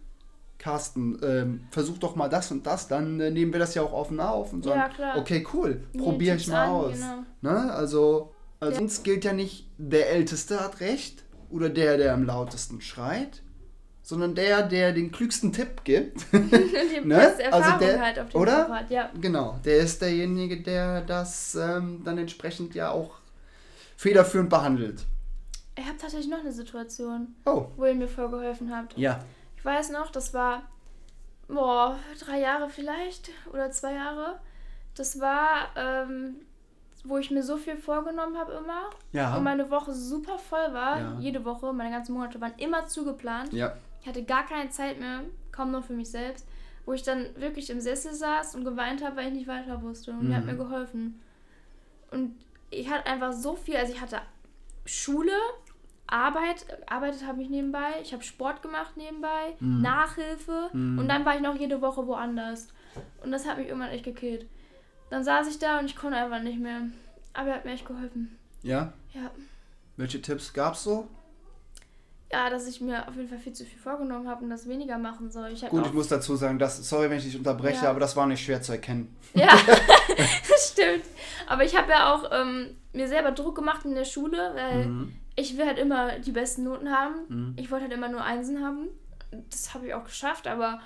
Carsten, 0.60 1.19
ähm, 1.21 1.62
versuch 1.69 1.99
doch 1.99 2.15
mal 2.15 2.30
das 2.30 2.51
und 2.51 2.65
das, 2.65 2.88
dann 2.88 3.19
äh, 3.19 3.30
nehmen 3.30 3.53
wir 3.53 3.60
das 3.60 3.75
ja 3.75 3.84
auch 3.84 3.93
offen 3.93 4.19
auf 4.19 4.53
und 4.53 4.63
sagen, 4.63 4.80
Ja, 4.80 4.89
klar. 4.89 5.17
okay, 5.17 5.45
cool, 5.53 5.84
Nehmen 5.93 6.03
probier 6.03 6.32
Tipps 6.32 6.43
ich 6.45 6.49
mal 6.49 6.63
an, 6.63 6.69
aus. 6.71 6.93
genau. 6.93 7.23
Ne? 7.41 7.71
Also, 7.71 8.34
also 8.60 8.82
uns 8.82 9.03
gilt 9.03 9.23
ja 9.23 9.34
nicht, 9.34 9.67
der 9.77 10.10
Älteste 10.10 10.60
hat 10.60 10.80
recht 10.80 11.23
oder 11.51 11.69
der, 11.69 11.97
der 11.97 12.15
am 12.15 12.23
lautesten 12.23 12.82
schreit, 12.82 13.43
sondern 14.08 14.36
der, 14.36 14.63
der 14.63 14.93
den 14.93 15.12
klügsten 15.12 15.52
Tipp 15.52 15.84
gibt. 15.84 16.26
Ne? 17.04 17.15
Also 17.20 17.41
Erfahrung 17.41 17.80
der- 17.80 18.02
halt 18.02 18.20
auf 18.20 18.30
dem 18.30 18.41
oder? 18.41 18.65
Fahrrad, 18.65 18.89
ja. 18.89 19.10
genau, 19.22 19.60
der 19.65 19.78
ist 19.80 20.02
derjenige, 20.02 20.62
der 20.62 21.02
das 21.02 21.56
ähm, 21.56 22.02
dann 22.04 22.17
entsprechend 22.17 22.74
ja 22.74 22.89
auch 22.89 23.15
federführend 23.98 24.50
behandelt. 24.50 25.06
Ich 25.76 25.86
habe 25.86 25.98
tatsächlich 25.98 26.30
noch 26.30 26.39
eine 26.39 26.52
Situation, 26.52 27.36
Oh, 27.46 27.67
wo 27.76 27.86
ihr 27.86 27.93
mir 27.96 28.08
voll 28.08 28.30
geholfen 28.30 28.76
habt. 28.76 28.98
ja. 28.98 29.20
Ich 29.58 29.63
weiß 29.65 29.89
noch, 29.91 30.10
das 30.12 30.34
war 30.34 30.63
boah, 31.50 31.98
drei 32.26 32.39
Jahre 32.39 32.70
vielleicht 32.70 33.30
oder 33.52 33.70
zwei 33.72 33.93
Jahre. 33.93 34.39
Das 34.96 35.20
war, 35.20 35.67
ähm, 35.76 36.36
wo 37.04 37.17
ich 37.17 37.30
mir 37.32 37.43
so 37.43 37.58
viel 37.58 37.76
vorgenommen 37.78 38.38
habe 38.38 38.54
immer. 38.54 38.89
Ja. 39.12 39.36
Und 39.38 39.43
meine 39.43 39.70
Woche 39.70 39.93
super 39.93 40.38
voll 40.39 40.74
war. 40.74 41.00
Ja. 41.00 41.17
Jede 41.20 41.43
Woche, 41.46 41.72
meine 41.74 41.91
ganzen 41.91 42.13
Monate 42.13 42.39
waren 42.41 42.54
immer 42.58 42.86
zugeplant. 42.88 43.52
Ja. 43.54 43.74
Ich 44.08 44.15
hatte 44.15 44.24
gar 44.24 44.46
keine 44.46 44.70
Zeit 44.70 45.02
mehr, 45.02 45.26
kaum 45.52 45.72
noch 45.72 45.84
für 45.84 45.91
mich 45.91 46.10
selbst. 46.10 46.48
Wo 46.86 46.93
ich 46.93 47.04
dann 47.04 47.26
wirklich 47.36 47.70
im 47.70 47.82
Sessel 47.82 48.13
saß 48.13 48.56
und 48.56 48.63
geweint 48.63 49.04
habe, 49.04 49.17
weil 49.17 49.28
ich 49.28 49.34
nicht 49.34 49.48
weiter 49.48 49.82
wusste. 49.82 50.12
Und 50.13 50.30
der 50.30 50.38
hat 50.38 50.46
Mhm. 50.46 50.52
mir 50.52 50.58
geholfen. 50.58 51.20
Und 52.12 52.38
ich 52.70 52.89
hatte 52.89 53.06
einfach 53.06 53.34
so 53.34 53.58
viel, 53.58 53.76
also 53.76 53.91
ich 53.91 54.00
hatte 54.00 54.22
Schule, 54.86 55.34
Arbeit, 56.10 56.65
arbeitet 56.89 57.26
habe 57.28 57.41
ich 57.41 57.50
nebenbei, 57.50 57.96
ich 58.02 58.13
habe 58.13 58.24
Sport 58.24 58.62
gemacht 58.62 58.96
nebenbei, 58.96 59.58
Mhm. 59.60 59.82
Nachhilfe 59.82 60.70
Mhm. 60.72 61.00
und 61.00 61.10
dann 61.10 61.26
war 61.26 61.36
ich 61.36 61.41
noch 61.41 61.58
jede 61.60 61.82
Woche 61.82 62.08
woanders. 62.08 62.70
Und 63.22 63.32
das 63.34 63.46
hat 63.46 63.58
mich 63.58 63.67
irgendwann 63.67 63.89
echt 63.91 64.06
gekillt. 64.06 64.48
Dann 65.10 65.26
saß 65.26 65.50
ich 65.50 65.60
da 65.60 65.80
und 65.80 65.86
ich 65.88 65.98
konnte 65.98 66.15
einfach 66.17 66.41
nicht 66.41 66.60
mehr. 66.60 66.84
Aber 67.34 67.50
er 67.50 67.56
hat 67.56 67.65
mir 67.65 67.72
echt 67.72 67.86
geholfen. 67.86 68.38
Ja? 68.63 68.93
Ja. 69.13 69.32
Welche 69.98 70.22
Tipps 70.22 70.54
gab's 70.54 70.86
so? 70.86 71.10
Ja, 72.32 72.50
dass 72.50 72.68
ich 72.68 72.82
mir 72.82 73.08
auf 73.08 73.16
jeden 73.16 73.30
Fall 73.30 73.38
viel 73.40 73.54
zu 73.54 73.63
viel 73.63 73.80
vorgenommen 73.80 74.28
habe 74.28 74.44
und 74.44 74.50
das 74.50 74.68
weniger 74.68 74.98
machen 74.98 75.32
soll. 75.32 75.50
Ich 75.54 75.62
Gut, 75.66 75.86
ich 75.86 75.94
muss 75.94 76.10
dazu 76.10 76.36
sagen, 76.36 76.60
dass, 76.60 76.78
sorry, 76.90 77.10
wenn 77.10 77.20
ich 77.20 77.24
dich 77.24 77.38
unterbreche, 77.38 77.86
Ja. 77.86 77.90
aber 77.90 78.02
das 78.02 78.18
war 78.18 78.26
nicht 78.28 78.44
schwer 78.44 78.62
zu 78.62 78.74
erkennen. 78.74 79.16
Ja, 79.34 79.48
das 80.50 80.72
stimmt. 80.74 81.06
Aber 81.48 81.63
ich 81.63 81.78
habe 81.78 81.90
ja 81.90 82.13
auch 82.13 82.30
ähm, 82.34 82.76
mir 82.92 83.08
selber 83.08 83.32
Druck 83.32 83.56
gemacht 83.56 83.86
in 83.86 83.96
der 83.96 84.04
Schule, 84.04 84.52
weil 84.56 84.86
Mhm. 84.88 85.13
ich 85.38 85.58
will 85.58 85.66
halt 85.66 85.78
immer 85.80 86.20
die 86.20 86.34
besten 86.34 86.63
Noten 86.66 86.92
haben. 86.92 87.16
Mhm. 87.30 87.54
Ich 87.58 87.72
wollte 87.72 87.84
halt 87.86 87.94
immer 87.94 88.10
nur 88.10 88.22
Einsen 88.24 88.62
haben. 88.62 88.90
Das 89.50 89.74
habe 89.74 89.88
ich 89.88 89.94
auch 89.94 90.04
geschafft, 90.04 90.48
aber 90.48 90.82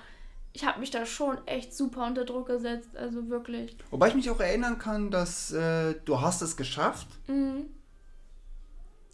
ich 0.52 0.64
habe 0.64 0.78
mich 0.78 0.90
da 0.92 1.06
schon 1.06 1.38
echt 1.46 1.74
super 1.74 2.06
unter 2.06 2.24
Druck 2.24 2.46
gesetzt. 2.46 2.96
Also 2.96 3.28
wirklich. 3.28 3.76
Wobei 3.90 4.08
ich 4.08 4.14
mich 4.14 4.30
auch 4.30 4.38
erinnern 4.38 4.78
kann, 4.78 5.10
dass 5.10 5.50
äh, 5.50 5.94
du 6.04 6.20
hast 6.20 6.40
es 6.42 6.56
geschafft. 6.56 7.08
Mhm. 7.26 7.66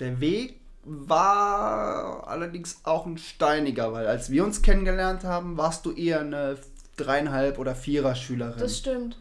Der 0.01 0.21
Weg 0.21 0.61
war 0.89 2.27
allerdings 2.27 2.81
auch 2.85 3.07
ein 3.07 3.19
steiniger, 3.19 3.93
weil 3.93 4.07
als 4.07 4.31
wir 4.31 4.45
uns 4.45 4.63
kennengelernt 4.63 5.25
haben, 5.25 5.57
warst 5.57 5.85
du 5.87 5.93
eher 5.93 6.21
eine 6.21 6.59
dreieinhalb 6.97 7.59
oder 7.59 7.75
vierer 7.75 8.15
Schülerin. 8.15 8.59
Das 8.59 8.79
stimmt. 8.79 9.19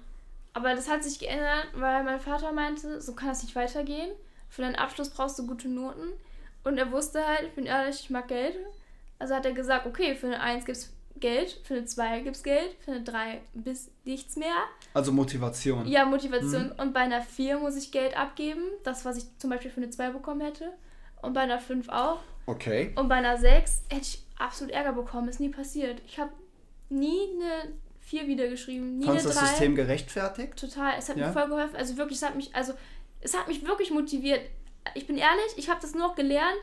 Aber 0.54 0.74
das 0.74 0.90
hat 0.90 1.04
sich 1.04 1.20
geändert, 1.20 1.68
weil 1.76 2.04
mein 2.04 2.20
Vater 2.20 2.52
meinte, 2.52 3.00
so 3.00 3.14
kann 3.14 3.30
das 3.30 3.44
nicht 3.44 3.56
weitergehen. 3.56 4.10
Für 4.50 4.64
deinen 4.64 4.76
Abschluss 4.76 5.10
brauchst 5.10 5.38
du 5.38 5.46
gute 5.46 5.68
Noten. 5.68 6.14
Und 6.64 6.78
er 6.78 6.92
wusste 6.92 7.26
halt, 7.26 7.44
ich 7.44 7.54
bin 7.54 7.66
ehrlich, 7.66 8.00
ich 8.02 8.10
mag 8.10 8.28
Geld. 8.28 8.56
Also 9.20 9.36
hat 9.36 9.46
er 9.46 9.54
gesagt, 9.54 9.86
okay, 9.86 10.16
für 10.16 10.28
eine 10.28 10.40
1 10.42 10.66
gibt's 10.66 10.92
Geld, 11.20 11.60
für 11.64 11.76
eine 11.76 11.86
2 11.86 12.22
gibt's 12.22 12.44
Geld, 12.44 12.76
für 12.84 12.92
eine 12.92 13.04
3 13.04 13.42
bis 13.54 13.90
nichts 14.04 14.36
mehr. 14.36 14.56
Also 14.94 15.12
Motivation. 15.12 15.88
Ja, 15.88 16.06
Motivation. 16.06 16.72
Und 16.72 16.94
bei 16.94 17.02
einer 17.02 17.22
4 17.22 17.60
muss 17.60 17.76
ich 17.76 17.92
Geld 17.92 18.18
abgeben. 18.18 18.62
Das, 18.84 19.06
was 19.06 19.18
ich 19.18 19.26
zum 19.38 19.50
Beispiel 19.50 19.72
für 19.72 19.82
eine 19.82 19.90
2 19.90 20.10
bekommen 20.10 20.42
hätte. 20.42 20.72
Und 21.22 21.34
bei 21.34 21.42
einer 21.42 21.60
5 21.60 21.90
auch. 21.90 22.20
Okay. 22.46 22.94
Und 22.96 23.10
bei 23.10 23.16
einer 23.16 23.38
6 23.38 23.84
hätte 23.90 24.02
ich 24.02 24.24
absolut 24.38 24.74
Ärger 24.74 24.94
bekommen. 24.94 25.28
Ist 25.28 25.40
nie 25.40 25.50
passiert. 25.50 26.02
Ich 26.08 26.20
habe 26.20 26.32
nie 26.90 27.30
eine 27.36 27.74
4 28.02 28.28
wiedergeschrieben. 28.28 29.00
Nie 29.00 29.06
Fandest 29.06 29.26
du 29.26 29.30
eine 29.32 29.40
das 29.40 29.50
3. 29.50 29.50
System 29.52 29.76
gerechtfertigt? 29.76 30.56
Total. 30.58 30.94
Es 30.98 31.10
hat 31.10 31.18
Ja? 31.18 31.28
mir 31.28 31.34
voll 31.34 31.48
geholfen. 31.48 31.76
Also 31.76 31.98
wirklich, 31.98 32.20
es 32.20 32.26
hat 32.26 32.36
mich, 32.36 32.56
also 32.56 32.74
es 33.22 33.38
hat 33.38 33.48
mich 33.48 33.66
wirklich 33.68 33.92
motiviert. 33.92 34.42
Ich 34.96 35.08
bin 35.08 35.18
ehrlich, 35.18 35.54
ich 35.58 35.70
habe 35.70 35.82
das 35.82 35.94
nur 35.94 36.08
noch 36.08 36.16
gelernt, 36.16 36.58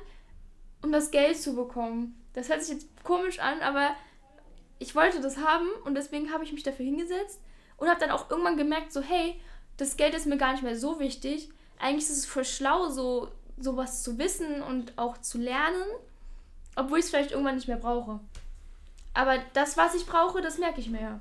um 0.83 0.93
das 0.93 1.11
Geld 1.11 1.37
zu 1.37 1.55
bekommen. 1.55 2.19
Das 2.33 2.49
hört 2.49 2.63
sich 2.63 2.75
jetzt 2.75 3.05
komisch 3.05 3.39
an, 3.39 3.61
aber 3.61 3.91
ich 4.79 4.95
wollte 4.95 5.21
das 5.21 5.37
haben 5.37 5.69
und 5.85 5.95
deswegen 5.95 6.33
habe 6.33 6.45
ich 6.45 6.53
mich 6.53 6.63
dafür 6.63 6.85
hingesetzt 6.85 7.41
und 7.77 7.89
habe 7.89 8.01
dann 8.01 8.11
auch 8.11 8.31
irgendwann 8.31 8.57
gemerkt, 8.57 8.93
so 8.93 9.01
hey, 9.03 9.41
das 9.77 9.97
Geld 9.97 10.15
ist 10.15 10.27
mir 10.27 10.37
gar 10.37 10.53
nicht 10.53 10.63
mehr 10.63 10.77
so 10.77 10.99
wichtig. 11.01 11.51
Eigentlich 11.79 12.05
ist 12.05 12.19
es 12.19 12.27
voll 12.27 12.45
schlau, 12.45 12.89
so 12.89 13.29
sowas 13.59 14.03
zu 14.03 14.19
wissen 14.19 14.63
und 14.63 14.93
auch 14.97 15.19
zu 15.19 15.39
lernen, 15.39 15.83
obwohl 16.77 16.99
ich 16.99 17.05
es 17.05 17.11
vielleicht 17.11 17.31
irgendwann 17.33 17.55
nicht 17.57 17.69
mehr 17.69 17.77
brauche. 17.77 18.21
Aber 19.15 19.37
das, 19.53 19.77
was 19.77 19.95
ich 19.95 20.07
brauche, 20.07 20.43
das 20.43 20.59
merke 20.59 20.81
ich 20.81 20.91
mir 20.91 21.01
ja. 21.01 21.21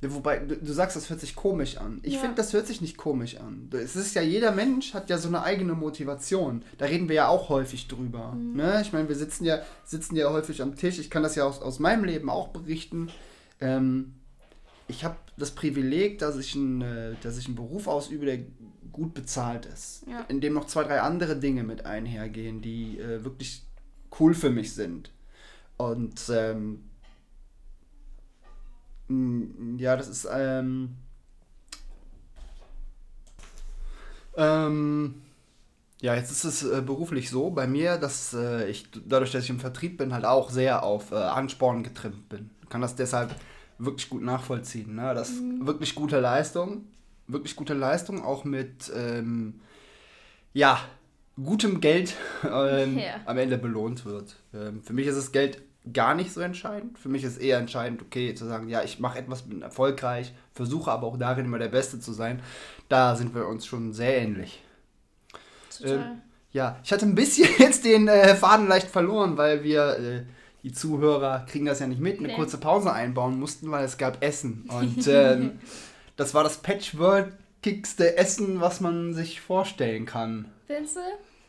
Ja, 0.00 0.14
wobei, 0.14 0.38
du, 0.38 0.56
du 0.56 0.72
sagst, 0.72 0.96
das 0.96 1.10
hört 1.10 1.20
sich 1.20 1.34
komisch 1.34 1.76
an. 1.78 1.98
Ich 2.02 2.14
Ja. 2.14 2.20
finde, 2.20 2.36
das 2.36 2.52
hört 2.52 2.66
sich 2.66 2.80
nicht 2.80 2.96
komisch 2.96 3.36
an. 3.38 3.68
Es 3.72 3.96
ist 3.96 4.14
ja, 4.14 4.22
jeder 4.22 4.52
Mensch 4.52 4.94
hat 4.94 5.10
ja 5.10 5.18
so 5.18 5.26
eine 5.28 5.42
eigene 5.42 5.72
Motivation. 5.72 6.62
Da 6.76 6.84
reden 6.84 7.08
wir 7.08 7.16
ja 7.16 7.28
auch 7.28 7.48
häufig 7.48 7.88
drüber. 7.88 8.32
Mhm. 8.32 8.56
Ne? 8.56 8.80
Ich 8.82 8.92
meine, 8.92 9.08
wir 9.08 9.16
sitzen 9.16 9.44
ja, 9.44 9.60
sitzen 9.84 10.14
ja 10.14 10.30
häufig 10.30 10.62
am 10.62 10.76
Tisch. 10.76 10.98
Ich 10.98 11.10
kann 11.10 11.22
das 11.24 11.34
ja 11.34 11.44
aus, 11.44 11.60
aus 11.62 11.80
meinem 11.80 12.04
Leben 12.04 12.30
auch 12.30 12.48
berichten. 12.48 13.10
Ähm, 13.60 14.14
ich 14.86 15.04
habe 15.04 15.16
das 15.36 15.50
Privileg, 15.50 16.18
dass 16.18 16.36
ich, 16.36 16.54
ein, 16.54 16.80
äh, 16.82 17.14
dass 17.22 17.36
ich 17.36 17.46
einen 17.46 17.56
Beruf 17.56 17.88
ausübe, 17.88 18.24
der 18.26 18.38
gut 18.98 19.14
bezahlt 19.14 19.64
ist. 19.66 20.04
Ja. 20.06 20.20
In 20.28 20.40
dem 20.40 20.52
noch 20.52 20.66
zwei, 20.66 20.84
drei 20.84 21.00
andere 21.00 21.36
Dinge 21.36 21.62
mit 21.62 21.86
einhergehen, 21.86 22.60
die 22.60 22.98
äh, 22.98 23.24
wirklich 23.24 23.62
cool 24.20 24.34
für 24.34 24.50
mich 24.50 24.74
sind. 24.74 25.10
Und 25.76 26.20
ähm, 26.30 26.88
Mm, 29.08 29.78
Ja, 29.78 29.96
das 29.96 30.08
ist, 30.08 30.28
ähm, 30.30 30.96
ähm, 34.36 35.22
ja, 36.00 36.14
jetzt 36.14 36.30
ist 36.30 36.44
es 36.44 36.62
äh, 36.62 36.82
beruflich 36.82 37.30
so 37.30 37.50
bei 37.50 37.66
mir, 37.66 37.96
dass 37.96 38.34
äh, 38.34 38.68
ich 38.70 38.88
dadurch, 39.06 39.32
dass 39.32 39.44
ich 39.44 39.50
im 39.50 39.60
Vertrieb 39.60 39.98
bin, 39.98 40.12
halt 40.14 40.24
auch 40.24 40.50
sehr 40.50 40.82
auf 40.82 41.10
äh, 41.12 41.16
Ansporn 41.16 41.82
getrimmt 41.82 42.28
bin. 42.28 42.50
Ich 42.62 42.68
kann 42.68 42.80
das 42.80 42.94
deshalb 42.94 43.34
wirklich 43.78 44.08
gut 44.10 44.22
nachvollziehen. 44.22 44.94
Ne? 44.94 45.14
Das 45.14 45.32
wirklich 45.60 45.94
gute 45.94 46.20
Leistung, 46.20 46.84
wirklich 47.28 47.54
gute 47.56 47.74
Leistung, 47.74 48.24
auch 48.24 48.44
mit, 48.44 48.90
ähm, 48.96 49.60
ja, 50.52 50.80
gutem 51.42 51.80
Geld 51.80 52.14
ähm, 52.44 52.98
Ja. 52.98 53.20
am 53.26 53.38
Ende 53.38 53.58
belohnt 53.58 54.04
wird. 54.04 54.36
Ähm, 54.52 54.82
für 54.82 54.92
mich 54.92 55.06
ist 55.06 55.16
das 55.16 55.30
Geld 55.32 55.62
gar 55.92 56.14
nicht 56.14 56.32
so 56.32 56.40
entscheidend. 56.40 56.98
Für 56.98 57.08
mich 57.08 57.24
ist 57.24 57.38
eher 57.38 57.58
entscheidend, 57.58 58.02
okay, 58.02 58.34
zu 58.34 58.44
sagen, 58.44 58.68
ja, 58.68 58.82
ich 58.82 58.98
mache 58.98 59.18
etwas, 59.18 59.42
bin 59.42 59.62
erfolgreich, 59.62 60.32
versuche 60.52 60.90
aber 60.90 61.06
auch 61.06 61.16
darin 61.16 61.44
immer 61.46 61.58
der 61.58 61.68
Beste 61.68 62.00
zu 62.00 62.12
sein. 62.12 62.42
Da 62.88 63.14
sind 63.16 63.34
wir 63.34 63.46
uns 63.46 63.64
schon 63.66 63.92
sehr 63.92 64.18
ähnlich. 64.18 64.60
Total. 65.78 65.94
Ähm, 65.96 66.22
ja, 66.52 66.78
ich 66.82 66.92
hatte 66.92 67.06
ein 67.06 67.14
bisschen 67.14 67.48
jetzt 67.58 67.84
den 67.84 68.08
äh, 68.08 68.34
Faden 68.34 68.68
leicht 68.68 68.88
verloren, 68.88 69.36
weil 69.36 69.62
wir, 69.62 69.98
äh, 69.98 70.22
die 70.64 70.72
Zuhörer 70.72 71.46
kriegen 71.48 71.66
das 71.66 71.78
ja 71.78 71.86
nicht 71.86 72.00
mit, 72.00 72.18
eine 72.18 72.28
Nee. 72.28 72.34
kurze 72.34 72.58
Pause 72.58 72.92
einbauen 72.92 73.38
mussten, 73.38 73.70
weil 73.70 73.84
es 73.84 73.96
gab 73.96 74.22
Essen. 74.24 74.68
Und 74.68 75.06
ähm, 75.06 75.60
das 76.18 76.34
war 76.34 76.44
das 76.44 76.58
patchworkigste 76.58 78.18
Essen, 78.18 78.60
was 78.60 78.80
man 78.80 79.14
sich 79.14 79.40
vorstellen 79.40 80.04
kann. 80.04 80.50
Findest 80.66 80.96
du? 80.96 81.00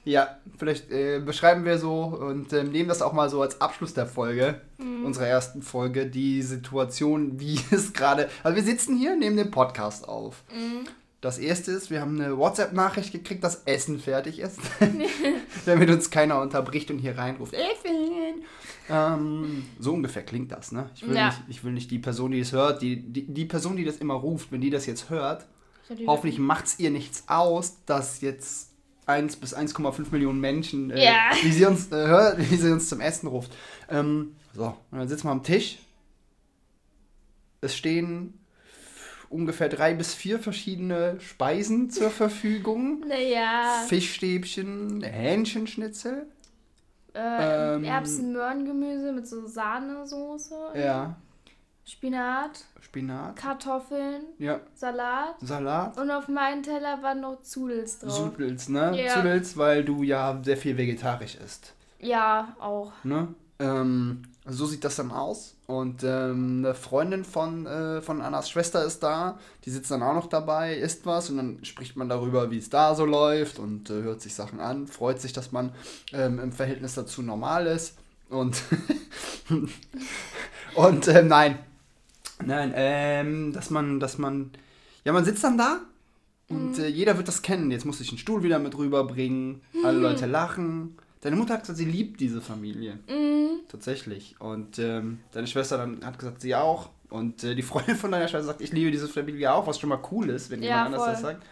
Ja, 0.06 0.38
vielleicht 0.58 0.90
äh, 0.92 1.20
beschreiben 1.20 1.66
wir 1.66 1.78
so 1.78 2.04
und 2.04 2.54
ähm, 2.54 2.72
nehmen 2.72 2.88
das 2.88 3.02
auch 3.02 3.12
mal 3.12 3.30
so 3.30 3.42
als 3.42 3.60
Abschluss 3.60 3.94
der 3.94 4.06
Folge, 4.06 4.62
unserer 5.04 5.28
ersten 5.28 5.62
Folge, 5.62 6.06
die 6.06 6.42
Situation, 6.42 7.40
wie 7.40 7.60
es 7.72 7.92
gerade. 7.92 8.30
Also 8.44 8.56
wir 8.56 8.64
sitzen 8.64 8.96
hier, 8.96 9.18
nehmen 9.18 9.36
den 9.36 9.52
Podcast 9.52 10.08
auf. 10.08 10.44
Das 11.22 11.38
erste 11.38 11.72
ist, 11.72 11.90
wir 11.90 12.00
haben 12.00 12.20
eine 12.20 12.38
WhatsApp-Nachricht 12.38 13.12
gekriegt, 13.12 13.44
dass 13.44 13.64
Essen 13.66 14.00
fertig 14.00 14.40
ist. 14.40 14.60
Damit 15.66 15.90
uns 15.90 16.10
keiner 16.10 16.42
unterbricht 16.42 16.90
und 16.92 17.00
hier 17.00 17.18
reinruft. 17.18 17.54
Essen! 17.54 18.44
Ähm, 18.90 19.66
so 19.80 19.94
ungefähr 19.94 20.24
klingt 20.24 20.52
das, 20.52 20.72
ne? 20.72 20.90
Ich 20.96 21.06
will, 21.06 21.16
Ja. 21.16 21.28
nicht, 21.28 21.42
ich 21.50 21.64
will 21.64 21.74
nicht 21.74 21.92
die 21.92 22.00
Person, 22.00 22.32
die 22.32 22.40
es 22.40 22.54
hört, 22.54 22.82
die, 22.82 23.02
die, 23.02 23.26
die 23.28 23.46
Person, 23.46 23.76
die 23.76 23.84
das 23.84 23.98
immer 23.98 24.14
ruft, 24.16 24.52
wenn 24.52 24.62
die 24.62 24.70
das 24.70 24.86
jetzt 24.86 25.10
hört, 25.10 25.46
Hoffentlich 26.06 26.38
macht 26.38 26.66
es 26.68 26.80
ihr 26.80 26.92
nichts 26.92 27.24
aus, 27.28 27.78
dass 27.88 28.22
jetzt 28.22 28.70
1 29.08 29.38
bis 29.38 29.56
1,5 29.56 30.12
Millionen 30.12 30.40
Menschen, 30.40 30.92
äh, 30.92 31.04
Ja. 31.04 31.32
wie, 31.42 31.52
sie 31.52 31.66
uns, 31.66 31.92
äh, 31.92 31.96
hört, 32.08 32.38
wie 32.38 32.56
sie 32.56 32.72
uns 32.72 32.90
zum 32.90 33.02
Essen 33.02 33.28
ruft. 33.28 33.52
Ähm, 33.90 34.36
so, 34.54 34.78
und 34.92 35.00
dann 35.00 35.08
sitzen 35.08 35.24
wir 35.26 35.32
am 35.32 35.42
Tisch. 35.44 35.80
Es 37.62 37.76
stehen 37.76 38.39
ungefähr 39.30 39.70
drei 39.70 39.94
bis 39.94 40.14
vier 40.14 40.40
verschiedene 40.40 41.20
Speisen 41.20 41.90
zur 41.90 42.10
Verfügung. 42.10 43.02
Naja, 43.08 43.84
Fischstäbchen, 43.88 45.02
Hähnchenschnitzel. 45.04 46.26
äh, 47.14 47.76
ähm, 47.76 47.84
Erbsen, 47.84 48.34
Möhrengemüse 48.34 49.12
mit 49.14 49.28
so 49.28 49.46
Sahnesoße, 49.48 50.56
Ja, 50.76 51.16
Spinat, 51.86 52.66
Spinat. 52.82 53.36
Kartoffeln, 53.36 54.22
Ja, 54.38 54.60
Salat 54.76 55.36
Salat. 55.42 55.98
und 56.00 56.12
auf 56.12 56.28
meinen 56.28 56.62
Teller 56.62 57.02
waren 57.02 57.22
noch 57.22 57.42
Zudels 57.42 57.98
drauf. 58.00 58.12
Sudels, 58.14 58.70
ne? 58.70 58.92
Ja. 59.04 59.16
Sudels, 59.16 59.58
weil 59.58 59.84
du 59.84 60.04
ja 60.04 60.40
sehr 60.44 60.58
viel 60.58 60.78
vegetarisch 60.78 61.36
isst. 61.44 61.74
Ja, 62.00 62.56
auch. 62.60 62.92
Ne? 63.04 63.28
Ähm, 63.60 64.22
so 64.46 64.66
sieht 64.66 64.84
das 64.84 64.96
dann 64.96 65.12
aus. 65.12 65.56
Und 65.68 66.04
ähm, 66.04 66.64
eine 66.66 66.74
Freundin 66.74 67.24
von, 67.24 67.66
äh, 67.68 68.02
von 68.02 68.22
Annas 68.22 68.50
Schwester 68.50 68.84
ist 68.84 69.04
da. 69.04 69.38
Die 69.66 69.70
sitzt 69.70 69.92
dann 69.92 70.02
auch 70.02 70.16
noch 70.16 70.28
dabei, 70.28 70.76
isst 70.76 71.06
was 71.06 71.30
und 71.30 71.38
dann 71.38 71.64
spricht 71.64 71.96
man 71.96 72.10
darüber, 72.10 72.50
wie 72.50 72.58
es 72.58 72.70
da 72.70 72.96
so 72.96 73.06
läuft 73.06 73.60
und 73.60 73.90
äh, 73.90 74.02
hört 74.02 74.22
sich 74.22 74.34
Sachen 74.34 74.60
an, 74.60 74.88
freut 74.88 75.22
sich, 75.22 75.34
dass 75.34 75.52
man 75.52 75.72
ähm, 76.14 76.40
im 76.40 76.52
Verhältnis 76.52 76.96
dazu 76.96 77.22
normal 77.22 77.68
ist. 77.68 77.98
Und, 78.30 78.64
Und 80.76 81.08
ähm, 81.08 81.28
nein. 81.28 81.60
Nein, 82.46 82.72
ähm, 82.76 83.54
dass 83.54 83.70
man, 83.70 84.00
dass 84.00 84.18
man. 84.18 84.52
Ja, 85.04 85.14
man 85.14 85.26
sitzt 85.26 85.44
dann 85.44 85.58
da 85.58 85.82
und 86.50 86.78
Mhm. 86.78 86.84
äh, 86.84 86.88
jeder 86.88 87.18
wird 87.18 87.28
das 87.28 87.42
kennen. 87.42 87.70
Jetzt 87.72 87.86
muss 87.86 88.00
ich 88.00 88.10
den 88.10 88.18
Stuhl 88.18 88.44
wieder 88.44 88.60
mit 88.60 88.78
rüberbringen. 88.78 89.62
Alle 89.84 90.00
Leute 90.00 90.26
lachen. 90.26 90.98
Deine 91.22 91.36
Mutter 91.36 91.54
hat 91.56 91.62
gesagt, 91.62 91.78
sie 91.78 91.86
liebt 91.86 92.20
diese 92.22 92.42
Familie. 92.42 93.00
Mhm. 93.08 93.60
Tatsächlich. 93.68 94.36
Und 94.40 94.80
ähm, 94.80 95.20
deine 95.32 95.48
Schwester 95.48 95.78
dann 95.78 96.04
hat 96.06 96.18
gesagt, 96.18 96.42
sie 96.42 96.56
auch. 96.56 96.90
Und 97.10 97.44
äh, 97.44 97.56
die 97.56 97.62
Freundin 97.72 97.96
von 97.96 98.12
deiner 98.12 98.28
Schwester 98.28 98.46
sagt, 98.48 98.62
ich 98.62 98.72
liebe 98.72 98.92
diese 98.92 99.08
Familie 99.08 99.54
auch, 99.54 99.68
was 99.68 99.80
schon 99.80 99.90
mal 99.90 100.00
cool 100.12 100.30
ist, 100.30 100.50
wenn 100.50 100.62
Ja, 100.64 100.70
jemand 100.86 100.86
anders 100.88 101.02
voll. 101.04 101.12
das 101.12 101.22
sagt. 101.22 101.44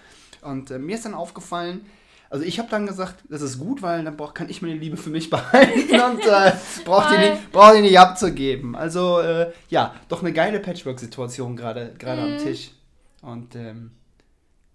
Und 0.41 0.71
äh, 0.71 0.79
mir 0.79 0.95
ist 0.95 1.05
dann 1.05 1.13
aufgefallen, 1.13 1.85
also 2.29 2.43
ich 2.43 2.59
habe 2.59 2.69
dann 2.69 2.85
gesagt, 2.85 3.23
das 3.29 3.41
ist 3.41 3.57
gut, 3.57 3.81
weil 3.81 4.03
dann 4.03 4.17
brauch, 4.17 4.33
kann 4.33 4.49
ich 4.49 4.61
meine 4.61 4.75
Liebe 4.75 4.97
für 4.97 5.09
mich 5.09 5.29
behalten 5.31 5.99
und 5.99 6.25
äh, 6.25 6.51
braucht 6.85 7.11
die, 7.13 7.17
nicht, 7.17 7.51
brauch 7.51 7.73
die 7.73 7.81
nicht 7.81 7.97
abzugeben. 7.99 8.75
Also 8.75 9.19
äh, 9.19 9.51
ja, 9.69 9.95
doch 10.09 10.21
eine 10.21 10.33
geile 10.33 10.59
Patchwork-Situation 10.59 11.55
gerade 11.55 11.93
gerade 11.97 12.21
am 12.21 12.33
Mhm. 12.33 12.37
Tisch. 12.39 12.71
Und 13.21 13.55
ähm, 13.55 13.91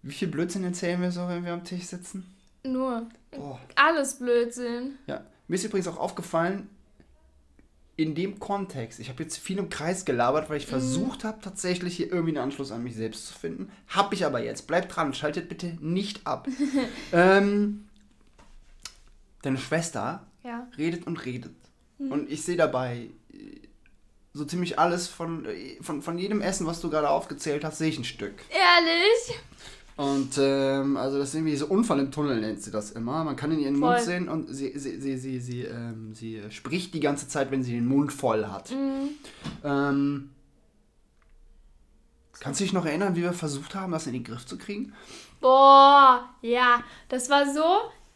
wie 0.03 0.12
viel 0.12 0.28
Blödsinn 0.28 0.64
erzählen 0.64 1.01
wir 1.01 1.11
so, 1.12 1.28
wenn 1.28 1.45
wir 1.45 1.53
am 1.53 1.62
Tisch 1.64 1.84
sitzen? 1.84 2.26
Nur. 2.64 3.07
Boah. 3.33 3.59
Alles 3.74 4.18
Blödsinn. 4.18 4.99
Ja, 5.07 5.24
mir 5.49 5.55
ist 5.57 5.64
übrigens 5.64 5.89
auch 5.89 5.99
aufgefallen, 5.99 6.68
in 7.97 8.14
dem 8.14 8.39
Kontext, 8.41 9.01
ich 9.01 9.09
habe 9.11 9.22
jetzt 9.22 9.37
viel 9.39 9.59
im 9.59 9.68
Kreis 9.68 10.05
gelabert, 10.05 10.49
weil 10.49 10.57
ich 10.57 10.66
versucht 10.66 11.24
habe, 11.24 11.41
tatsächlich 11.43 11.97
hier 11.97 12.11
irgendwie 12.11 12.30
einen 12.37 12.45
Anschluss 12.45 12.72
an 12.72 12.83
mich 12.83 12.95
selbst 12.97 13.26
zu 13.26 13.35
finden. 13.35 13.70
Hab 13.89 14.12
ich 14.14 14.24
aber 14.24 14.43
jetzt. 14.43 14.66
Bleibt 14.66 14.97
dran, 14.97 15.12
schaltet 15.12 15.49
bitte 15.49 15.76
nicht 15.80 16.26
ab. 16.26 16.49
ähm, 17.12 17.87
deine 19.43 19.59
Schwester 19.59 20.26
Ja. 20.43 20.66
redet 20.78 21.07
und 21.07 21.24
redet. 21.24 21.55
Und 21.99 22.30
ich 22.33 22.43
sehe 22.43 22.57
dabei 22.57 23.11
äh, 23.33 23.37
so 24.33 24.45
ziemlich 24.45 24.78
alles 24.78 25.07
von, 25.07 25.45
äh, 25.45 25.76
von, 25.83 26.03
von 26.03 26.18
jedem 26.18 26.41
Essen, 26.41 26.66
was 26.66 26.80
du 26.80 26.91
gerade 26.91 27.11
aufgezählt 27.11 27.62
hast, 27.62 27.78
sehe 27.78 27.91
ich 27.91 27.99
ein 27.99 28.05
Stück. 28.05 28.43
Ehrlich? 28.51 29.39
Und 29.97 30.30
ähm, 30.38 30.97
also 30.97 31.18
das 31.18 31.28
ist 31.28 31.34
irgendwie 31.34 31.55
so 31.57 31.66
Unfall 31.66 31.99
im 32.01 32.11
Tunnel 32.11 32.40
nennt 32.40 32.62
sie 32.62 32.70
das 32.70 32.93
immer. 32.93 33.24
Man 33.24 33.36
kann 33.36 33.53
in 33.53 33.61
ihren 33.61 33.78
Mund 33.78 33.97
Voll. 33.97 34.05
sehen 34.05 34.28
und 34.28 34.47
sie, 34.49 34.76
sie, 34.78 34.99
sie, 35.01 35.18
sie, 35.18 35.38
sie, 35.38 35.62
ähm, 35.62 36.14
sie 36.14 36.40
spricht 36.51 36.95
die 36.95 37.01
ganze 37.01 37.28
Zeit, 37.28 37.51
wenn 37.51 37.62
sie 37.62 37.72
den 37.74 37.86
Mund 37.86 38.12
voll 38.12 38.47
hat. 38.47 38.70
Mhm. 38.70 39.11
Ähm, 39.62 40.30
kannst 42.40 42.61
du 42.61 42.64
dich 42.64 42.72
noch 42.72 42.86
erinnern, 42.86 43.14
wie 43.16 43.22
wir 43.22 43.32
versucht 43.32 43.74
haben, 43.74 43.93
das 43.93 44.07
in 44.07 44.14
den 44.14 44.24
Griff 44.24 44.47
zu 44.47 44.59
kriegen? 44.59 44.93
Boah, 45.40 46.28
ja. 46.40 46.82
Das 47.09 47.28
war 47.30 47.53
so, 47.53 47.62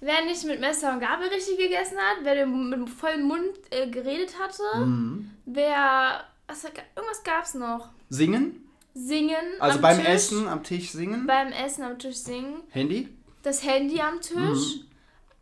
wer 0.01 0.24
nicht 0.24 0.45
mit 0.45 0.61
Messer 0.61 0.93
und 0.95 1.01
Gabel 1.01 1.29
richtig 1.29 1.59
gegessen 1.59 1.99
hat, 1.99 2.24
wer 2.24 2.47
mit 2.47 2.79
dem 2.79 2.87
vollen 2.89 3.27
Mund 3.27 3.43
äh, 3.70 3.89
geredet 3.91 4.35
hatte, 4.41 4.87
Mhm. 4.87 5.31
wer. 5.45 6.20
Was, 6.49 6.62
irgendwas 6.64 7.24
gab's 7.24 7.55
noch. 7.55 7.89
Singen? 8.09 8.62
Singen. 8.99 9.61
Also 9.61 9.78
beim 9.80 9.99
Tisch, 9.99 10.09
Essen 10.09 10.49
am 10.49 10.62
Tisch 10.62 10.90
singen? 10.90 11.26
Beim 11.26 11.53
Essen 11.53 11.84
am 11.84 11.99
Tisch 11.99 12.16
singen. 12.16 12.62
Handy? 12.70 13.14
Das 13.42 13.62
Handy 13.62 14.01
am 14.01 14.22
Tisch. 14.22 14.36
Mhm. 14.76 14.86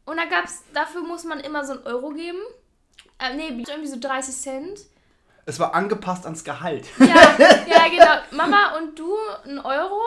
Und 0.06 0.16
da 0.16 0.24
gab's, 0.24 0.64
dafür 0.74 1.02
muss 1.02 1.22
man 1.22 1.38
immer 1.38 1.64
so 1.64 1.74
einen 1.74 1.82
Euro 1.84 2.10
geben. 2.10 2.38
Äh, 3.18 3.36
nee, 3.36 3.48
irgendwie 3.48 3.86
so 3.86 3.96
30 4.00 4.34
Cent. 4.34 4.80
Es 5.46 5.60
war 5.60 5.72
angepasst 5.72 6.24
ans 6.24 6.42
Gehalt. 6.42 6.86
Ja, 6.98 7.06
ja, 7.06 7.88
genau. 7.90 8.14
Mama 8.32 8.76
und 8.78 8.98
du 8.98 9.14
ein 9.46 9.60
Euro. 9.60 10.00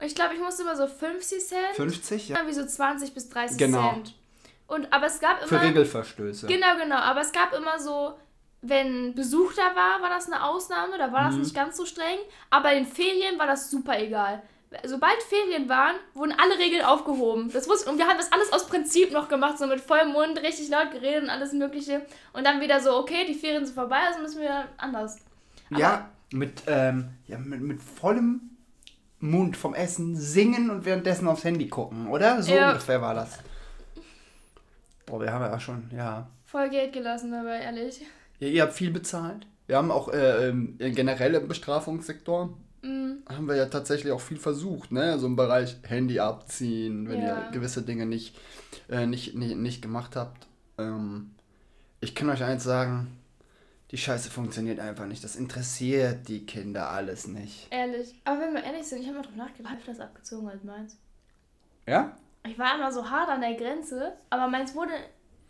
Und 0.00 0.06
ich 0.06 0.14
glaube, 0.16 0.34
ich 0.34 0.40
musste 0.40 0.62
immer 0.62 0.76
so 0.76 0.88
50 0.88 1.46
Cent. 1.46 1.76
50, 1.76 2.28
ja. 2.30 2.36
Irgendwie 2.38 2.54
so 2.54 2.66
20 2.66 3.14
bis 3.14 3.28
30 3.28 3.56
Genau. 3.56 3.88
Cent. 3.88 4.14
Und, 4.66 4.92
aber 4.92 5.06
es 5.06 5.20
gab 5.20 5.46
Für 5.46 5.56
immer. 5.56 5.64
Regelverstöße. 5.64 6.48
Genau, 6.48 6.76
genau. 6.76 6.96
Aber 6.96 7.20
es 7.20 7.30
gab 7.30 7.52
immer 7.54 7.78
so, 7.78 8.14
wenn 8.62 9.14
Besuch 9.14 9.52
da 9.54 9.74
war, 9.74 10.02
war 10.02 10.10
das 10.10 10.26
eine 10.26 10.44
Ausnahme. 10.44 10.98
Da 10.98 11.12
war 11.12 11.24
das 11.24 11.34
Mhm. 11.36 11.40
nicht 11.42 11.54
ganz 11.54 11.76
so 11.76 11.86
streng. 11.86 12.18
Aber 12.50 12.72
in 12.74 12.86
Ferien 12.86 13.38
war 13.38 13.46
das 13.46 13.70
super 13.70 13.98
egal. 13.98 14.42
Sobald 14.84 15.20
Ferien 15.24 15.68
waren, 15.68 15.96
wurden 16.14 16.32
alle 16.38 16.56
Regeln 16.58 16.84
aufgehoben. 16.84 17.50
Das 17.52 17.68
wusste, 17.68 17.90
und 17.90 17.98
wir 17.98 18.06
haben 18.06 18.18
das 18.18 18.30
alles 18.30 18.52
aus 18.52 18.66
Prinzip 18.68 19.10
noch 19.10 19.28
gemacht, 19.28 19.58
so 19.58 19.66
mit 19.66 19.80
vollem 19.80 20.12
Mund, 20.12 20.40
richtig 20.42 20.68
laut 20.68 20.92
geredet 20.92 21.24
und 21.24 21.30
alles 21.30 21.52
Mögliche. 21.52 22.02
Und 22.32 22.46
dann 22.46 22.60
wieder 22.60 22.78
so, 22.80 22.96
okay, 22.96 23.24
die 23.26 23.34
Ferien 23.34 23.64
sind 23.66 23.74
vorbei, 23.74 23.98
also 24.06 24.20
müssen 24.20 24.40
wir 24.40 24.68
anders. 24.76 25.18
ja, 25.70 26.08
mit, 26.32 26.62
ähm, 26.68 27.08
ja 27.26 27.36
mit, 27.38 27.60
mit 27.60 27.82
vollem 27.82 28.56
Mund 29.18 29.56
vom 29.56 29.74
Essen 29.74 30.14
singen 30.16 30.70
und 30.70 30.84
währenddessen 30.84 31.26
aufs 31.26 31.42
Handy 31.42 31.68
gucken, 31.68 32.06
oder? 32.06 32.40
So 32.40 32.52
Ja. 32.54 32.68
ungefähr 32.70 33.02
war 33.02 33.14
das. 33.14 33.38
Boah, 35.06 35.20
wir 35.20 35.32
haben 35.32 35.42
ja 35.42 35.58
schon, 35.58 35.90
ja. 35.92 36.28
Voll 36.46 36.68
Geld 36.70 36.92
gelassen 36.92 37.32
dabei, 37.32 37.58
ehrlich. 37.60 38.02
Ja. 38.40 38.48
Ihr 38.48 38.62
habt 38.62 38.72
viel 38.72 38.90
bezahlt. 38.90 39.46
Wir 39.66 39.76
haben 39.76 39.90
auch 39.92 40.08
äh, 40.12 40.48
ähm, 40.48 40.76
generell 40.78 41.34
im 41.34 41.46
Bestrafungssektor 41.48 42.56
Mm, 42.82 43.18
haben 43.28 43.46
wir 43.46 43.56
ja 43.56 43.66
tatsächlich 43.66 44.10
auch 44.10 44.22
viel 44.22 44.38
versucht, 44.38 44.90
ne? 44.90 45.18
So 45.18 45.26
im 45.26 45.36
Bereich 45.36 45.76
Handy 45.82 46.18
abziehen, 46.18 47.10
wenn 47.10 47.20
Ja. 47.20 47.36
ihr 47.44 47.50
gewisse 47.50 47.82
Dinge 47.82 48.06
nicht, 48.06 48.38
äh, 48.88 49.04
nicht, 49.04 49.34
nicht, 49.34 49.54
nicht 49.56 49.82
gemacht 49.82 50.16
habt. 50.16 50.46
Ähm, 50.78 51.32
ich 52.00 52.14
kann 52.14 52.30
euch 52.30 52.42
eins 52.42 52.64
sagen, 52.64 53.18
die 53.90 53.98
Scheiße 53.98 54.30
funktioniert 54.30 54.80
einfach 54.80 55.04
nicht. 55.04 55.22
Das 55.22 55.36
interessiert 55.36 56.26
die 56.28 56.46
Kinder 56.46 56.88
alles 56.88 57.26
nicht. 57.26 57.66
ehrlich. 57.70 58.14
Aber 58.24 58.40
wenn 58.40 58.54
wir 58.54 58.64
ehrlich 58.64 58.86
sind, 58.86 59.00
ich 59.02 59.08
habe 59.08 59.18
mal 59.18 59.24
drauf 59.24 59.36
nachgedacht, 59.36 59.76
ich 59.78 59.84
das 59.84 60.00
abgezogen 60.00 60.48
als 60.48 60.64
meins. 60.64 60.96
Ja? 61.86 62.16
Ich 62.46 62.58
war 62.58 62.76
immer 62.76 62.90
so 62.90 63.10
hart 63.10 63.28
an 63.28 63.42
der 63.42 63.56
Grenze, 63.56 64.14
aber 64.30 64.48
meins 64.48 64.74
wurde 64.74 64.92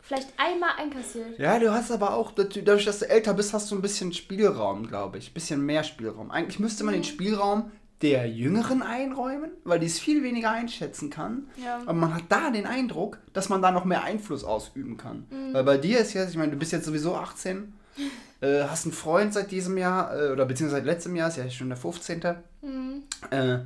vielleicht 0.03 0.29
einmal 0.37 0.71
einkassiert. 0.79 1.39
Ja, 1.39 1.59
du 1.59 1.73
hast 1.73 1.91
aber 1.91 2.15
auch, 2.15 2.33
dadurch, 2.33 2.85
dass 2.85 3.01
du 3.01 3.09
älter 3.09 3.35
bist, 3.35 3.53
hast 3.53 3.71
du 3.71 3.75
ein 3.75 3.83
bisschen 3.83 4.13
Spielraum, 4.13 4.87
glaube 4.87 5.19
ich. 5.19 5.31
Ein 5.31 5.35
bisschen 5.35 5.65
mehr 5.65 5.85
Spielraum. 5.85 6.31
Eigentlich 6.31 6.59
müsste 6.59 6.85
man 6.85 6.95
den 6.95 7.05
Spielraum 7.05 7.71
der 8.03 8.29
Jüngeren 8.31 8.83
einräumen, 8.83 9.51
weil 9.65 9.79
die 9.79 9.87
es 9.87 9.99
viel 9.99 10.23
weniger 10.23 10.51
einschätzen 10.51 11.11
kann. 11.11 11.49
Ja. 11.63 11.81
Aber 11.83 11.93
man 11.93 12.15
hat 12.15 12.25
da 12.31 12.51
den 12.51 12.67
Eindruck, 12.67 13.19
dass 13.33 13.51
man 13.51 13.61
da 13.61 13.71
noch 13.71 13.85
mehr 13.85 14.05
Einfluss 14.05 14.43
ausüben 14.43 14.97
kann. 14.97 15.27
Weil 15.53 15.65
bei 15.65 15.77
dir 15.77 15.99
ist 15.99 16.15
jetzt, 16.15 16.31
ich 16.31 16.37
meine, 16.37 16.53
du 16.53 16.59
bist 16.59 16.73
jetzt 16.73 16.87
sowieso 16.87 17.15
18, 17.15 17.75
äh, 18.41 18.65
hast 18.65 18.87
einen 18.87 18.95
Freund 18.95 19.35
seit 19.35 19.51
diesem 19.51 19.77
Jahr, 19.77 20.17
äh, 20.19 20.31
oder 20.31 20.47
beziehungsweise 20.47 20.81
seit 20.81 20.87
letztem 20.87 21.15
Jahr, 21.15 21.29
ist 21.29 21.37
ja 21.37 21.51
schon 21.51 21.69
der 21.69 21.77
15. 21.77 22.23
Mhm. 22.63 23.03
Äh, 23.31 23.59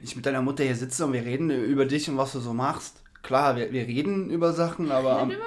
wenn 0.00 0.04
ich 0.04 0.16
mit 0.16 0.24
deiner 0.24 0.40
Mutter 0.40 0.64
hier 0.64 0.76
sitze 0.76 1.04
und 1.04 1.12
wir 1.12 1.24
reden 1.24 1.50
über 1.50 1.84
dich 1.84 2.08
und 2.08 2.16
was 2.16 2.32
du 2.32 2.40
so 2.40 2.54
machst, 2.54 2.99
klar, 3.22 3.56
wir, 3.56 3.72
wir 3.72 3.86
reden 3.86 4.30
über 4.30 4.52
Sachen, 4.52 4.90
aber 4.90 5.18
am, 5.20 5.28
Nicht 5.28 5.36
über 5.38 5.46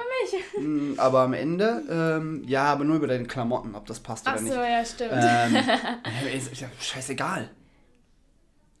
mich. 0.60 0.66
Mm, 0.66 0.98
aber 0.98 1.20
am 1.20 1.32
Ende, 1.32 1.82
ähm, 1.90 2.42
ja, 2.46 2.64
aber 2.64 2.84
nur 2.84 2.96
über 2.96 3.06
deine 3.06 3.24
Klamotten, 3.24 3.74
ob 3.74 3.86
das 3.86 4.00
passt 4.00 4.26
Ach 4.26 4.32
oder 4.34 4.40
so, 4.40 4.46
nicht. 4.46 4.56
ja, 4.56 4.84
stimmt. 4.84 5.12
Ähm, 5.12 5.56
äh, 6.26 6.36
ist, 6.36 6.60
ja 6.60 6.68
scheißegal. 6.80 7.50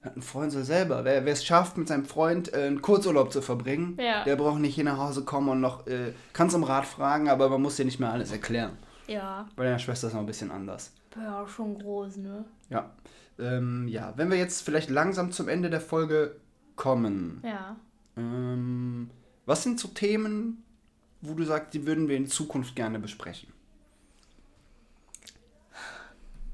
Ein 0.02 0.20
Freund 0.20 0.52
soll 0.52 0.64
selber. 0.64 1.04
Wer 1.04 1.24
wer 1.24 1.32
es 1.32 1.44
schafft, 1.44 1.78
mit 1.78 1.88
seinem 1.88 2.04
Freund 2.04 2.52
äh, 2.52 2.66
einen 2.66 2.82
Kurzurlaub 2.82 3.32
zu 3.32 3.40
verbringen, 3.40 3.96
Ja. 3.98 4.22
der 4.24 4.36
braucht 4.36 4.60
nicht 4.60 4.74
hier 4.74 4.84
nach 4.84 4.98
Hause 4.98 5.24
kommen 5.24 5.48
und 5.48 5.60
noch, 5.62 5.86
äh, 5.86 6.12
kannst 6.34 6.54
um 6.54 6.62
Rat 6.62 6.84
fragen, 6.84 7.28
aber 7.30 7.48
man 7.48 7.62
muss 7.62 7.76
dir 7.76 7.86
nicht 7.86 8.00
mehr 8.00 8.12
alles 8.12 8.30
erklären. 8.30 8.76
ja. 9.06 9.48
Bei 9.56 9.64
deiner 9.64 9.78
Schwester 9.78 10.08
ist 10.08 10.12
noch 10.12 10.20
ein 10.20 10.26
bisschen 10.26 10.50
anders. 10.50 10.92
Ja, 11.16 11.46
schon 11.46 11.78
groß, 11.78 12.16
ne? 12.18 12.44
Ja. 12.68 12.90
Ähm, 13.38 13.88
ja, 13.88 14.12
wenn 14.16 14.30
wir 14.30 14.36
jetzt 14.36 14.62
vielleicht 14.62 14.90
langsam 14.90 15.32
zum 15.32 15.48
Ende 15.48 15.70
der 15.70 15.80
Folge 15.80 16.36
kommen, 16.76 17.40
Ja. 17.44 17.76
Ähm, 18.16 19.10
was 19.46 19.62
sind 19.62 19.80
so 19.80 19.88
Themen, 19.88 20.62
wo 21.20 21.34
du 21.34 21.44
sagst, 21.44 21.74
die 21.74 21.86
würden 21.86 22.08
wir 22.08 22.16
in 22.16 22.26
Zukunft 22.26 22.76
gerne 22.76 22.98
besprechen? 22.98 23.52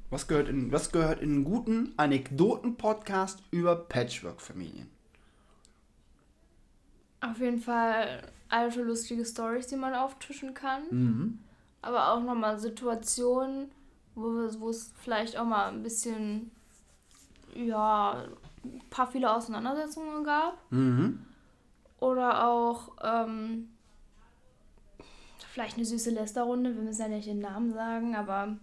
Was 0.09 0.27
gehört 0.27 0.49
in, 0.49 0.71
was 0.73 0.91
gehört 0.91 1.21
in 1.21 1.31
einen 1.31 1.43
guten 1.45 1.93
Anekdoten-Podcast 1.95 3.43
über 3.51 3.75
Patchwork-Familien? 3.75 4.89
Auf 7.21 7.39
jeden 7.39 7.61
Fall 7.61 8.21
alte 8.49 8.81
lustige 8.81 9.23
Stories, 9.25 9.67
die 9.67 9.77
man 9.77 9.93
auftischen 9.93 10.53
kann. 10.53 10.81
Mhm. 10.89 11.39
Aber 11.81 12.11
auch 12.11 12.21
nochmal 12.21 12.59
Situationen, 12.59 13.71
wo, 14.15 14.69
es 14.69 14.91
vielleicht 15.01 15.37
auch 15.37 15.45
mal 15.45 15.69
ein 15.69 15.81
bisschen, 15.81 16.51
ja, 17.55 18.25
ein 18.65 18.81
paar 18.89 19.09
viele 19.09 19.33
Auseinandersetzungen 19.33 20.25
gab. 20.25 20.57
Mhm. 20.71 21.25
Oder 22.01 22.45
auch 22.47 22.91
ähm, 23.01 23.69
vielleicht 25.53 25.77
eine 25.77 25.85
süße 25.85 26.09
Lästerrunde. 26.09 26.75
Wir 26.75 26.81
müssen 26.81 27.03
ja 27.03 27.07
nicht 27.07 27.27
den 27.27 27.39
Namen 27.39 27.73
sagen, 27.73 28.15
aber 28.15 28.57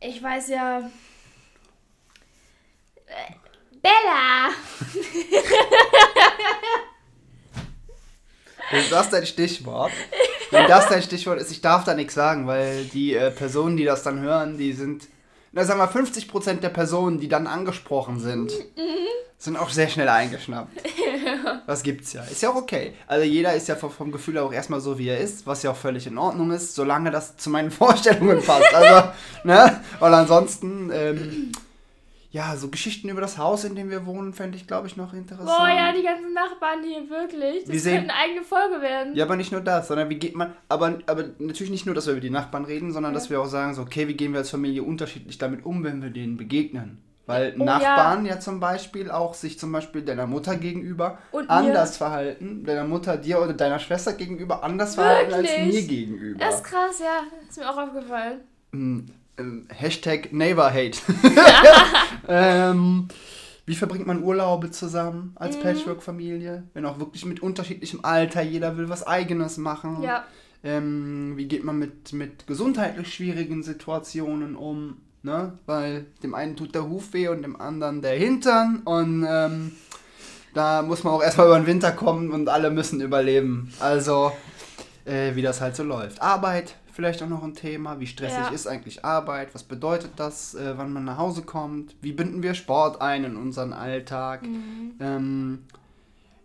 ich 0.00 0.22
weiß 0.22 0.48
ja. 0.48 0.90
Äh, 3.06 3.32
Bella! 3.80 4.50
Wenn 8.72 8.90
das 8.90 9.10
dein 9.10 9.26
Stichwort, 9.26 9.92
wenn 10.50 10.66
das 10.66 10.88
dein 10.88 11.00
Stichwort 11.00 11.40
ist, 11.40 11.52
ich 11.52 11.60
darf 11.60 11.84
da 11.84 11.94
nichts 11.94 12.14
sagen, 12.14 12.48
weil 12.48 12.86
die 12.86 13.14
äh, 13.14 13.30
Personen, 13.30 13.76
die 13.76 13.84
das 13.84 14.02
dann 14.02 14.18
hören, 14.20 14.58
die 14.58 14.72
sind, 14.72 15.06
na 15.56 15.64
sagen 15.64 15.80
wir 15.80 15.90
50% 15.90 16.60
der 16.60 16.68
Personen, 16.68 17.18
die 17.18 17.28
dann 17.28 17.46
angesprochen 17.46 18.20
sind, 18.20 18.52
sind 19.38 19.56
auch 19.56 19.70
sehr 19.70 19.88
schnell 19.88 20.08
eingeschnappt. 20.08 20.70
Das 21.66 21.82
gibt's 21.82 22.12
ja. 22.12 22.22
Ist 22.22 22.42
ja 22.42 22.50
auch 22.50 22.54
okay. 22.54 22.92
Also 23.08 23.24
jeder 23.24 23.54
ist 23.54 23.66
ja 23.66 23.74
vom, 23.74 23.90
vom 23.90 24.12
Gefühl 24.12 24.38
auch 24.38 24.52
erstmal 24.52 24.80
so, 24.80 24.98
wie 24.98 25.08
er 25.08 25.18
ist, 25.18 25.44
was 25.46 25.64
ja 25.64 25.72
auch 25.72 25.76
völlig 25.76 26.06
in 26.06 26.18
Ordnung 26.18 26.52
ist, 26.52 26.76
solange 26.76 27.10
das 27.10 27.36
zu 27.36 27.50
meinen 27.50 27.70
Vorstellungen 27.72 28.40
passt. 28.42 28.72
Also, 28.72 29.08
ne? 29.42 29.80
Und 29.98 30.14
ansonsten, 30.14 30.90
ähm, 30.92 31.52
ja, 32.36 32.54
so 32.56 32.68
Geschichten 32.68 33.08
über 33.08 33.22
das 33.22 33.38
Haus, 33.38 33.64
in 33.64 33.74
dem 33.74 33.88
wir 33.88 34.04
wohnen, 34.04 34.34
fände 34.34 34.58
ich, 34.58 34.66
glaube 34.66 34.86
ich, 34.88 34.96
noch 34.98 35.14
interessant. 35.14 35.48
Boah, 35.48 35.68
ja, 35.68 35.90
die 35.92 36.02
ganzen 36.02 36.34
Nachbarn 36.34 36.80
hier, 36.84 37.08
wirklich. 37.08 37.64
Das 37.64 37.72
Wir 37.72 37.80
sehen- 37.80 37.96
könnte 38.00 38.12
eine 38.14 38.22
eigene 38.24 38.42
Folge 38.42 38.82
werden. 38.82 39.14
Ja, 39.16 39.24
aber 39.24 39.36
nicht 39.36 39.52
nur 39.52 39.62
das, 39.62 39.88
sondern 39.88 40.10
wie 40.10 40.16
geht 40.16 40.34
man, 40.36 40.52
aber, 40.68 40.98
aber 41.06 41.24
natürlich 41.38 41.70
nicht 41.70 41.86
nur, 41.86 41.94
dass 41.94 42.04
wir 42.06 42.12
über 42.12 42.20
die 42.20 42.28
Nachbarn 42.30 42.66
reden, 42.66 42.92
sondern 42.92 43.12
Ja. 43.12 43.18
dass 43.18 43.30
wir 43.30 43.40
auch 43.40 43.46
sagen, 43.46 43.72
so, 43.74 43.80
okay, 43.82 44.06
wie 44.06 44.14
gehen 44.14 44.32
wir 44.32 44.40
als 44.40 44.50
Familie 44.50 44.82
unterschiedlich 44.82 45.38
damit 45.38 45.64
um, 45.64 45.82
wenn 45.82 46.02
wir 46.02 46.10
denen 46.10 46.36
begegnen. 46.36 46.98
Weil 47.28 47.56
Oh, 47.58 47.64
Nachbarn 47.64 48.24
ja. 48.26 48.38
zum 48.38 48.60
Beispiel 48.60 49.10
auch 49.10 49.34
sich 49.34 49.58
zum 49.58 49.72
Beispiel 49.72 50.02
deiner 50.02 50.26
Mutter 50.28 50.56
gegenüber 50.56 51.18
Und 51.32 51.50
anders 51.50 51.96
verhalten, 51.96 52.64
deiner 52.64 52.84
Mutter 52.84 53.16
dir 53.16 53.40
oder 53.42 53.52
deiner 53.54 53.78
Schwester 53.80 54.12
gegenüber 54.12 54.62
anders 54.62 54.94
verhalten 54.94 55.32
als 55.34 55.48
Wirklich? 55.48 55.74
mir 55.74 55.82
gegenüber. 55.88 56.38
Das 56.38 56.56
ist 56.56 56.64
krass, 56.64 57.00
ja. 57.00 57.22
Ist 57.48 57.58
mir 57.58 57.68
auch 57.68 57.78
aufgefallen. 57.78 58.42
Ähm, 59.38 59.66
Hashtag 59.68 60.32
Neighborhate. 60.32 60.98
ähm, 62.28 63.08
wie 63.66 63.74
verbringt 63.74 64.06
man 64.06 64.22
Urlaube 64.22 64.70
zusammen 64.70 65.32
als 65.34 65.56
Mhm. 65.56 65.62
Patchwork-Familie? 65.62 66.62
Wenn 66.72 66.86
auch 66.86 66.98
wirklich 66.98 67.24
mit 67.24 67.40
unterschiedlichem 67.40 68.00
Alter, 68.04 68.42
jeder 68.42 68.76
will 68.76 68.88
was 68.88 69.06
Eigenes 69.06 69.56
machen. 69.58 70.02
Ja. 70.02 70.24
Ähm, 70.62 71.34
wie 71.36 71.46
geht 71.46 71.64
man 71.64 71.78
mit, 71.78 72.12
mit 72.12 72.46
gesundheitlich 72.46 73.12
schwierigen 73.12 73.62
Situationen 73.62 74.56
um? 74.56 74.98
Ne? 75.22 75.58
Weil 75.66 76.06
dem 76.22 76.34
einen 76.34 76.56
tut 76.56 76.74
der 76.74 76.88
Huf 76.88 77.12
weh 77.12 77.28
und 77.28 77.42
dem 77.42 77.60
anderen 77.60 78.02
der 78.02 78.12
Hintern. 78.14 78.82
Und 78.84 79.26
ähm, 79.28 79.72
da 80.54 80.82
muss 80.82 81.02
man 81.04 81.12
auch 81.12 81.22
erstmal 81.22 81.48
über 81.48 81.58
den 81.58 81.66
Winter 81.66 81.92
kommen 81.92 82.30
und 82.30 82.48
alle 82.48 82.70
müssen 82.70 83.00
überleben. 83.00 83.72
Also, 83.80 84.32
äh, 85.04 85.34
wie 85.34 85.42
das 85.42 85.60
halt 85.60 85.74
so 85.76 85.82
läuft. 85.82 86.22
Arbeit, 86.22 86.76
vielleicht 86.96 87.22
auch 87.22 87.28
noch 87.28 87.42
ein 87.44 87.54
Thema. 87.54 88.00
Wie 88.00 88.06
stressig 88.06 88.38
Ja. 88.38 88.48
ist 88.48 88.66
eigentlich 88.66 89.04
Arbeit? 89.04 89.54
Was 89.54 89.62
bedeutet 89.62 90.12
das, 90.16 90.54
äh, 90.54 90.74
wann 90.76 90.92
man 90.92 91.04
nach 91.04 91.18
Hause 91.18 91.42
kommt? 91.42 91.94
Wie 92.00 92.12
binden 92.12 92.42
wir 92.42 92.54
Sport 92.54 93.00
ein 93.00 93.22
in 93.24 93.36
unseren 93.36 93.72
Alltag? 93.72 94.42
Mhm. 94.42 94.94
Ähm, 94.98 95.58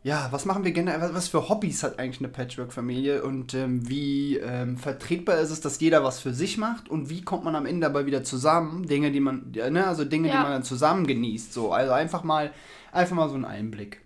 ja, 0.03 0.27
was 0.31 0.45
machen 0.45 0.63
wir 0.63 0.71
generell? 0.71 1.13
Was- 1.13 1.27
für 1.29 1.47
Hobbys 1.47 1.83
hat 1.83 1.99
eigentlich 1.99 2.19
eine 2.19 2.27
Patchwork-Familie 2.27 3.23
und 3.23 3.53
ähm, 3.53 3.87
wie 3.87 4.37
ähm, 4.37 4.75
vertretbar 4.77 5.37
ist 5.39 5.51
es, 5.51 5.61
dass 5.61 5.79
jeder 5.79 6.03
was 6.03 6.19
für 6.19 6.33
sich 6.33 6.57
macht 6.57 6.89
und 6.89 7.09
wie 7.09 7.21
kommt 7.21 7.43
man 7.43 7.55
am 7.55 7.65
Ende 7.65 7.87
dabei 7.87 8.05
wieder 8.05 8.23
zusammen? 8.23 8.87
Dinge, 8.87 9.11
die 9.11 9.19
man, 9.19 9.51
ne, 9.51 9.87
also 9.87 10.03
Dinge, 10.03 10.27
die 10.29 10.33
Ja. 10.33 10.41
man 10.43 10.51
dann 10.51 10.63
zusammen 10.63 11.07
genießt. 11.07 11.53
So, 11.53 11.71
also 11.71 11.93
einfach 11.93 12.23
mal, 12.23 12.51
einfach 12.91 13.15
mal 13.15 13.29
so 13.29 13.35
einen 13.35 13.45
Einblick. 13.45 14.01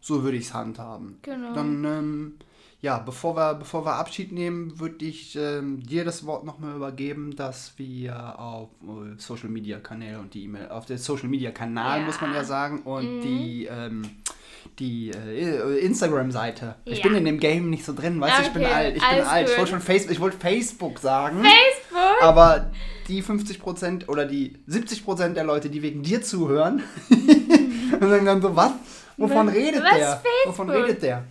So 0.00 0.22
würde 0.22 0.36
ich 0.38 0.46
es 0.46 0.54
handhaben. 0.54 1.18
Genau. 1.22 1.52
Dann, 1.54 1.84
ähm, 1.84 2.32
ja, 2.80 2.98
bevor 2.98 3.34
wir, 3.36 3.54
bevor 3.54 3.84
wir 3.84 3.94
Abschied 3.94 4.30
nehmen, 4.32 4.78
würde 4.78 5.04
ich 5.04 5.36
ähm, 5.36 5.80
dir 5.84 6.04
das 6.04 6.24
Wort 6.26 6.44
nochmal 6.44 6.76
übergeben, 6.76 7.34
dass 7.34 7.72
wir 7.76 8.38
auf 8.38 8.68
äh, 8.82 9.18
Social 9.20 9.48
Media 9.48 9.78
Kanäle 9.80 10.18
und 10.20 10.32
die 10.34 10.44
E-Mail, 10.44 10.68
auf 10.68 10.86
der 10.86 10.98
Social 10.98 11.28
Media 11.28 11.50
Kanal 11.50 12.00
Ja. 12.00 12.06
muss 12.06 12.20
man 12.20 12.32
ja 12.34 12.44
sagen 12.44 12.82
und 12.82 13.18
Mhm. 13.18 13.22
die, 13.22 13.66
ähm, 13.70 14.02
die 14.78 15.10
äh, 15.10 15.78
Instagram-Seite. 15.80 16.76
Ich 16.84 16.98
Ja. 16.98 17.02
bin 17.08 17.16
in 17.16 17.24
dem 17.24 17.40
Game 17.40 17.68
nicht 17.68 17.84
so 17.84 17.92
drin, 17.94 18.20
weißt 18.20 18.38
du, 18.38 18.42
ich 18.42 18.52
bin 18.52 18.62
Okay, 18.62 18.72
alt. 18.72 18.96
Ich 18.96 19.02
bin 19.02 19.10
alles 19.10 19.26
alt. 19.28 19.42
Ich 19.46 19.50
gut. 19.52 19.58
wollte 19.58 19.70
schon 19.72 19.80
Facebook, 19.80 20.12
ich 20.12 20.20
wollte 20.20 20.36
Facebook 20.38 20.98
sagen. 21.00 21.42
Facebook? 21.42 22.22
Aber 22.22 22.70
die 23.08 23.22
50% 23.24 24.08
oder 24.08 24.24
die 24.24 24.54
70% 24.68 25.34
der 25.34 25.44
Leute, 25.44 25.68
die 25.70 25.82
wegen 25.82 26.02
dir 26.04 26.22
zuhören, 26.22 26.82
und 27.10 28.08
sagen 28.08 28.24
dann 28.26 28.40
so, 28.42 28.54
was? 28.54 28.72
Wovon 29.16 29.48
Was- 29.48 29.54
redet 29.54 29.82
was 29.82 29.96
der? 29.96 30.22
Wovon 30.44 30.68
Facebook? 30.68 30.86
redet 30.88 31.02
der? 31.02 31.24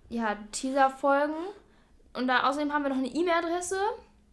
ja, 0.10 0.38
Teaser-Folgen. 0.52 1.34
Und 2.14 2.28
da 2.28 2.48
außerdem 2.48 2.72
haben 2.72 2.84
wir 2.84 2.90
noch 2.90 2.98
eine 2.98 3.08
E-Mail-Adresse. 3.08 3.80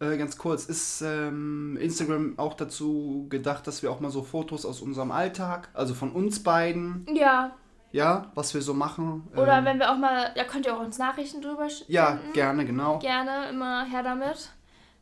Äh, 0.01 0.17
ganz 0.17 0.37
kurz, 0.37 0.65
ist 0.65 1.01
ähm, 1.01 1.77
Instagram 1.79 2.33
auch 2.37 2.55
dazu 2.55 3.27
gedacht, 3.29 3.67
dass 3.67 3.83
wir 3.83 3.91
auch 3.91 3.99
mal 3.99 4.09
so 4.09 4.23
Fotos 4.23 4.65
aus 4.65 4.81
unserem 4.81 5.11
Alltag, 5.11 5.69
also 5.73 5.93
von 5.93 6.11
uns 6.11 6.41
beiden, 6.41 7.05
Ja. 7.13 7.51
ja, 7.91 8.31
was 8.35 8.53
wir 8.55 8.61
so 8.63 8.73
machen. 8.73 9.27
Oder 9.35 9.59
ähm, 9.59 9.65
wenn 9.65 9.77
wir 9.79 9.91
auch 9.91 9.97
mal, 9.97 10.31
da 10.35 10.43
könnt 10.43 10.65
ihr 10.65 10.75
auch 10.75 10.81
uns 10.81 10.97
Nachrichten 10.97 11.41
drüber 11.41 11.69
schicken. 11.69 11.91
Ja, 11.91 12.17
gerne, 12.33 12.65
genau. 12.65 12.97
Gerne, 12.99 13.49
immer 13.49 13.85
her 13.85 14.01
damit. 14.03 14.49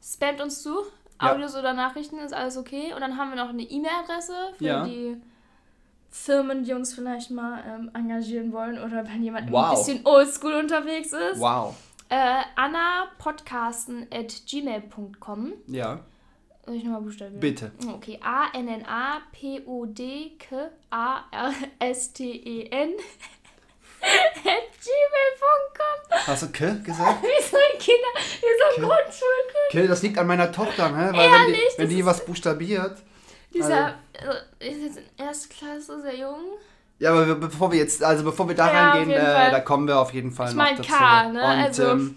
Spamt 0.03 0.41
uns 0.41 0.61
zu. 0.63 0.75
Ja. 1.21 1.33
Audios 1.33 1.55
oder 1.55 1.73
Nachrichten 1.73 2.17
ist 2.19 2.33
alles 2.33 2.57
okay. 2.57 2.93
Und 2.93 3.01
dann 3.01 3.17
haben 3.17 3.29
wir 3.31 3.35
noch 3.37 3.49
eine 3.49 3.63
E-Mail-Adresse 3.63 4.33
für 4.57 4.63
Ja. 4.65 4.83
die 4.85 5.17
Firmen, 6.09 6.63
die 6.63 6.73
uns 6.73 6.93
vielleicht 6.93 7.29
mal 7.31 7.61
ähm, 7.67 7.91
engagieren 7.93 8.51
wollen 8.51 8.79
oder 8.79 9.05
wenn 9.07 9.21
jemand 9.23 9.51
Wow. 9.51 9.69
ein 9.71 9.75
bisschen 9.77 10.05
oldschool 10.05 10.53
unterwegs 10.53 11.13
ist. 11.13 11.39
Wow. 11.39 11.75
Äh, 12.09 12.41
annapodcasten 12.55 14.07
at 14.11 14.33
gmail.com. 14.49 15.53
Ja, 15.67 15.99
Soll 16.65 16.75
ich 16.75 16.83
nochmal 16.83 17.01
buchstabieren? 17.01 17.39
bitte. 17.39 17.71
Okay, 17.87 18.19
A-N-N-A-P-O-D-K-A-R-S-T-E-N 21.59 22.89
at 24.01 24.69
gmail.com. 24.83 26.19
Hast 26.27 26.43
du 26.43 26.47
K 26.51 26.73
gesagt? 26.83 27.23
Wie 27.23 27.43
so 27.43 27.57
ein 27.57 27.79
Kinder, 27.79 28.13
wie 28.15 28.53
so 28.57 28.65
ein 28.69 28.75
K? 28.75 28.81
Grundschulkind. 28.81 29.71
K, 29.71 29.87
das 29.87 30.01
liegt 30.03 30.17
an 30.17 30.27
meiner 30.27 30.51
Tochter, 30.51 30.89
ne? 30.89 31.11
Weil 31.13 31.31
wenn 31.31 31.47
die, 31.47 31.53
Ehrlich? 31.53 31.73
wenn 31.77 31.89
die 31.89 32.05
was 32.05 32.25
buchstabiert. 32.25 33.01
Dieser 33.53 33.95
äh, 34.13 34.69
ist 34.69 34.81
jetzt 34.81 34.97
in 34.97 35.05
Erstklasse, 35.17 36.01
sehr 36.01 36.15
jung. 36.17 36.57
Ja, 36.99 37.11
aber 37.13 37.35
bevor 37.35 37.71
wir 37.71 37.79
jetzt, 37.79 38.03
also 38.03 38.23
bevor 38.23 38.47
wir 38.49 38.55
da 38.55 38.71
Ja, 38.71 38.91
reingehen, 38.91 39.17
äh, 39.19 39.51
da 39.51 39.59
kommen 39.61 39.87
wir 39.87 39.99
auf 39.99 40.13
jeden 40.13 40.31
Fall 40.31 40.49
Ich 40.49 40.55
noch 40.55 40.63
mein 40.63 40.77
dazu. 40.77 40.89
K, 40.91 41.23
ne? 41.31 41.39
Und 41.39 41.45
Also- 41.45 41.83
ähm, 41.91 42.15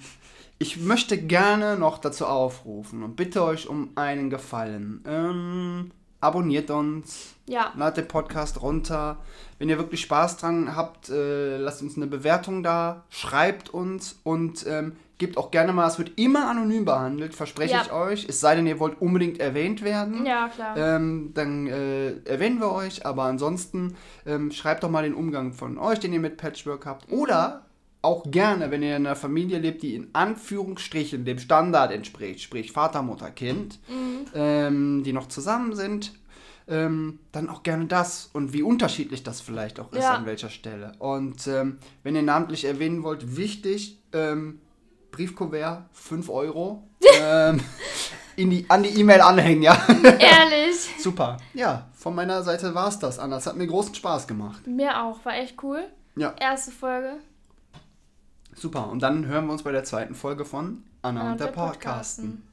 ich 0.59 0.77
möchte 0.79 1.19
gerne 1.19 1.77
noch 1.77 1.99
dazu 1.99 2.27
aufrufen 2.27 3.03
und 3.03 3.17
bitte 3.17 3.43
euch 3.43 3.69
um 3.69 3.91
einen 3.97 4.31
Gefallen. 4.31 5.03
Ähm, 5.07 5.91
abonniert 6.21 6.71
uns, 6.71 7.35
Ja, 7.47 7.73
ladet 7.77 7.97
den 7.99 8.09
Podcast 8.09 8.61
runter. 8.63 9.19
Wenn 9.59 9.69
ihr 9.69 9.79
wirklich 9.79 10.01
Spaß 10.03 10.37
dran 10.39 10.75
habt, 10.77 11.09
äh, 11.11 11.57
lasst 11.59 11.83
uns 11.83 11.97
eine 11.97 12.07
Bewertung 12.07 12.63
da, 12.63 13.05
schreibt 13.11 13.71
uns 13.71 14.21
und 14.25 14.65
ähm, 14.69 14.97
gebt 15.19 15.37
auch 15.37 15.51
gerne 15.51 15.73
mal, 15.73 15.87
es 15.87 15.99
wird 15.99 16.19
immer 16.19 16.49
anonym 16.49 16.85
behandelt, 16.85 17.35
verspreche 17.35 17.75
Ja. 17.75 17.83
ich 17.83 17.93
euch. 17.93 18.27
Es 18.29 18.41
sei 18.41 18.57
denn, 18.57 18.67
ihr 18.67 18.81
wollt 18.81 19.01
unbedingt 19.01 19.39
erwähnt 19.41 19.83
werden. 19.83 20.27
ja, 20.27 20.49
klar. 20.49 20.77
Ähm, 20.77 21.31
dann 21.35 21.67
äh, 21.67 22.13
erwähnen 22.25 22.59
wir 22.61 22.73
euch, 22.73 23.07
aber 23.07 23.25
ansonsten 23.25 23.95
ähm, 24.27 24.51
schreibt 24.51 24.83
doch 24.83 24.91
mal 24.91 25.05
den 25.05 25.15
Umgang 25.15 25.53
von 25.53 25.79
euch, 25.79 26.01
den 26.01 26.13
ihr 26.13 26.21
mit 26.21 26.37
Patchwork 26.39 26.87
habt. 26.87 27.13
Oder 27.13 27.67
auch 28.05 28.25
gerne, 28.33 28.73
wenn 28.73 28.83
ihr 28.83 28.97
in 28.97 29.07
einer 29.07 29.15
Familie 29.15 29.59
lebt, 29.61 29.83
die 29.85 29.95
in 29.95 30.09
Anführungsstrichen 30.13 31.25
dem 31.25 31.39
Standard 31.39 31.93
entspricht, 31.93 32.41
sprich 32.43 32.73
Vater, 32.73 33.03
Mutter, 33.03 33.31
Kind, 33.31 33.79
ähm, 34.35 35.03
die 35.05 35.13
noch 35.13 35.29
zusammen 35.29 35.75
sind, 35.77 36.13
ähm, 36.69 37.19
dann 37.33 37.49
auch 37.49 37.63
gerne 37.63 37.87
das 37.87 38.29
und 38.33 38.53
wie 38.53 38.63
unterschiedlich 38.63 39.23
das 39.23 39.41
vielleicht 39.41 39.79
auch 39.81 39.93
ist 39.93 40.03
Ja. 40.03 40.15
an 40.15 40.27
welcher 40.27 40.51
Stelle. 40.51 40.93
Und 40.99 41.47
ähm, 41.47 41.79
wenn 42.03 42.17
ihr 42.17 42.23
namentlich 42.23 42.65
erwähnen 42.65 43.03
wollt, 43.03 43.37
wichtig, 43.37 44.01
ähm, 44.13 44.61
Briefkuvert, 45.13 45.85
5 45.93 46.29
Euro. 46.29 46.83
ähm, 47.21 47.61
in 48.37 48.51
die, 48.51 48.65
an 48.69 48.83
die 48.83 48.89
E-Mail 48.99 49.21
anhängen, 49.21 49.63
ja. 49.63 49.75
Ehrlich. 50.19 50.91
Super. 50.99 51.37
Ja, 51.55 51.87
von 51.95 52.15
meiner 52.15 52.43
Seite 52.43 52.75
war 52.75 52.89
es 52.89 52.99
das, 52.99 53.19
Anna. 53.19 53.37
Es 53.37 53.47
hat 53.47 53.57
mir 53.57 53.67
großen 53.67 53.95
Spaß 53.95 54.27
gemacht. 54.27 54.67
Mir 54.67 55.03
auch, 55.03 55.25
war 55.25 55.35
echt 55.37 55.63
cool. 55.63 55.85
Ja, 56.17 56.35
Erste 56.41 56.71
Folge. 56.73 57.19
super. 58.55 58.89
Und 58.91 59.01
dann 59.03 59.27
hören 59.27 59.47
wir 59.47 59.53
uns 59.53 59.63
bei 59.63 59.73
der 59.73 59.85
zweiten 59.85 60.15
Folge 60.15 60.45
von 60.45 60.83
Anna 61.03 61.33
und 61.33 61.41
der 61.41 61.47
Podcasten. 61.47 62.47